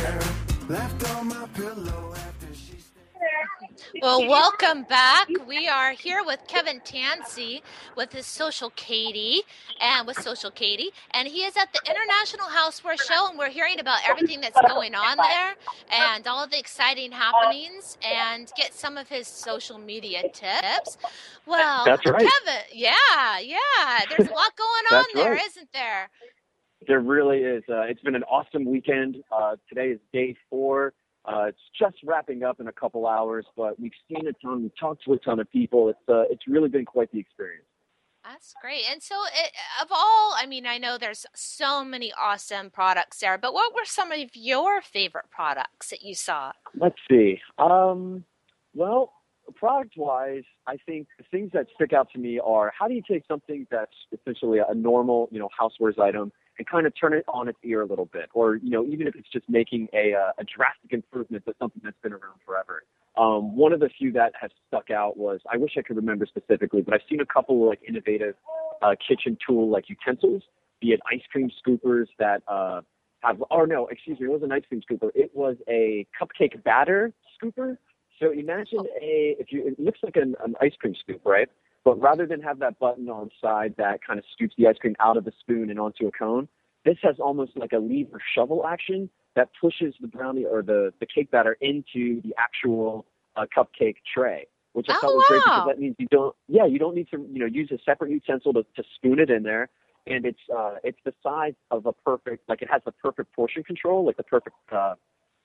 Well, 4.00 4.26
welcome 4.28 4.84
back. 4.84 5.28
We 5.46 5.68
are 5.68 5.92
here 5.92 6.22
with 6.24 6.40
Kevin 6.48 6.80
Tansey 6.80 7.62
with 7.96 8.12
his 8.12 8.26
Social 8.26 8.70
Katy 8.76 9.42
and 9.80 10.06
with 10.06 10.20
Social 10.20 10.50
Katy, 10.50 10.90
and 11.12 11.28
he 11.28 11.44
is 11.44 11.56
at 11.56 11.72
the 11.72 11.80
International 11.88 12.46
Houseware 12.46 13.00
Show, 13.00 13.28
and 13.28 13.38
we're 13.38 13.50
hearing 13.50 13.78
about 13.80 13.98
everything 14.08 14.40
that's 14.40 14.60
going 14.68 14.94
on 14.94 15.16
there 15.16 15.54
and 15.90 16.26
all 16.26 16.42
of 16.42 16.50
the 16.50 16.58
exciting 16.58 17.12
happenings, 17.12 17.98
and 18.02 18.50
get 18.56 18.74
some 18.74 18.96
of 18.96 19.08
his 19.08 19.26
social 19.26 19.78
media 19.78 20.22
tips. 20.32 20.96
Well, 21.46 21.84
That's 21.84 22.04
right. 22.06 22.18
Kevin, 22.20 22.62
yeah, 22.72 23.38
yeah, 23.42 23.58
there's 24.08 24.28
a 24.28 24.32
lot 24.32 24.52
going 24.56 24.84
on 25.00 25.04
there, 25.14 25.32
right. 25.32 25.50
not 25.56 25.66
there? 25.72 26.10
There 26.86 27.00
really 27.00 27.38
is. 27.38 27.62
Uh, 27.68 27.82
it's 27.82 28.00
been 28.00 28.14
an 28.14 28.24
awesome 28.24 28.64
weekend. 28.64 29.16
Uh, 29.30 29.56
today 29.68 29.88
is 29.88 30.00
day 30.12 30.34
four. 30.48 30.94
Uh, 31.24 31.44
it's 31.48 31.58
just 31.78 31.96
wrapping 32.04 32.42
up 32.42 32.60
in 32.60 32.68
a 32.68 32.72
couple 32.72 33.06
hours, 33.06 33.44
but 33.56 33.78
we've 33.78 33.92
seen 34.08 34.26
a 34.26 34.32
ton. 34.44 34.62
We've 34.62 34.78
talked 34.78 35.04
to 35.04 35.12
a 35.12 35.18
ton 35.18 35.38
of 35.38 35.50
people. 35.50 35.88
It's 35.88 36.08
uh, 36.08 36.22
it's 36.30 36.46
really 36.48 36.68
been 36.68 36.84
quite 36.86 37.12
the 37.12 37.18
experience. 37.18 37.64
That's 38.24 38.54
great. 38.60 38.82
And 38.90 39.02
so, 39.02 39.14
it, 39.32 39.52
of 39.80 39.88
all, 39.90 40.34
I 40.36 40.46
mean, 40.46 40.66
I 40.66 40.78
know 40.78 40.98
there's 40.98 41.24
so 41.34 41.84
many 41.84 42.12
awesome 42.20 42.70
products 42.70 43.20
there, 43.20 43.38
but 43.38 43.54
what 43.54 43.74
were 43.74 43.84
some 43.84 44.12
of 44.12 44.30
your 44.34 44.82
favorite 44.82 45.30
products 45.30 45.88
that 45.90 46.02
you 46.02 46.14
saw? 46.14 46.52
Let's 46.78 46.98
see. 47.10 47.40
Um, 47.58 48.24
well, 48.74 49.12
product 49.56 49.94
wise, 49.96 50.44
I 50.66 50.76
think 50.86 51.08
the 51.18 51.24
things 51.30 51.50
that 51.54 51.66
stick 51.74 51.92
out 51.92 52.08
to 52.12 52.18
me 52.18 52.40
are 52.44 52.72
how 52.78 52.88
do 52.88 52.94
you 52.94 53.02
take 53.08 53.24
something 53.26 53.66
that's 53.70 53.96
essentially 54.12 54.58
a 54.66 54.74
normal, 54.74 55.28
you 55.30 55.38
know, 55.38 55.48
housewares 55.58 55.98
item 55.98 56.32
and 56.60 56.66
kind 56.66 56.86
of 56.86 56.92
turn 56.94 57.14
it 57.14 57.24
on 57.26 57.48
its 57.48 57.58
ear 57.64 57.80
a 57.80 57.86
little 57.86 58.04
bit, 58.04 58.28
or 58.34 58.56
you 58.56 58.68
know, 58.68 58.84
even 58.84 59.06
if 59.06 59.16
it's 59.16 59.30
just 59.32 59.48
making 59.48 59.88
a 59.94 60.12
uh, 60.12 60.32
a 60.36 60.44
drastic 60.44 60.92
improvement 60.92 61.42
to 61.46 61.54
something 61.58 61.80
that's 61.82 61.96
been 62.02 62.12
around 62.12 62.38
forever. 62.44 62.82
Um, 63.16 63.56
one 63.56 63.72
of 63.72 63.80
the 63.80 63.88
few 63.88 64.12
that 64.12 64.32
has 64.38 64.50
stuck 64.68 64.90
out 64.90 65.16
was 65.16 65.40
I 65.50 65.56
wish 65.56 65.72
I 65.78 65.80
could 65.80 65.96
remember 65.96 66.26
specifically, 66.26 66.82
but 66.82 66.92
I've 66.92 67.00
seen 67.08 67.20
a 67.20 67.26
couple 67.26 67.62
of 67.62 67.68
like 67.70 67.80
innovative 67.88 68.34
uh, 68.82 68.94
kitchen 69.08 69.38
tool 69.44 69.70
like 69.70 69.86
utensils, 69.88 70.42
be 70.82 70.88
it 70.88 71.00
ice 71.10 71.22
cream 71.32 71.50
scoopers 71.66 72.08
that 72.18 72.42
uh, 72.46 72.82
have. 73.22 73.42
Or 73.50 73.66
no, 73.66 73.86
excuse 73.86 74.20
me, 74.20 74.26
it 74.26 74.30
wasn't 74.30 74.52
an 74.52 74.58
ice 74.58 74.64
cream 74.68 74.82
scooper. 74.82 75.08
It 75.14 75.30
was 75.32 75.56
a 75.66 76.06
cupcake 76.20 76.62
batter 76.62 77.10
scooper. 77.42 77.78
So 78.20 78.32
imagine 78.32 78.80
a 79.00 79.34
if 79.38 79.50
you 79.50 79.66
it 79.66 79.80
looks 79.80 80.00
like 80.02 80.16
an, 80.16 80.34
an 80.44 80.56
ice 80.60 80.74
cream 80.78 80.94
scoop, 81.00 81.22
right? 81.24 81.48
But 81.84 82.00
rather 82.00 82.26
than 82.26 82.40
have 82.42 82.58
that 82.58 82.78
button 82.78 83.08
on 83.08 83.26
the 83.26 83.30
side 83.40 83.74
that 83.78 84.00
kind 84.06 84.18
of 84.18 84.24
scoops 84.32 84.54
the 84.58 84.66
ice 84.66 84.76
cream 84.78 84.96
out 85.00 85.16
of 85.16 85.24
the 85.24 85.32
spoon 85.40 85.70
and 85.70 85.80
onto 85.80 86.06
a 86.06 86.12
cone, 86.12 86.48
this 86.84 86.96
has 87.02 87.16
almost 87.18 87.56
like 87.56 87.72
a 87.72 87.78
lever 87.78 88.20
shovel 88.34 88.66
action 88.66 89.08
that 89.36 89.48
pushes 89.60 89.94
the 90.00 90.08
brownie 90.08 90.44
or 90.44 90.62
the, 90.62 90.92
the 91.00 91.06
cake 91.06 91.30
batter 91.30 91.56
into 91.60 92.20
the 92.22 92.34
actual 92.38 93.06
uh, 93.36 93.46
cupcake 93.56 93.96
tray, 94.14 94.46
which 94.72 94.86
I 94.88 94.94
Oh, 94.94 94.98
thought 95.00 95.14
was 95.14 95.24
great 95.28 95.42
because 95.44 95.68
that 95.68 95.80
means 95.80 95.96
you 95.98 96.06
don't 96.10 96.34
yeah 96.48 96.66
you 96.66 96.78
don't 96.78 96.94
need 96.94 97.08
to 97.10 97.26
you 97.32 97.38
know 97.40 97.46
use 97.46 97.70
a 97.72 97.78
separate 97.84 98.10
utensil 98.10 98.52
to, 98.54 98.62
to 98.76 98.82
spoon 98.96 99.18
it 99.18 99.30
in 99.30 99.42
there, 99.42 99.68
and 100.06 100.24
it's 100.24 100.40
uh, 100.54 100.74
it's 100.82 100.98
the 101.04 101.14
size 101.22 101.54
of 101.70 101.86
a 101.86 101.92
perfect 101.92 102.48
like 102.48 102.62
it 102.62 102.68
has 102.70 102.82
the 102.84 102.92
perfect 102.92 103.32
portion 103.34 103.62
control 103.62 104.04
like 104.04 104.16
the 104.16 104.22
perfect 104.22 104.56
uh, 104.72 104.94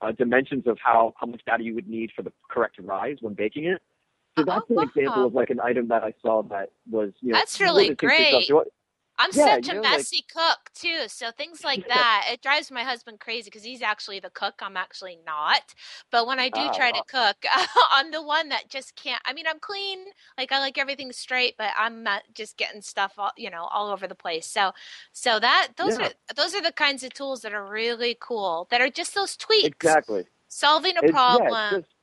uh, 0.02 0.12
dimensions 0.12 0.66
of 0.68 0.78
how 0.84 1.14
how 1.20 1.28
much 1.28 1.42
batter 1.46 1.64
you 1.64 1.76
would 1.76 1.88
need 1.88 2.12
for 2.16 2.24
the 2.24 2.32
correct 2.50 2.78
rise 2.82 3.18
when 3.22 3.34
baking 3.34 3.66
it. 3.66 3.82
So 4.38 4.42
Oh, 4.42 4.46
that's 4.46 4.70
an 4.70 4.76
wow. 4.78 4.84
example 4.84 5.26
of 5.26 5.34
like 5.34 5.50
an 5.50 5.60
item 5.62 5.88
that 5.90 6.04
I 6.04 6.14
saw 6.22 6.42
that 6.44 6.72
was 6.90 7.12
you 7.22 7.32
know 7.32 7.38
That's 7.40 7.60
really 7.62 7.90
wouldn't 7.90 8.00
think 8.00 8.12
to 8.12 8.18
yourself, 8.18 8.32
great. 8.32 8.50
"You 8.50 8.54
know 8.56 8.58
what? 8.60 8.68
I'm 9.18 9.30
Yeah, 9.32 9.46
such 9.56 9.68
you 9.68 9.72
a 9.72 9.76
know, 9.76 9.82
like- 9.84 9.92
messy 9.92 10.26
cook 10.30 10.70
too, 10.74 11.08
so 11.08 11.32
things 11.32 11.64
like 11.64 11.88
that 11.88 12.28
it 12.30 12.42
drives 12.42 12.70
my 12.70 12.84
husband 12.84 13.22
crazy 13.22 13.46
because 13.46 13.64
he's 13.64 13.82
actually 13.82 14.20
the 14.20 14.30
cook. 14.30 14.56
I'm 14.62 14.76
actually 14.76 15.20
not. 15.26 15.74
But 16.12 16.28
when 16.28 16.38
I 16.38 16.50
do 16.50 16.60
Ah, 16.60 16.74
try 16.74 16.92
to 16.92 17.02
cook, 17.08 17.38
I'm 17.92 18.12
the 18.12 18.22
one 18.22 18.50
that 18.50 18.68
just 18.68 18.94
can't. 18.98 19.22
I 19.26 19.32
mean, 19.32 19.46
I'm 19.48 19.60
clean, 19.60 20.00
like 20.38 20.52
I 20.52 20.60
like 20.60 20.78
everything 20.78 21.14
straight, 21.14 21.56
but 21.58 21.72
I'm 21.78 22.04
not 22.04 22.24
just 22.34 22.58
getting 22.58 22.82
stuff, 22.82 23.14
all, 23.18 23.32
you 23.38 23.50
know, 23.50 23.64
all 23.72 23.90
over 23.90 24.06
the 24.06 24.16
place. 24.16 24.48
So, 24.48 24.74
so 25.14 25.40
that 25.40 25.70
those 25.78 25.98
Yeah. 25.98 26.08
are 26.08 26.12
those 26.36 26.54
are 26.54 26.62
the 26.62 26.74
kinds 26.74 27.04
of 27.04 27.14
tools 27.14 27.42
that 27.44 27.54
are 27.54 27.66
really 27.66 28.18
cool. 28.20 28.68
That 28.70 28.82
are 28.82 28.90
just 28.90 29.16
those 29.16 29.38
tweaks, 29.38 29.68
Exactly. 29.68 30.26
solving 30.50 30.98
a 30.98 31.04
problem. 31.04 31.84
just- 31.84 31.95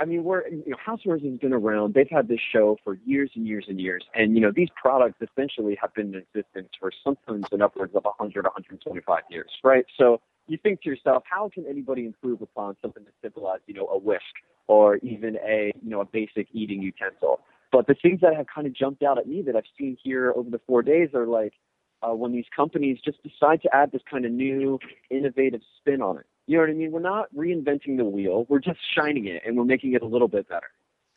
I 0.00 0.04
mean, 0.04 0.24
we're 0.24 0.46
you 0.48 0.64
know, 0.66 0.76
Housewares 0.76 1.24
has 1.28 1.38
been 1.38 1.52
around. 1.52 1.94
They've 1.94 2.08
had 2.10 2.26
this 2.28 2.40
show 2.52 2.76
for 2.82 2.98
years 3.06 3.30
and 3.34 3.46
years 3.46 3.66
and 3.68 3.80
years, 3.80 4.04
and 4.14 4.34
you 4.34 4.40
know, 4.40 4.50
these 4.54 4.68
products 4.74 5.18
essentially 5.20 5.78
have 5.80 5.94
been 5.94 6.14
in 6.14 6.22
existence 6.34 6.70
for 6.80 6.90
sometimes 7.04 7.46
in 7.52 7.62
upwards 7.62 7.94
of 7.94 8.04
100, 8.04 8.44
125 8.44 9.22
years, 9.30 9.50
right? 9.62 9.84
So 9.96 10.20
you 10.48 10.58
think 10.60 10.82
to 10.82 10.90
yourself, 10.90 11.22
how 11.30 11.48
can 11.48 11.64
anybody 11.66 12.06
improve 12.06 12.42
upon 12.42 12.76
something 12.82 13.04
as 13.06 13.14
simple 13.22 13.50
as 13.52 13.60
you 13.66 13.74
know 13.74 13.86
a 13.86 13.98
whisk 13.98 14.22
or 14.66 14.96
even 14.96 15.36
a 15.36 15.72
you 15.82 15.90
know 15.90 16.00
a 16.00 16.06
basic 16.06 16.48
eating 16.52 16.82
utensil? 16.82 17.40
But 17.70 17.86
the 17.86 17.94
things 17.94 18.20
that 18.20 18.34
have 18.36 18.46
kind 18.52 18.66
of 18.66 18.74
jumped 18.74 19.02
out 19.02 19.18
at 19.18 19.28
me 19.28 19.42
that 19.42 19.54
I've 19.56 19.64
seen 19.78 19.96
here 20.02 20.32
over 20.34 20.50
the 20.50 20.60
four 20.66 20.82
days 20.82 21.10
are 21.14 21.26
like 21.26 21.52
uh, 22.02 22.14
when 22.14 22.32
these 22.32 22.44
companies 22.54 22.98
just 23.04 23.18
decide 23.22 23.62
to 23.62 23.74
add 23.74 23.92
this 23.92 24.02
kind 24.10 24.24
of 24.24 24.32
new, 24.32 24.78
innovative 25.10 25.60
spin 25.78 26.02
on 26.02 26.18
it. 26.18 26.26
You 26.46 26.56
know 26.56 26.62
what 26.62 26.70
I 26.70 26.74
mean? 26.74 26.92
We're 26.92 27.00
not 27.00 27.34
reinventing 27.34 27.96
the 27.96 28.04
wheel. 28.04 28.46
We're 28.48 28.58
just 28.60 28.78
shining 28.94 29.26
it 29.26 29.42
and 29.46 29.56
we're 29.56 29.64
making 29.64 29.94
it 29.94 30.02
a 30.02 30.06
little 30.06 30.28
bit 30.28 30.48
better. 30.48 30.68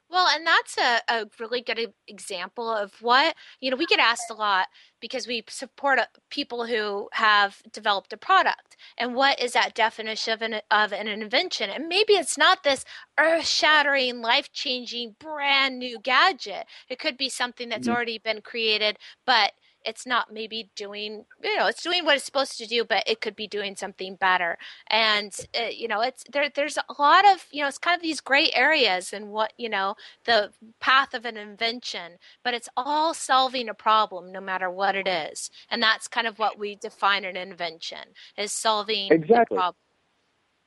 Well, 0.10 0.30
and 0.30 0.48
that's 0.48 0.78
a, 0.78 1.02
a 1.10 1.26
really 1.38 1.62
good 1.62 1.94
example 2.08 2.70
of 2.72 3.02
what, 3.02 3.36
you 3.60 3.70
know, 3.70 3.76
we 3.76 3.86
get 3.86 4.00
asked 4.00 4.30
a 4.30 4.34
lot 4.34 4.68
because 5.02 5.28
we 5.28 5.44
support 5.50 6.00
uh, 6.00 6.06
people 6.30 6.66
who 6.66 7.10
have 7.12 7.62
developed 7.74 8.14
a 8.14 8.18
product. 8.18 8.78
And 8.98 9.16
what 9.16 9.38
is 9.42 9.52
that 9.52 9.76
definition 9.76 10.32
of 10.34 10.42
an, 10.42 10.62
of 10.72 10.94
an 10.94 11.10
invention? 11.10 11.70
And 11.70 11.90
maybe 11.90 12.14
it's 12.14 12.38
not 12.38 12.64
this 12.64 12.86
earth 13.20 13.46
shattering, 13.48 14.22
life 14.22 14.50
changing, 14.54 15.18
brand 15.20 15.78
new 15.78 16.00
gadget. 16.00 16.68
It 16.88 17.00
could 17.00 17.18
be 17.18 17.28
something 17.28 17.68
that's 17.68 17.88
Mhm. 17.88 17.92
already 17.94 18.18
been 18.18 18.42
created, 18.42 18.98
but 19.26 19.52
it's 19.88 20.06
not 20.08 20.34
maybe 20.34 20.72
doing, 20.76 21.26
you 21.44 21.58
know, 21.58 21.68
it's 21.68 21.84
doing 21.84 22.06
what 22.06 22.16
it's 22.18 22.26
supposed 22.26 22.58
to 22.60 22.68
do, 22.68 22.86
but 22.86 23.04
it 23.08 23.22
could 23.22 23.36
be 23.36 23.48
doing 23.48 23.76
something 23.78 24.16
better 24.18 24.58
and 24.92 25.36
uh, 25.60 25.68
you 25.72 25.88
know 25.90 26.02
it's 26.02 26.24
there 26.32 26.50
there's 26.56 26.78
a 26.78 27.02
lot 27.02 27.26
of 27.28 27.46
you 27.52 27.62
know 27.64 27.68
it's 27.70 27.80
kind 27.80 27.96
of 27.98 28.02
these 28.04 28.22
gray 28.22 28.52
areas 28.54 29.14
and 29.14 29.30
what 29.30 29.54
you 29.58 29.70
know 29.70 29.96
the 30.26 30.52
path 30.82 31.14
of 31.16 31.26
an 31.26 31.38
invention 31.38 32.14
but 32.44 32.54
it's 32.54 32.70
all 32.78 33.14
solving 33.14 33.70
a 33.70 33.74
problem 33.74 34.32
no 34.32 34.42
matter 34.42 34.70
what 34.70 34.96
it 34.96 35.08
is 35.08 35.52
and 35.72 35.82
that's 35.84 36.08
kind 36.08 36.28
of 36.28 36.40
what 36.40 36.60
we 36.60 36.76
define 36.76 37.26
an 37.26 37.38
invention 37.38 38.00
is 38.38 38.54
solving 38.54 39.12
Exactly. 39.12 39.58
problem 39.58 39.76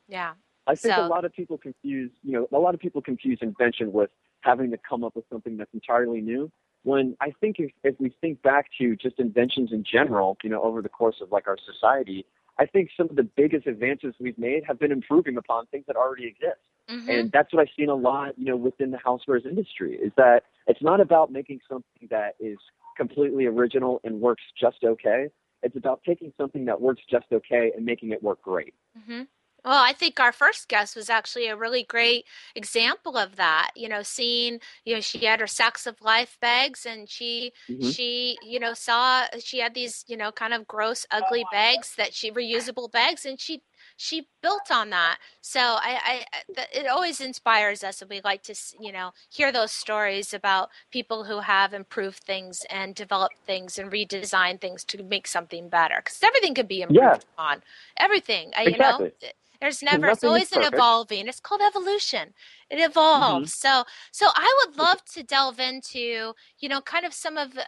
yeah 0.08 0.32
I 0.66 0.74
think 0.76 0.94
So- 0.94 1.06
a 1.06 1.08
lot 1.08 1.24
of 1.24 1.32
people 1.32 1.58
confuse, 1.58 2.12
you 2.22 2.32
know, 2.32 2.48
a 2.56 2.60
lot 2.60 2.74
of 2.74 2.80
people 2.80 3.02
confuse 3.02 3.38
invention 3.42 3.92
with 3.92 4.10
having 4.42 4.70
to 4.72 4.78
come 4.88 5.04
up 5.04 5.16
with 5.16 5.24
something 5.32 5.56
that's 5.56 5.74
entirely 5.74 6.20
new. 6.20 6.52
When 6.82 7.16
I 7.20 7.32
think 7.40 7.56
if, 7.58 7.70
if 7.84 7.94
we 7.98 8.14
think 8.20 8.42
back 8.42 8.66
to 8.78 8.96
just 8.96 9.18
inventions 9.18 9.70
in 9.72 9.84
general, 9.84 10.36
you 10.42 10.50
know, 10.50 10.62
over 10.62 10.80
the 10.80 10.88
course 10.88 11.16
of 11.20 11.30
like 11.30 11.46
our 11.46 11.58
society, 11.58 12.24
I 12.58 12.66
think 12.66 12.90
some 12.96 13.08
of 13.10 13.16
the 13.16 13.22
biggest 13.22 13.66
advances 13.66 14.14
we've 14.20 14.38
made 14.38 14.64
have 14.66 14.78
been 14.78 14.92
improving 14.92 15.36
upon 15.36 15.66
things 15.66 15.84
that 15.86 15.96
already 15.96 16.26
exist. 16.26 16.60
Mhm. 16.88 17.08
And 17.08 17.32
that's 17.32 17.52
what 17.52 17.60
I've 17.62 17.74
seen 17.76 17.88
a 17.88 17.94
lot, 17.94 18.38
you 18.38 18.46
know, 18.46 18.56
within 18.56 18.90
the 18.90 18.98
housewares 18.98 19.46
industry 19.46 19.94
is 19.94 20.12
that 20.16 20.44
it's 20.66 20.82
not 20.82 21.00
about 21.00 21.30
making 21.30 21.60
something 21.68 22.08
that 22.10 22.34
is 22.40 22.58
completely 22.96 23.46
original 23.46 24.00
and 24.04 24.20
works 24.20 24.42
just 24.58 24.84
okay. 24.84 25.28
It's 25.62 25.76
about 25.76 26.02
taking 26.04 26.32
something 26.36 26.64
that 26.66 26.80
works 26.80 27.02
just 27.08 27.26
okay 27.32 27.72
and 27.76 27.84
making 27.84 28.10
it 28.10 28.22
work 28.22 28.42
great. 28.42 28.74
hmm 29.06 29.22
Well, 29.64 29.82
I 29.82 29.92
think 29.92 30.18
our 30.18 30.32
first 30.32 30.68
guest 30.68 30.96
was 30.96 31.10
actually 31.10 31.46
a 31.46 31.56
really 31.56 31.82
great 31.82 32.24
example 32.54 33.18
of 33.18 33.36
that. 33.36 33.72
You 33.76 33.88
know, 33.88 34.02
seeing, 34.02 34.60
you 34.84 34.94
know, 34.94 35.00
she 35.00 35.26
had 35.26 35.40
her 35.40 35.46
Sacs 35.46 35.86
of 35.86 36.00
Life 36.00 36.38
bags 36.40 36.86
and 36.86 37.08
she, 37.08 37.52
Mhm. 37.68 37.82
she, 37.82 38.38
you 38.42 38.58
know, 38.58 38.72
saw 38.72 39.26
she 39.38 39.58
had 39.58 39.74
these, 39.74 40.04
you 40.08 40.16
know, 40.16 40.32
kind 40.32 40.54
of 40.54 40.66
gross, 40.66 41.06
ugly 41.10 41.44
bags 41.44 41.94
that 41.96 42.14
she 42.14 42.30
reusable 42.32 42.90
bags 42.90 43.26
and 43.26 43.38
she, 43.38 43.62
she 43.96 44.28
built 44.42 44.70
on 44.70 44.88
that. 44.90 45.18
So 45.42 45.60
I, 45.60 46.24
I, 46.56 46.64
it 46.72 46.86
always 46.86 47.20
inspires 47.20 47.84
us 47.84 48.00
and 48.00 48.10
we 48.10 48.20
like 48.24 48.42
to, 48.44 48.54
you 48.80 48.92
know, 48.92 49.12
hear 49.30 49.52
those 49.52 49.72
stories 49.72 50.32
about 50.32 50.70
people 50.90 51.24
who 51.24 51.40
have 51.40 51.74
improved 51.74 52.20
things 52.24 52.64
and 52.70 52.94
developed 52.94 53.36
things 53.46 53.78
and 53.78 53.92
redesigned 53.92 54.60
things 54.62 54.84
to 54.84 55.02
make 55.02 55.26
something 55.26 55.68
better 55.68 55.96
because 56.02 56.22
everything 56.22 56.54
could 56.54 56.68
be 56.68 56.80
improved 56.80 56.96
Yeah. 56.96 57.18
on 57.36 57.62
everything. 57.98 58.52
I- 58.56 58.62
You 58.62 58.70
Exactly. 58.72 59.12
know, 59.22 59.28
There's 59.60 59.82
never. 59.82 60.08
It's 60.08 60.22
Nothing 60.22 60.28
always 60.28 60.52
an 60.52 60.62
evolving. 60.62 61.28
It's 61.28 61.40
called 61.40 61.60
evolution. 61.66 62.34
It 62.70 62.78
evolves. 62.78 63.52
So, 63.52 63.84
so 64.12 64.28
I 64.34 64.64
would 64.66 64.78
love 64.78 65.04
to 65.14 65.22
delve 65.24 65.58
into, 65.60 66.34
you 66.58 66.68
know, 66.68 66.80
kind 66.80 67.04
of 67.04 67.12
some 67.14 67.36
of 67.36 67.56
uh, 67.58 67.62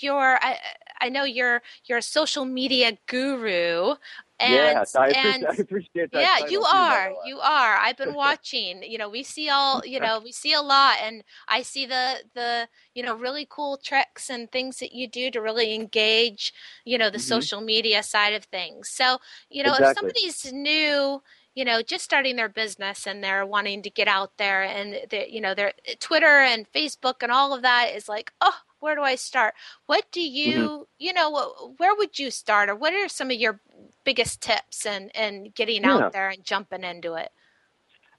your. 0.00 0.38
I, 0.42 0.58
I 1.00 1.08
know 1.10 1.24
you're 1.24 1.62
you're 1.86 1.98
a 1.98 2.02
social 2.02 2.44
media 2.44 2.98
guru, 3.06 3.96
and 4.40 4.82
yes, 4.82 4.96
I 4.96 5.08
and 5.14 5.46
appreciate, 5.48 5.50
I 5.50 5.54
appreciate 5.60 6.12
that. 6.12 6.30
yeah, 6.30 6.38
you 6.38 6.62
too, 6.62 6.66
by 6.70 6.82
the 6.84 6.84
are. 6.84 7.12
You 7.20 7.38
are. 7.40 7.76
I've 7.76 7.96
been 7.96 8.14
watching. 8.14 8.82
You 8.82 8.98
know, 8.98 9.08
we 9.08 9.22
see 9.22 9.48
all. 9.50 9.82
You 9.84 10.00
know, 10.00 10.20
we 10.20 10.32
see 10.32 10.52
a 10.52 10.62
lot, 10.62 10.96
and 11.02 11.22
I 11.48 11.62
see 11.62 11.86
the 11.86 12.24
the 12.34 12.68
you 12.94 13.02
know 13.02 13.14
really 13.16 13.46
cool 13.48 13.76
tricks 13.76 14.30
and 14.30 14.50
things 14.50 14.78
that 14.78 14.92
you 14.92 15.08
do 15.08 15.30
to 15.30 15.40
really 15.40 15.74
engage. 15.74 16.52
You 16.84 16.98
know, 16.98 17.10
the 17.10 17.18
Mhm. 17.18 17.20
social 17.20 17.60
media 17.60 18.02
side 18.02 18.34
of 18.34 18.44
things. 18.44 18.88
So, 18.88 19.18
you 19.50 19.62
know, 19.62 19.74
if 19.76 19.86
somebody's 19.86 20.50
new, 20.52 21.22
you 21.56 21.64
know, 21.64 21.82
just 21.82 22.04
starting 22.04 22.36
their 22.36 22.48
business 22.50 23.06
and 23.08 23.24
they're 23.24 23.46
wanting 23.46 23.82
to 23.82 23.90
get 23.90 24.08
out 24.08 24.32
there, 24.38 24.62
and 24.62 25.00
they, 25.10 25.28
you 25.28 25.40
know, 25.40 25.54
their 25.54 25.72
Twitter 26.00 26.26
and 26.42 26.70
Facebook 26.72 27.22
and 27.22 27.32
all 27.32 27.54
of 27.54 27.62
that 27.62 27.92
is 27.96 28.08
like, 28.08 28.32
oh, 28.42 28.54
where 28.80 28.94
do 28.94 29.02
I 29.02 29.16
start? 29.16 29.54
What 29.86 30.04
do 30.12 30.20
you, 30.22 30.52
Mm-hmm. 30.52 30.82
you 31.00 31.12
know, 31.14 31.74
where 31.78 31.96
would 31.96 32.18
you 32.18 32.30
start, 32.30 32.68
or 32.70 32.76
what 32.76 32.94
are 32.94 33.08
some 33.08 33.30
of 33.32 33.38
your 33.38 33.60
biggest 34.04 34.42
tips 34.42 34.86
and 34.86 35.10
and 35.16 35.54
getting 35.54 35.84
Yeah. 35.84 36.10
out 36.10 36.12
there 36.12 36.30
and 36.30 36.44
jumping 36.44 36.84
into 36.84 37.14
it? 37.14 37.30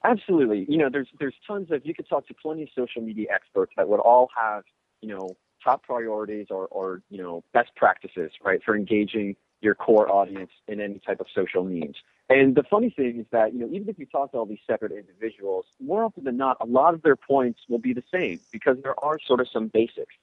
Absolutely. 0.04 0.66
You 0.70 0.78
know, 0.78 0.90
there's 0.92 1.08
there's 1.20 1.36
tons 1.46 1.72
of 1.72 1.86
you 1.86 1.94
could 1.94 2.08
talk 2.08 2.28
to 2.28 2.34
plenty 2.34 2.64
of 2.64 2.70
social 2.76 3.02
media 3.02 3.28
experts 3.34 3.74
that 3.78 3.88
would 3.90 4.00
all 4.00 4.30
have, 4.36 4.64
you 5.02 5.10
know, 5.10 5.36
top 5.64 5.84
priorities 5.84 6.48
or, 6.50 6.68
or 6.68 7.02
you 7.10 7.22
know, 7.22 7.44
best 7.54 7.72
practices, 7.76 8.32
right, 8.44 8.62
for 8.64 8.76
engaging 8.76 9.36
your 9.62 9.76
core 9.76 10.10
audience 10.12 10.52
in 10.68 10.80
any 10.80 11.00
type 11.06 11.20
of 11.20 11.28
social 11.36 11.64
means. 11.64 11.96
And 12.30 12.56
the 12.56 12.64
funny 12.64 12.90
thing 12.90 13.20
is 13.20 13.26
that, 13.32 13.54
you 13.54 13.60
know, 13.60 13.70
even 13.72 13.88
if 13.88 13.98
you 13.98 14.06
talk 14.06 14.32
to 14.32 14.38
all 14.38 14.46
these 14.46 14.60
separate 14.68 14.92
individuals, 14.92 15.66
more 15.80 16.04
often 16.04 16.26
than 16.26 16.36
not, 16.36 16.58
a 16.60 16.66
lot 16.66 16.94
of 16.94 17.02
their 17.02 17.16
points 17.16 17.62
will 17.70 17.80
be 17.80 17.94
the 17.94 18.04
same 18.12 18.42
because 18.52 18.78
there 18.84 18.96
are 19.04 19.18
sort 19.26 19.40
of 19.40 19.48
some 19.52 19.68
basics. 19.68 20.14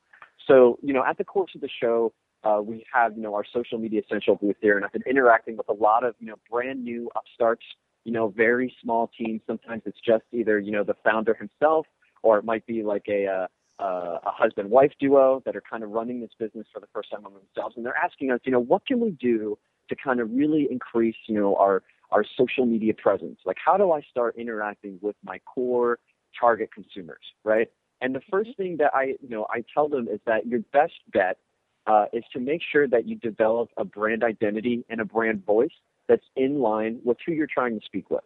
So, 0.46 0.78
you 0.82 0.92
know, 0.92 1.02
at 1.02 1.16
the 1.16 1.24
course 1.24 1.52
of 1.55 1.62
the 1.62 1.68
show, 1.68 2.12
uh, 2.44 2.61
we 2.62 2.84
have, 2.92 3.16
you 3.16 3.22
know, 3.22 3.34
our 3.34 3.44
social 3.50 3.78
media 3.78 4.02
essential 4.05 4.36
booth 4.36 4.57
here, 4.61 4.76
and 4.76 4.84
I've 4.84 4.92
been 4.92 5.09
interacting 5.09 5.57
with 5.57 5.68
a 5.70 5.72
lot 5.72 6.05
of, 6.05 6.14
you 6.18 6.26
know, 6.26 6.34
brand 6.50 6.84
new 6.84 7.11
upstarts, 7.16 7.64
you 8.05 8.12
know, 8.12 8.28
very 8.28 8.76
small 8.82 9.11
teams. 9.18 9.40
Sometimes 9.46 9.80
it's 9.86 10.00
just 10.05 10.24
either, 10.30 10.59
you 10.59 10.70
know, 10.70 10.84
the 10.84 10.96
founder 11.02 11.32
himself, 11.32 11.86
or 12.22 12.36
it 12.36 12.44
might 12.44 12.66
be 12.66 12.82
like 12.82 13.07
a, 13.09 13.26
uh, 13.26 13.46
uh, 13.82 14.18
a 14.24 14.30
husband-wife 14.30 14.92
duo 15.00 15.42
that 15.46 15.57
are 15.57 15.62
kind 15.62 15.82
of 15.82 15.90
running 15.90 16.20
this 16.20 16.30
business 16.38 16.66
for 16.70 16.80
the 16.80 16.86
first 16.92 17.11
time 17.11 17.24
on 17.24 17.32
themselves, 17.32 17.78
and 17.78 17.86
they're 17.86 17.96
asking 17.96 18.30
us, 18.30 18.40
you 18.44 18.52
know, 18.52 18.61
what 18.61 18.86
can 18.86 19.00
we 19.00 19.12
do 19.12 19.59
to 19.88 19.96
kind 19.96 20.20
of 20.20 20.30
really 20.30 20.68
increase, 20.70 21.16
you 21.26 21.34
know, 21.34 21.57
our 21.57 21.82
our 22.11 22.24
social 22.36 22.66
media 22.66 22.94
presence? 22.94 23.38
Like, 23.44 23.57
how 23.64 23.76
do 23.76 23.92
I 23.92 24.00
start 24.02 24.36
interacting 24.36 24.98
with 25.02 25.16
my 25.24 25.38
core 25.40 25.98
target 26.38 26.70
consumers, 26.72 27.22
right? 27.44 27.68
And 28.00 28.14
the 28.14 28.20
first 28.30 28.50
thing 28.57 28.76
that 28.78 28.94
I, 28.94 29.14
you 29.22 29.28
know, 29.28 29.46
I 29.50 29.64
tell 29.72 29.88
them 29.88 30.09
is 30.09 30.20
that 30.26 30.46
your 30.46 30.61
best 30.72 30.94
bet 31.12 31.38
uh, 31.86 32.07
is 32.12 32.24
to 32.32 32.40
make 32.40 32.61
sure 32.62 32.88
that 32.88 33.07
you 33.07 33.16
develop 33.16 33.70
a 33.76 33.84
brand 33.84 34.24
identity 34.24 34.84
and 34.88 35.00
a 35.00 35.05
brand 35.05 35.44
voice 35.44 35.72
that's 36.09 36.24
in 36.36 36.61
line 36.61 37.00
with 37.05 37.18
who 37.24 37.32
you're 37.32 37.46
trying 37.46 37.78
to 37.78 37.84
speak 37.84 38.11
with. 38.11 38.24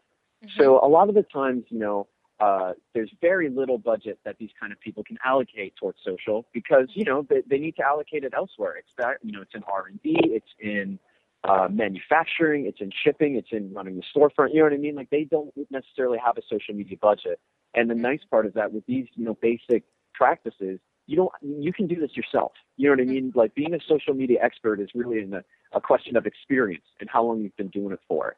So 0.56 0.78
a 0.84 0.86
lot 0.86 1.08
of 1.08 1.14
the 1.14 1.24
times, 1.24 1.64
you 1.68 1.78
know, 1.78 2.06
uh, 2.40 2.72
there's 2.94 3.10
very 3.20 3.48
little 3.48 3.78
budget 3.78 4.18
that 4.24 4.36
these 4.38 4.50
kind 4.58 4.72
of 4.72 4.78
people 4.80 5.02
can 5.02 5.18
allocate 5.24 5.74
towards 5.76 5.98
social 6.04 6.46
because 6.52 6.86
you 6.94 7.04
know 7.04 7.26
they, 7.28 7.42
they 7.48 7.58
need 7.58 7.74
to 7.76 7.82
allocate 7.82 8.22
it 8.22 8.32
elsewhere. 8.36 8.76
It's 8.76 8.92
that 8.98 9.16
you 9.22 9.32
know 9.32 9.42
it's 9.42 9.54
in 9.54 9.64
R 9.64 9.86
and 9.88 10.00
D, 10.02 10.16
it's 10.22 10.46
in 10.60 11.00
uh, 11.44 11.68
manufacturing, 11.70 12.66
it's 12.66 12.80
in 12.80 12.90
shipping, 13.04 13.36
it's 13.36 13.48
in 13.52 13.72
running 13.72 13.96
the 13.96 14.02
storefront. 14.14 14.50
You 14.52 14.58
know 14.58 14.64
what 14.64 14.72
I 14.72 14.78
mean? 14.78 14.94
Like 14.94 15.10
they 15.10 15.24
don't 15.24 15.52
necessarily 15.70 16.18
have 16.24 16.36
a 16.36 16.42
social 16.48 16.74
media 16.74 16.96
budget. 17.00 17.40
And 17.74 17.88
the 17.88 17.94
nice 17.94 18.20
part 18.30 18.46
is 18.46 18.54
that 18.54 18.72
with 18.72 18.84
these 18.86 19.06
you 19.14 19.24
know 19.24 19.36
basic 19.40 19.84
practices, 20.14 20.80
you 21.06 21.16
don't 21.16 21.32
you 21.42 21.72
can 21.72 21.86
do 21.86 21.96
this 21.96 22.16
yourself. 22.16 22.52
You 22.76 22.88
know 22.88 22.96
what 22.96 23.00
I 23.00 23.12
mean? 23.12 23.32
Like 23.34 23.54
being 23.54 23.74
a 23.74 23.78
social 23.88 24.14
media 24.14 24.38
expert 24.42 24.80
is 24.80 24.88
really 24.94 25.20
in 25.20 25.34
a, 25.34 25.42
a 25.72 25.80
question 25.80 26.16
of 26.16 26.26
experience 26.26 26.84
and 27.00 27.08
how 27.08 27.24
long 27.24 27.40
you've 27.40 27.56
been 27.56 27.68
doing 27.68 27.92
it 27.92 28.00
for. 28.08 28.36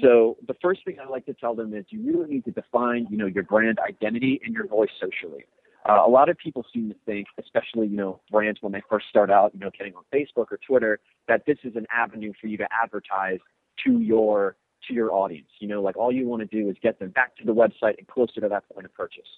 So 0.00 0.36
the 0.46 0.54
first 0.62 0.84
thing 0.84 0.98
I 1.04 1.08
like 1.08 1.26
to 1.26 1.34
tell 1.34 1.54
them 1.54 1.74
is 1.74 1.84
you 1.90 2.02
really 2.02 2.32
need 2.32 2.44
to 2.44 2.50
define, 2.50 3.06
you 3.10 3.16
know, 3.16 3.26
your 3.26 3.42
brand 3.42 3.78
identity 3.86 4.40
and 4.44 4.54
your 4.54 4.66
voice 4.66 4.90
socially. 5.00 5.44
Uh, 5.88 6.02
a 6.06 6.08
lot 6.08 6.28
of 6.28 6.38
people 6.38 6.64
seem 6.72 6.88
to 6.88 6.96
think, 7.04 7.26
especially 7.38 7.88
you 7.88 7.96
know 7.96 8.20
brands 8.30 8.62
when 8.62 8.72
they 8.72 8.82
first 8.88 9.06
start 9.08 9.30
out, 9.30 9.52
you 9.54 9.60
know, 9.60 9.70
getting 9.76 9.94
on 9.94 10.04
Facebook 10.14 10.46
or 10.50 10.58
Twitter, 10.66 11.00
that 11.28 11.44
this 11.46 11.58
is 11.64 11.74
an 11.76 11.86
avenue 11.92 12.32
for 12.40 12.46
you 12.46 12.56
to 12.56 12.66
advertise 12.82 13.38
to 13.84 14.00
your 14.00 14.56
to 14.88 14.94
your 14.94 15.12
audience. 15.12 15.48
You 15.58 15.68
know, 15.68 15.82
like 15.82 15.96
all 15.96 16.12
you 16.12 16.26
want 16.26 16.48
to 16.48 16.62
do 16.62 16.68
is 16.68 16.76
get 16.82 16.98
them 16.98 17.10
back 17.10 17.36
to 17.36 17.44
the 17.44 17.54
website 17.54 17.98
and 17.98 18.06
closer 18.06 18.40
to 18.40 18.48
that 18.48 18.68
point 18.72 18.86
of 18.86 18.94
purchase. 18.94 19.28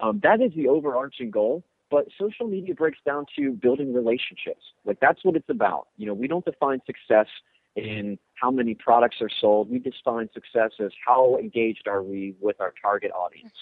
Um, 0.00 0.20
that 0.22 0.40
is 0.40 0.52
the 0.54 0.68
overarching 0.68 1.30
goal. 1.30 1.64
But 1.90 2.06
social 2.18 2.46
media 2.46 2.74
breaks 2.74 2.98
down 3.04 3.26
to 3.36 3.50
building 3.50 3.92
relationships. 3.92 4.62
Like 4.84 5.00
that's 5.00 5.24
what 5.24 5.34
it's 5.34 5.48
about. 5.50 5.88
You 5.96 6.06
know, 6.06 6.14
we 6.14 6.28
don't 6.28 6.44
define 6.44 6.80
success 6.86 7.26
in 7.74 8.16
how 8.34 8.50
many 8.50 8.74
products 8.74 9.16
are 9.20 9.30
sold. 9.40 9.70
We 9.70 9.80
define 9.80 10.28
success 10.32 10.70
as 10.78 10.92
how 11.04 11.36
engaged 11.36 11.88
are 11.88 12.02
we 12.02 12.34
with 12.40 12.60
our 12.60 12.72
target 12.80 13.10
audience. 13.10 13.54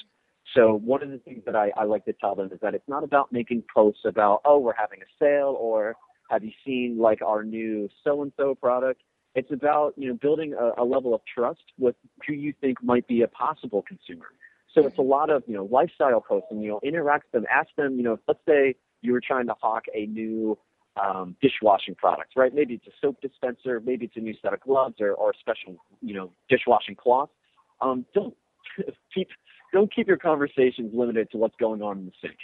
So 0.54 0.80
one 0.84 1.02
of 1.02 1.10
the 1.10 1.18
things 1.18 1.42
that 1.46 1.56
I, 1.56 1.70
I 1.76 1.84
like 1.84 2.04
to 2.06 2.12
tell 2.12 2.34
them 2.34 2.50
is 2.52 2.58
that 2.62 2.74
it's 2.74 2.88
not 2.88 3.04
about 3.04 3.32
making 3.32 3.64
posts 3.72 4.02
about, 4.04 4.40
oh, 4.44 4.58
we're 4.58 4.74
having 4.74 5.00
a 5.02 5.06
sale 5.18 5.56
or 5.58 5.96
have 6.30 6.44
you 6.44 6.52
seen 6.64 6.98
like 6.98 7.22
our 7.22 7.42
new 7.42 7.88
so 8.04 8.22
and 8.22 8.32
so 8.36 8.54
product? 8.54 9.02
It's 9.34 9.52
about, 9.52 9.94
you 9.96 10.08
know, 10.08 10.14
building 10.14 10.54
a, 10.54 10.82
a 10.82 10.84
level 10.84 11.14
of 11.14 11.20
trust 11.32 11.62
with 11.78 11.96
who 12.26 12.32
you 12.34 12.54
think 12.60 12.82
might 12.82 13.06
be 13.06 13.22
a 13.22 13.28
possible 13.28 13.84
consumer. 13.86 14.26
So 14.74 14.86
it's 14.86 14.98
a 14.98 15.02
lot 15.02 15.30
of, 15.30 15.42
you 15.46 15.54
know, 15.54 15.68
lifestyle 15.70 16.20
posts 16.20 16.48
and, 16.50 16.62
you 16.62 16.68
know, 16.68 16.80
interact 16.82 17.26
with 17.32 17.42
them, 17.42 17.46
ask 17.50 17.68
them, 17.76 17.96
you 17.96 18.02
know, 18.02 18.18
let's 18.26 18.40
say 18.46 18.74
you 19.00 19.12
were 19.12 19.20
trying 19.26 19.46
to 19.46 19.54
hawk 19.60 19.84
a 19.94 20.06
new 20.06 20.58
um, 21.02 21.36
dishwashing 21.40 21.94
product, 21.94 22.32
right? 22.36 22.54
Maybe 22.54 22.74
it's 22.74 22.86
a 22.86 22.96
soap 23.00 23.20
dispenser, 23.20 23.80
maybe 23.80 24.06
it's 24.06 24.16
a 24.16 24.20
new 24.20 24.34
set 24.42 24.52
of 24.52 24.60
gloves 24.60 24.96
or, 25.00 25.12
or 25.12 25.30
a 25.30 25.38
special, 25.38 25.76
you 26.02 26.14
know, 26.14 26.32
dishwashing 26.48 26.96
cloth. 26.96 27.30
Um, 27.80 28.04
don't 28.14 28.34
keep 29.14 29.28
don't 29.72 29.94
keep 29.94 30.06
your 30.08 30.16
conversations 30.16 30.92
limited 30.94 31.30
to 31.32 31.38
what's 31.38 31.56
going 31.56 31.82
on 31.82 31.98
in 31.98 32.06
the 32.06 32.12
sink. 32.20 32.36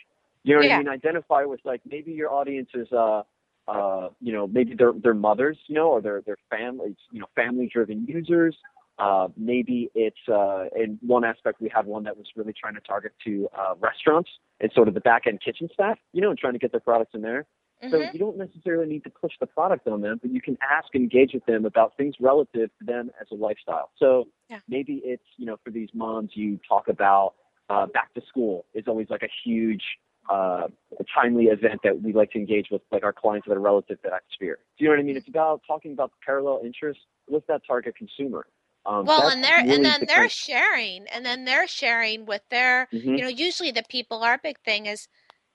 You 0.43 0.55
know 0.55 0.59
what 0.61 0.67
Yeah. 0.67 0.77
I 0.77 0.79
mean? 0.79 0.89
Identify 0.89 1.45
with 1.45 1.61
like 1.65 1.81
maybe 1.89 2.13
your 2.13 2.33
audience 2.33 2.69
is 2.75 2.89
uh 2.93 3.23
uh 3.67 4.09
you 4.21 4.33
know 4.33 4.47
maybe 4.47 4.75
they're 4.75 4.93
they're 5.03 5.15
mothers, 5.15 5.59
you 5.67 5.75
know, 5.75 5.89
or 5.89 6.01
their 6.01 6.21
their 6.23 6.37
they're 6.51 6.59
families, 6.59 6.97
you 7.13 7.21
know, 7.21 7.27
family 7.35 7.69
driven 7.73 8.05
users. 8.07 8.57
Uh, 8.97 9.27
maybe 9.37 9.91
it's 9.97 10.29
uh, 10.29 10.67
in 10.77 10.97
one 11.05 11.25
aspect 11.25 11.61
we 11.61 11.69
had 11.69 11.85
one 11.85 12.05
that 12.05 12.17
was 12.17 12.27
really 12.37 12.53
trying 12.53 12.75
to 12.75 12.81
target 12.81 13.13
to 13.25 13.49
uh, 13.59 13.75
restaurants 13.81 14.31
and 14.61 14.71
sort 14.73 14.87
of 14.87 14.95
the 14.95 15.01
back 15.01 15.27
end 15.27 15.41
kitchen 15.45 15.69
staff, 15.73 15.99
you 16.13 16.21
know, 16.21 16.31
and 16.31 16.39
trying 16.39 16.53
to 16.53 16.61
get 16.61 16.71
their 16.71 16.81
products 16.81 17.11
in 17.13 17.21
there. 17.21 17.45
So 17.83 17.99
Mhm. 18.01 18.13
you 18.15 18.19
don't 18.19 18.37
necessarily 18.39 18.87
need 18.87 19.05
to 19.05 19.11
push 19.11 19.33
the 19.41 19.47
product 19.47 19.87
on 19.89 20.01
them, 20.01 20.19
but 20.23 20.31
you 20.31 20.41
can 20.41 20.57
ask 20.63 20.95
engage 20.95 21.35
with 21.35 21.45
them 21.45 21.65
about 21.67 21.97
things 21.97 22.15
relative 22.19 22.71
to 22.79 22.85
them 22.85 23.11
as 23.21 23.27
a 23.31 23.35
lifestyle. 23.35 23.91
So 23.97 24.29
Yeah. 24.49 24.61
maybe 24.69 25.03
it's, 25.05 25.25
you 25.37 25.45
know, 25.47 25.59
for 25.63 25.71
these 25.71 25.91
moms, 25.93 26.31
you 26.35 26.59
talk 26.67 26.89
about 26.89 27.35
uh, 27.71 27.87
back 27.87 28.13
to 28.15 28.21
school 28.27 28.67
is 28.75 28.87
always 28.87 29.09
like 29.11 29.23
a 29.23 29.29
huge, 29.45 29.83
uh, 30.31 30.69
timely 31.15 31.47
event 31.47 31.81
that 31.83 32.01
we 32.03 32.13
like 32.13 32.31
to 32.33 32.39
engage 32.39 32.69
with 32.71 32.83
like 32.91 33.05
our 33.05 33.13
clients 33.13 33.47
that 33.49 33.57
are 33.57 33.61
relative 33.61 34.01
to 34.03 34.11
that 34.11 34.23
sphere. 34.33 34.59
Do 34.79 34.85
you 34.85 34.91
know 34.91 34.97
what 34.97 35.01
I 35.01 35.03
mean? 35.03 35.17
It's 35.17 35.29
about 35.29 35.63
talking 35.67 35.93
about 35.93 36.13
parallel 36.25 36.61
interests 36.65 37.03
with 37.29 37.47
that 37.47 37.63
target 37.67 37.97
consumer. 37.97 38.47
Um, 38.87 39.07
Well, 39.07 39.29
and 39.29 39.43
they're 39.43 39.63
really 39.63 39.77
and 39.77 39.85
then 39.85 40.01
the 40.01 40.07
they're 40.07 40.17
kind- 40.21 40.31
sharing, 40.31 41.07
and 41.09 41.25
then 41.25 41.45
they're 41.47 41.67
sharing 41.67 42.27
with 42.27 42.43
their, 42.51 42.87
Mhm. 42.93 43.17
you 43.17 43.23
know, 43.23 43.29
usually 43.29 43.71
the 43.71 43.83
people. 43.89 44.23
Our 44.23 44.37
big 44.39 44.59
thing 44.61 44.87
is 44.87 45.09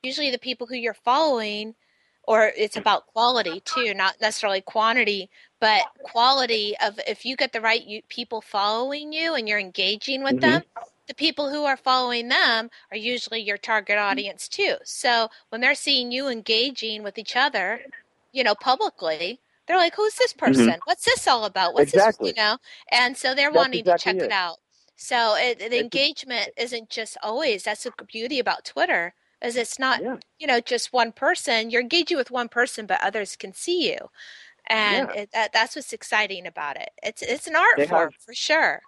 usually 0.04 0.32
the 0.32 0.40
people 0.40 0.66
who 0.66 0.76
you're 0.76 0.96
following, 0.96 1.76
or 2.30 2.54
it's 2.58 2.78
about 2.78 3.08
quality 3.10 3.62
too, 3.62 3.96
not 3.96 4.22
necessarily 4.22 4.62
quantity, 4.62 5.32
but 5.62 5.88
quality 6.04 6.76
of 6.82 7.00
if 7.08 7.26
you 7.26 7.38
get 7.38 7.54
the 7.54 7.62
right 7.62 7.86
you, 7.86 8.04
people 8.10 8.42
following 8.42 9.14
you 9.14 9.36
and 9.36 9.50
you're 9.50 9.60
engaging 9.60 10.24
with 10.24 10.40
Mhm. 10.40 10.42
them. 10.42 10.64
The 11.10 11.16
people 11.16 11.52
who 11.52 11.66
are 11.66 11.78
following 11.78 12.30
them 12.30 12.72
are 12.92 12.98
usually 12.98 13.42
your 13.42 13.60
target 13.60 14.00
Mm-hmm. 14.12 14.22
audience 14.22 14.50
too. 14.50 14.78
So 14.86 15.30
when 15.52 15.62
they're 15.62 15.76
seeing 15.76 16.12
you 16.14 16.30
engaging 16.30 17.04
with 17.04 17.20
each 17.20 17.38
other, 17.38 17.84
you 18.34 18.46
know, 18.46 18.56
publicly, 18.56 19.42
they're 19.68 19.78
like, 19.78 19.96
"Who's 19.98 20.16
this 20.18 20.34
person? 20.34 20.82
What's 20.86 21.06
this 21.06 21.28
all 21.28 21.46
about? 21.46 21.76
What's 21.76 21.92
Mm-hmm. 21.92 21.98
Exactly. 21.98 22.10
this?" 22.10 22.22
You 22.22 22.34
know, 22.36 22.60
and 22.92 23.18
so 23.18 23.36
they're 23.36 23.54
That's 23.54 23.54
wanting 23.54 23.86
exactly 23.86 23.88
to 23.88 23.94
check 23.96 24.20
it. 24.20 24.32
it. 24.32 24.34
out. 24.34 24.60
So 24.98 25.36
it, 25.38 25.62
engagement 25.74 26.52
isn't 26.58 26.90
just 26.92 27.18
always. 27.24 27.66
That's 27.66 27.86
the 27.86 27.94
beauty 28.08 28.40
about 28.40 28.66
Twitter 28.66 29.16
is 29.42 29.56
it's 29.56 29.80
not 29.80 30.02
Yeah. 30.02 30.18
you 30.40 30.48
know 30.48 30.60
just 30.60 30.94
one 30.94 31.12
person. 31.12 31.70
You're 31.70 31.82
engaging 31.82 32.18
with 32.18 32.32
one 32.32 32.50
person, 32.50 32.86
but 32.86 33.00
others 33.04 33.36
can 33.36 33.54
see 33.54 33.90
you, 33.92 33.98
and 34.70 35.08
Yeah. 35.10 35.22
it, 35.22 35.30
that, 35.34 35.54
that's 35.54 35.76
what's 35.76 35.94
exciting 35.94 36.46
about 36.48 36.76
it. 36.78 36.90
It's 37.04 37.22
it's 37.22 37.48
an 37.48 37.56
art 37.56 37.78
They 37.78 37.88
form 37.88 38.12
have- 38.12 38.16
for 38.26 38.34
sure. 38.34 38.82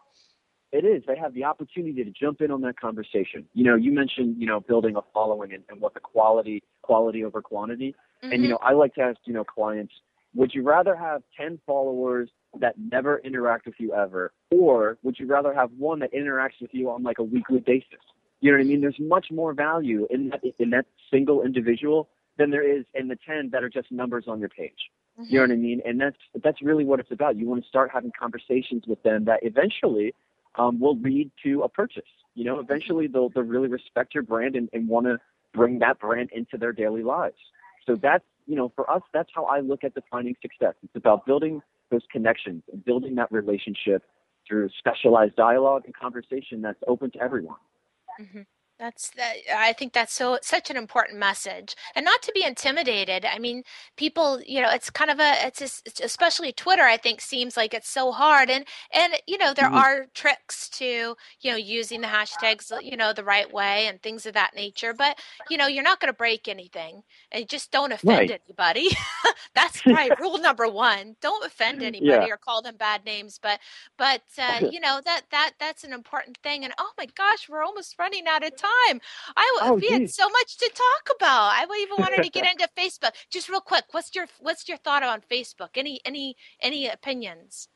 It 0.72 0.86
is. 0.86 1.04
They 1.06 1.18
have 1.18 1.34
the 1.34 1.44
opportunity 1.44 2.02
to 2.02 2.12
jump 2.12 2.40
in 2.40 2.50
on 2.50 2.62
that 2.62 2.80
conversation. 2.80 3.46
You 3.54 3.66
know, 3.66 3.76
you 3.76 3.92
mentioned, 3.92 4.38
you 4.40 4.48
know, 4.48 4.62
building 4.62 4.96
a 4.96 5.02
following 5.14 5.52
and, 5.54 5.66
and 5.68 5.82
what 5.82 5.94
the 5.94 6.00
quality, 6.00 6.64
quality 6.82 7.26
over 7.26 7.42
quantity. 7.42 7.94
And, 8.24 8.42
you 8.42 8.48
Mhm. 8.48 8.52
know, 8.52 8.58
I 8.62 8.72
like 8.72 8.94
to 8.96 9.02
ask, 9.02 9.18
you 9.26 9.34
know, 9.34 9.44
clients, 9.44 9.94
would 10.34 10.54
you 10.54 10.64
rather 10.64 10.96
have 10.96 11.24
10 11.36 11.60
followers 11.66 12.30
that 12.60 12.76
never 12.80 13.20
interact 13.20 13.66
with 13.66 13.76
you 13.80 13.94
ever, 13.94 14.32
or 14.50 14.98
would 15.04 15.20
you 15.20 15.26
rather 15.26 15.54
have 15.54 15.72
one 15.74 16.00
that 16.00 16.14
interacts 16.14 16.62
with 16.62 16.74
you 16.74 16.90
on 16.90 17.04
like 17.04 17.20
a 17.20 17.24
weekly 17.24 17.60
basis? 17.60 18.00
You 18.42 18.52
know 18.52 18.58
what 18.58 18.64
I 18.64 18.68
mean? 18.68 18.82
There's 18.82 19.00
much 19.00 19.28
more 19.32 19.54
value 19.54 20.08
in 20.10 20.30
that 20.30 20.42
in 20.60 20.72
that 20.72 20.86
single 21.12 21.44
individual 21.44 22.10
than 22.38 22.50
there 22.50 22.68
is 22.68 22.86
in 22.94 23.08
the 23.08 23.18
ten 23.26 23.50
that 23.52 23.64
are 23.64 23.70
just 23.70 23.92
numbers 23.92 24.26
on 24.28 24.40
your 24.40 24.50
page. 24.50 24.90
Mm-hmm. 25.20 25.32
You 25.32 25.40
know 25.40 25.44
what 25.44 25.52
I 25.52 25.56
mean? 25.56 25.82
And 25.86 26.02
that's 26.02 26.18
that's 26.44 26.62
really 26.62 26.84
what 26.84 27.00
it's 27.00 27.12
about. 27.12 27.38
You 27.38 27.48
want 27.48 27.64
to 27.64 27.70
start 27.70 27.92
having 27.94 28.12
conversations 28.20 28.84
with 28.88 29.02
them 29.04 29.26
that 29.26 29.40
eventually 29.44 30.14
um, 30.56 30.80
will 30.80 30.98
lead 31.00 31.32
to 31.44 31.62
a 31.62 31.70
purchase. 31.70 32.04
You 32.34 32.46
know, 32.46 32.60
eventually 32.60 33.08
they'll 33.08 33.30
they'll 33.30 33.44
really 33.44 33.68
respect 33.68 34.14
your 34.16 34.24
brand 34.24 34.56
and, 34.56 34.70
and 34.74 34.88
want 34.88 35.06
to 35.06 35.18
bring 35.54 35.80
that 35.80 36.00
brand 36.00 36.30
into 36.34 36.58
their 36.58 36.72
daily 36.72 37.04
lives. 37.04 37.38
So 37.86 37.96
that's 37.96 38.24
you 38.48 38.56
know, 38.56 38.72
for 38.76 38.90
us, 38.90 39.04
that's 39.14 39.30
how 39.34 39.46
I 39.46 39.60
look 39.60 39.84
at 39.84 39.94
defining 39.94 40.36
success. 40.42 40.74
It's 40.84 40.96
about 40.96 41.26
building 41.26 41.62
those 41.92 42.02
connections 42.12 42.64
and 42.72 42.84
building 42.84 43.16
that 43.16 43.32
relationship 43.32 44.04
through 44.48 44.70
specialized 44.80 45.36
dialogue 45.36 45.84
and 45.86 45.96
conversation 45.96 46.62
that's 46.62 46.80
open 46.88 47.12
to 47.12 47.22
everyone. 47.22 47.58
Mm-hmm. 48.20 48.42
That's 48.82 49.12
that. 49.12 49.36
I 49.56 49.74
think 49.74 49.94
that's 49.94 50.12
so 50.12 50.40
such 50.42 50.72
an 50.72 50.76
important 50.76 51.20
message, 51.20 51.76
and 51.94 52.04
not 52.04 52.24
to 52.24 52.32
be 52.34 52.44
intimidated. 52.44 53.26
I 53.26 53.38
mean, 53.38 53.62
people, 53.96 54.42
you 54.44 54.60
know, 54.60 54.72
it's 54.72 54.90
kind 54.90 55.12
of 55.12 55.20
a, 55.20 55.34
it's, 55.46 55.60
just, 55.60 55.86
it's 55.86 56.00
especially 56.00 56.52
Twitter. 56.52 56.82
I 56.82 56.98
think 56.98 57.22
seems 57.22 57.56
like 57.56 57.76
it's 57.76 57.88
so 57.88 58.12
hard, 58.12 58.50
and 58.50 58.66
and 58.92 59.14
you 59.28 59.38
know, 59.38 59.54
there 59.54 59.68
mm-hmm. 59.68 59.76
are 59.76 60.08
tricks 60.16 60.68
to 60.70 61.16
you 61.42 61.52
know 61.52 61.58
using 61.58 62.02
the 62.02 62.08
hashtags, 62.08 62.72
you 62.82 62.98
know, 62.98 63.14
the 63.14 63.24
right 63.24 63.54
way 63.54 63.86
and 63.86 64.02
things 64.02 64.26
of 64.26 64.34
that 64.34 64.56
nature. 64.56 64.96
But 64.96 65.20
you 65.48 65.58
know, 65.58 65.68
you're 65.68 65.84
not 65.84 66.00
going 66.00 66.12
to 66.12 66.18
break 66.18 66.48
anything, 66.48 67.04
and 67.32 67.48
just 67.48 67.70
don't 67.72 67.92
offend 67.92 68.32
right. 68.32 68.42
anybody. 68.48 68.90
that's 69.54 69.86
right. 69.86 70.20
Rule 70.20 70.40
number 70.40 70.68
one: 70.68 71.18
don't 71.22 71.46
offend 71.46 71.84
anybody 71.84 72.10
yeah. 72.10 72.34
or 72.34 72.38
call 72.38 72.64
them 72.64 72.78
bad 72.78 73.06
names. 73.06 73.40
But 73.40 73.60
but 73.96 74.24
uh, 74.40 74.62
you 74.72 74.80
know 74.80 75.02
that 75.06 75.26
that 75.30 75.52
that's 75.60 75.84
an 75.84 75.94
important 75.94 76.40
thing. 76.42 76.64
And 76.64 76.74
oh 76.80 76.90
my 76.98 77.06
gosh, 77.16 77.48
we're 77.48 77.62
almost 77.62 78.00
running 78.00 78.26
out 78.28 78.44
of 78.44 78.56
time 78.56 78.71
time. 78.88 79.02
I 79.36 79.60
oh, 79.62 79.74
we 79.74 79.82
geez. 79.82 79.92
had 79.92 80.10
so 80.10 80.30
much 80.30 80.58
to 80.58 80.70
talk 80.70 81.16
about. 81.16 81.54
I 81.54 81.66
even 81.82 81.96
wanted 81.98 82.24
to 82.24 82.30
get 82.30 82.46
into 82.52 82.68
Facebook. 82.78 83.12
Just 83.32 83.50
real 83.50 83.62
quick, 83.62 83.86
what's 83.92 84.14
your 84.16 84.28
what's 84.40 84.68
your 84.68 84.78
thought 84.78 85.04
on 85.04 85.22
Facebook? 85.32 85.70
Any 85.76 86.00
any 86.06 86.36
any 86.62 86.88
opinions? 86.88 87.68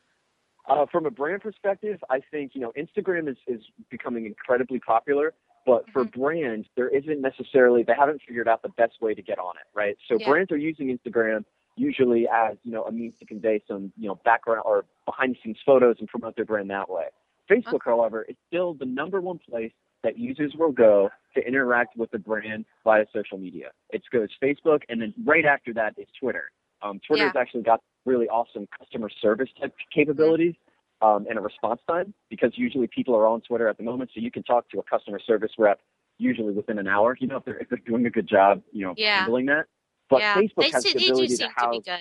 Uh, 0.68 0.86
from 0.92 1.06
a 1.06 1.12
brand 1.12 1.42
perspective, 1.42 2.04
I 2.10 2.22
think 2.32 2.54
you 2.56 2.62
know 2.62 2.74
Instagram 2.78 3.30
is 3.30 3.38
is 3.48 3.62
becoming 3.90 4.26
incredibly 4.26 4.80
popular. 4.80 5.34
But 5.66 5.86
for 5.92 6.06
mm-hmm. 6.06 6.22
brands, 6.22 6.68
there 6.76 6.90
isn't 6.90 7.22
necessarily 7.22 7.82
they 7.82 7.96
haven't 7.98 8.22
figured 8.28 8.48
out 8.48 8.62
the 8.62 8.70
best 8.70 9.02
way 9.02 9.16
to 9.16 9.22
get 9.22 9.40
on 9.40 9.56
it, 9.58 9.66
right? 9.74 9.98
So 10.08 10.18
yeah. 10.20 10.30
brands 10.30 10.52
are 10.52 10.58
using 10.58 10.96
Instagram 10.96 11.44
usually 11.76 12.26
as 12.28 12.58
you 12.64 12.72
know 12.72 12.84
a 12.84 12.92
means 12.92 13.16
to 13.20 13.26
convey 13.26 13.62
some 13.68 13.92
you 13.98 14.08
know 14.08 14.16
background 14.24 14.62
or 14.66 14.86
behind 15.06 15.36
the 15.36 15.40
scenes 15.44 15.58
photos 15.66 15.98
and 16.00 16.08
promote 16.08 16.36
their 16.36 16.46
brand 16.46 16.70
that 16.70 16.90
way. 16.90 17.06
Facebook, 17.50 17.76
okay. 17.76 17.92
however, 17.92 18.26
is 18.28 18.36
still 18.48 18.74
the 18.74 18.86
number 18.86 19.22
one 19.22 19.40
place 19.50 19.72
that 20.04 20.18
users 20.18 20.54
will 20.58 20.72
go 20.72 21.10
to 21.36 21.46
interact 21.46 21.98
with 21.98 22.12
the 22.12 22.20
brand 22.20 22.66
via 22.84 23.06
social 23.14 23.38
media. 23.38 23.72
It 23.90 24.04
goes 24.12 24.30
Facebook, 24.42 24.82
and 24.90 25.02
then 25.02 25.14
right 25.26 25.46
after 25.46 25.74
that 25.74 25.96
is 25.98 26.08
Twitter. 26.20 26.52
Um, 26.82 27.00
Twitter's 27.06 27.32
yeah. 27.34 27.42
actually 27.42 27.64
got 27.64 27.82
really 28.06 28.28
awesome 28.28 28.68
customer 28.78 29.10
service 29.22 29.50
type 29.60 29.74
capabilities 29.94 30.54
um, 31.02 31.26
and 31.30 31.38
a 31.38 31.42
response 31.42 31.82
time 31.88 32.14
because 32.30 32.52
usually 32.56 32.88
people 32.88 33.16
are 33.16 33.28
on 33.28 33.42
Twitter 33.42 33.68
at 33.68 33.78
the 33.78 33.84
moment, 33.84 34.12
so 34.14 34.22
you 34.22 34.32
can 34.32 34.44
talk 34.44 34.70
to 34.70 34.80
a 34.80 34.84
customer 34.84 35.20
service 35.20 35.52
rep 35.58 35.80
usually 36.18 36.54
within 36.54 36.80
an 36.80 36.88
hour. 36.88 37.18
You 37.20 37.28
know, 37.28 37.38
if 37.38 37.46
they're 37.46 37.58
if 37.58 37.70
they're 37.70 37.80
doing 37.86 38.06
a 38.06 38.10
good 38.10 38.28
job, 38.28 38.62
you 38.72 38.86
know, 38.86 38.94
yeah. 38.98 39.22
handling 39.22 39.48
that. 39.48 39.66
But 40.10 40.22
yeah. 40.22 40.36
Facebook 40.36 40.62
they, 40.62 40.70
has 40.72 40.84
the 40.84 40.92
ability 40.92 41.38
to 41.38 41.50
house. 41.56 41.84
To 41.86 41.98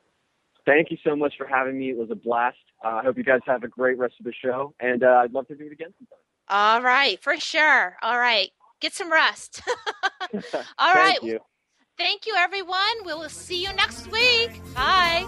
Thank 0.66 0.90
you 0.90 0.98
so 1.04 1.16
much 1.16 1.34
for 1.36 1.46
having 1.46 1.78
me. 1.78 1.90
It 1.90 1.96
was 1.96 2.10
a 2.10 2.14
blast. 2.14 2.56
Uh, 2.84 2.88
I 2.88 3.02
hope 3.02 3.16
you 3.16 3.24
guys 3.24 3.40
have 3.46 3.64
a 3.64 3.68
great 3.68 3.98
rest 3.98 4.14
of 4.18 4.24
the 4.24 4.32
show, 4.32 4.74
and 4.80 5.02
uh, 5.02 5.20
I'd 5.22 5.32
love 5.32 5.48
to 5.48 5.56
do 5.56 5.66
it 5.66 5.72
again 5.72 5.92
sometime. 5.98 6.18
All 6.48 6.82
right, 6.82 7.22
for 7.22 7.36
sure. 7.38 7.96
All 8.02 8.18
right, 8.18 8.50
get 8.80 8.92
some 8.92 9.10
rest. 9.10 9.62
All 10.78 10.94
right. 10.94 11.18
Thank 11.20 11.22
you. 11.22 11.40
Thank 11.96 12.26
you, 12.26 12.34
everyone. 12.36 13.04
We 13.04 13.12
will 13.14 13.28
see 13.28 13.62
you 13.62 13.72
next 13.74 14.10
week. 14.10 14.60
Bye. 14.74 15.26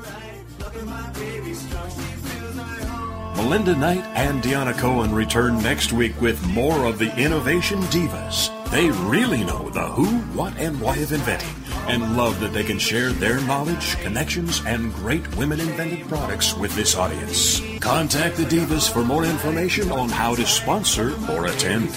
Melinda 3.37 3.76
Knight 3.76 4.05
and 4.14 4.43
Deanna 4.43 4.76
Cohen 4.78 5.14
return 5.14 5.61
next 5.62 5.93
week 5.93 6.18
with 6.20 6.43
more 6.49 6.87
of 6.87 6.99
the 6.99 7.14
Innovation 7.18 7.80
Divas. 7.83 8.61
They 8.73 8.91
really 8.91 9.45
know 9.45 9.68
the 9.68 9.83
who, 9.83 10.07
what, 10.33 10.57
and 10.57 10.81
why 10.81 10.97
of 10.97 11.12
inventing 11.12 11.62
and 11.89 12.16
love 12.16 12.41
that 12.41 12.55
they 12.55 12.64
can 12.64 12.79
share 12.79 13.11
their 13.11 13.39
knowledge, 13.43 13.99
connections, 14.01 14.62
and 14.64 14.95
great 14.95 15.37
women 15.37 15.61
invented 15.61 16.09
products 16.09 16.57
with 16.57 16.75
this 16.75 16.97
audience. 16.97 17.61
Contact 17.81 18.37
the 18.37 18.45
Divas 18.45 18.91
for 18.91 19.05
more 19.05 19.25
information 19.25 19.93
on 19.93 20.09
how 20.09 20.35
to 20.35 20.47
sponsor 20.47 21.12
or 21.31 21.47
attend. 21.47 21.91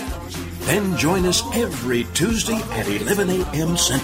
Then 0.65 0.97
join 0.97 1.25
us 1.25 1.43
every 1.55 2.03
Tuesday 2.13 2.57
at 2.71 2.87
11 2.87 3.29
a.m. 3.29 3.77
Central. 3.77 4.01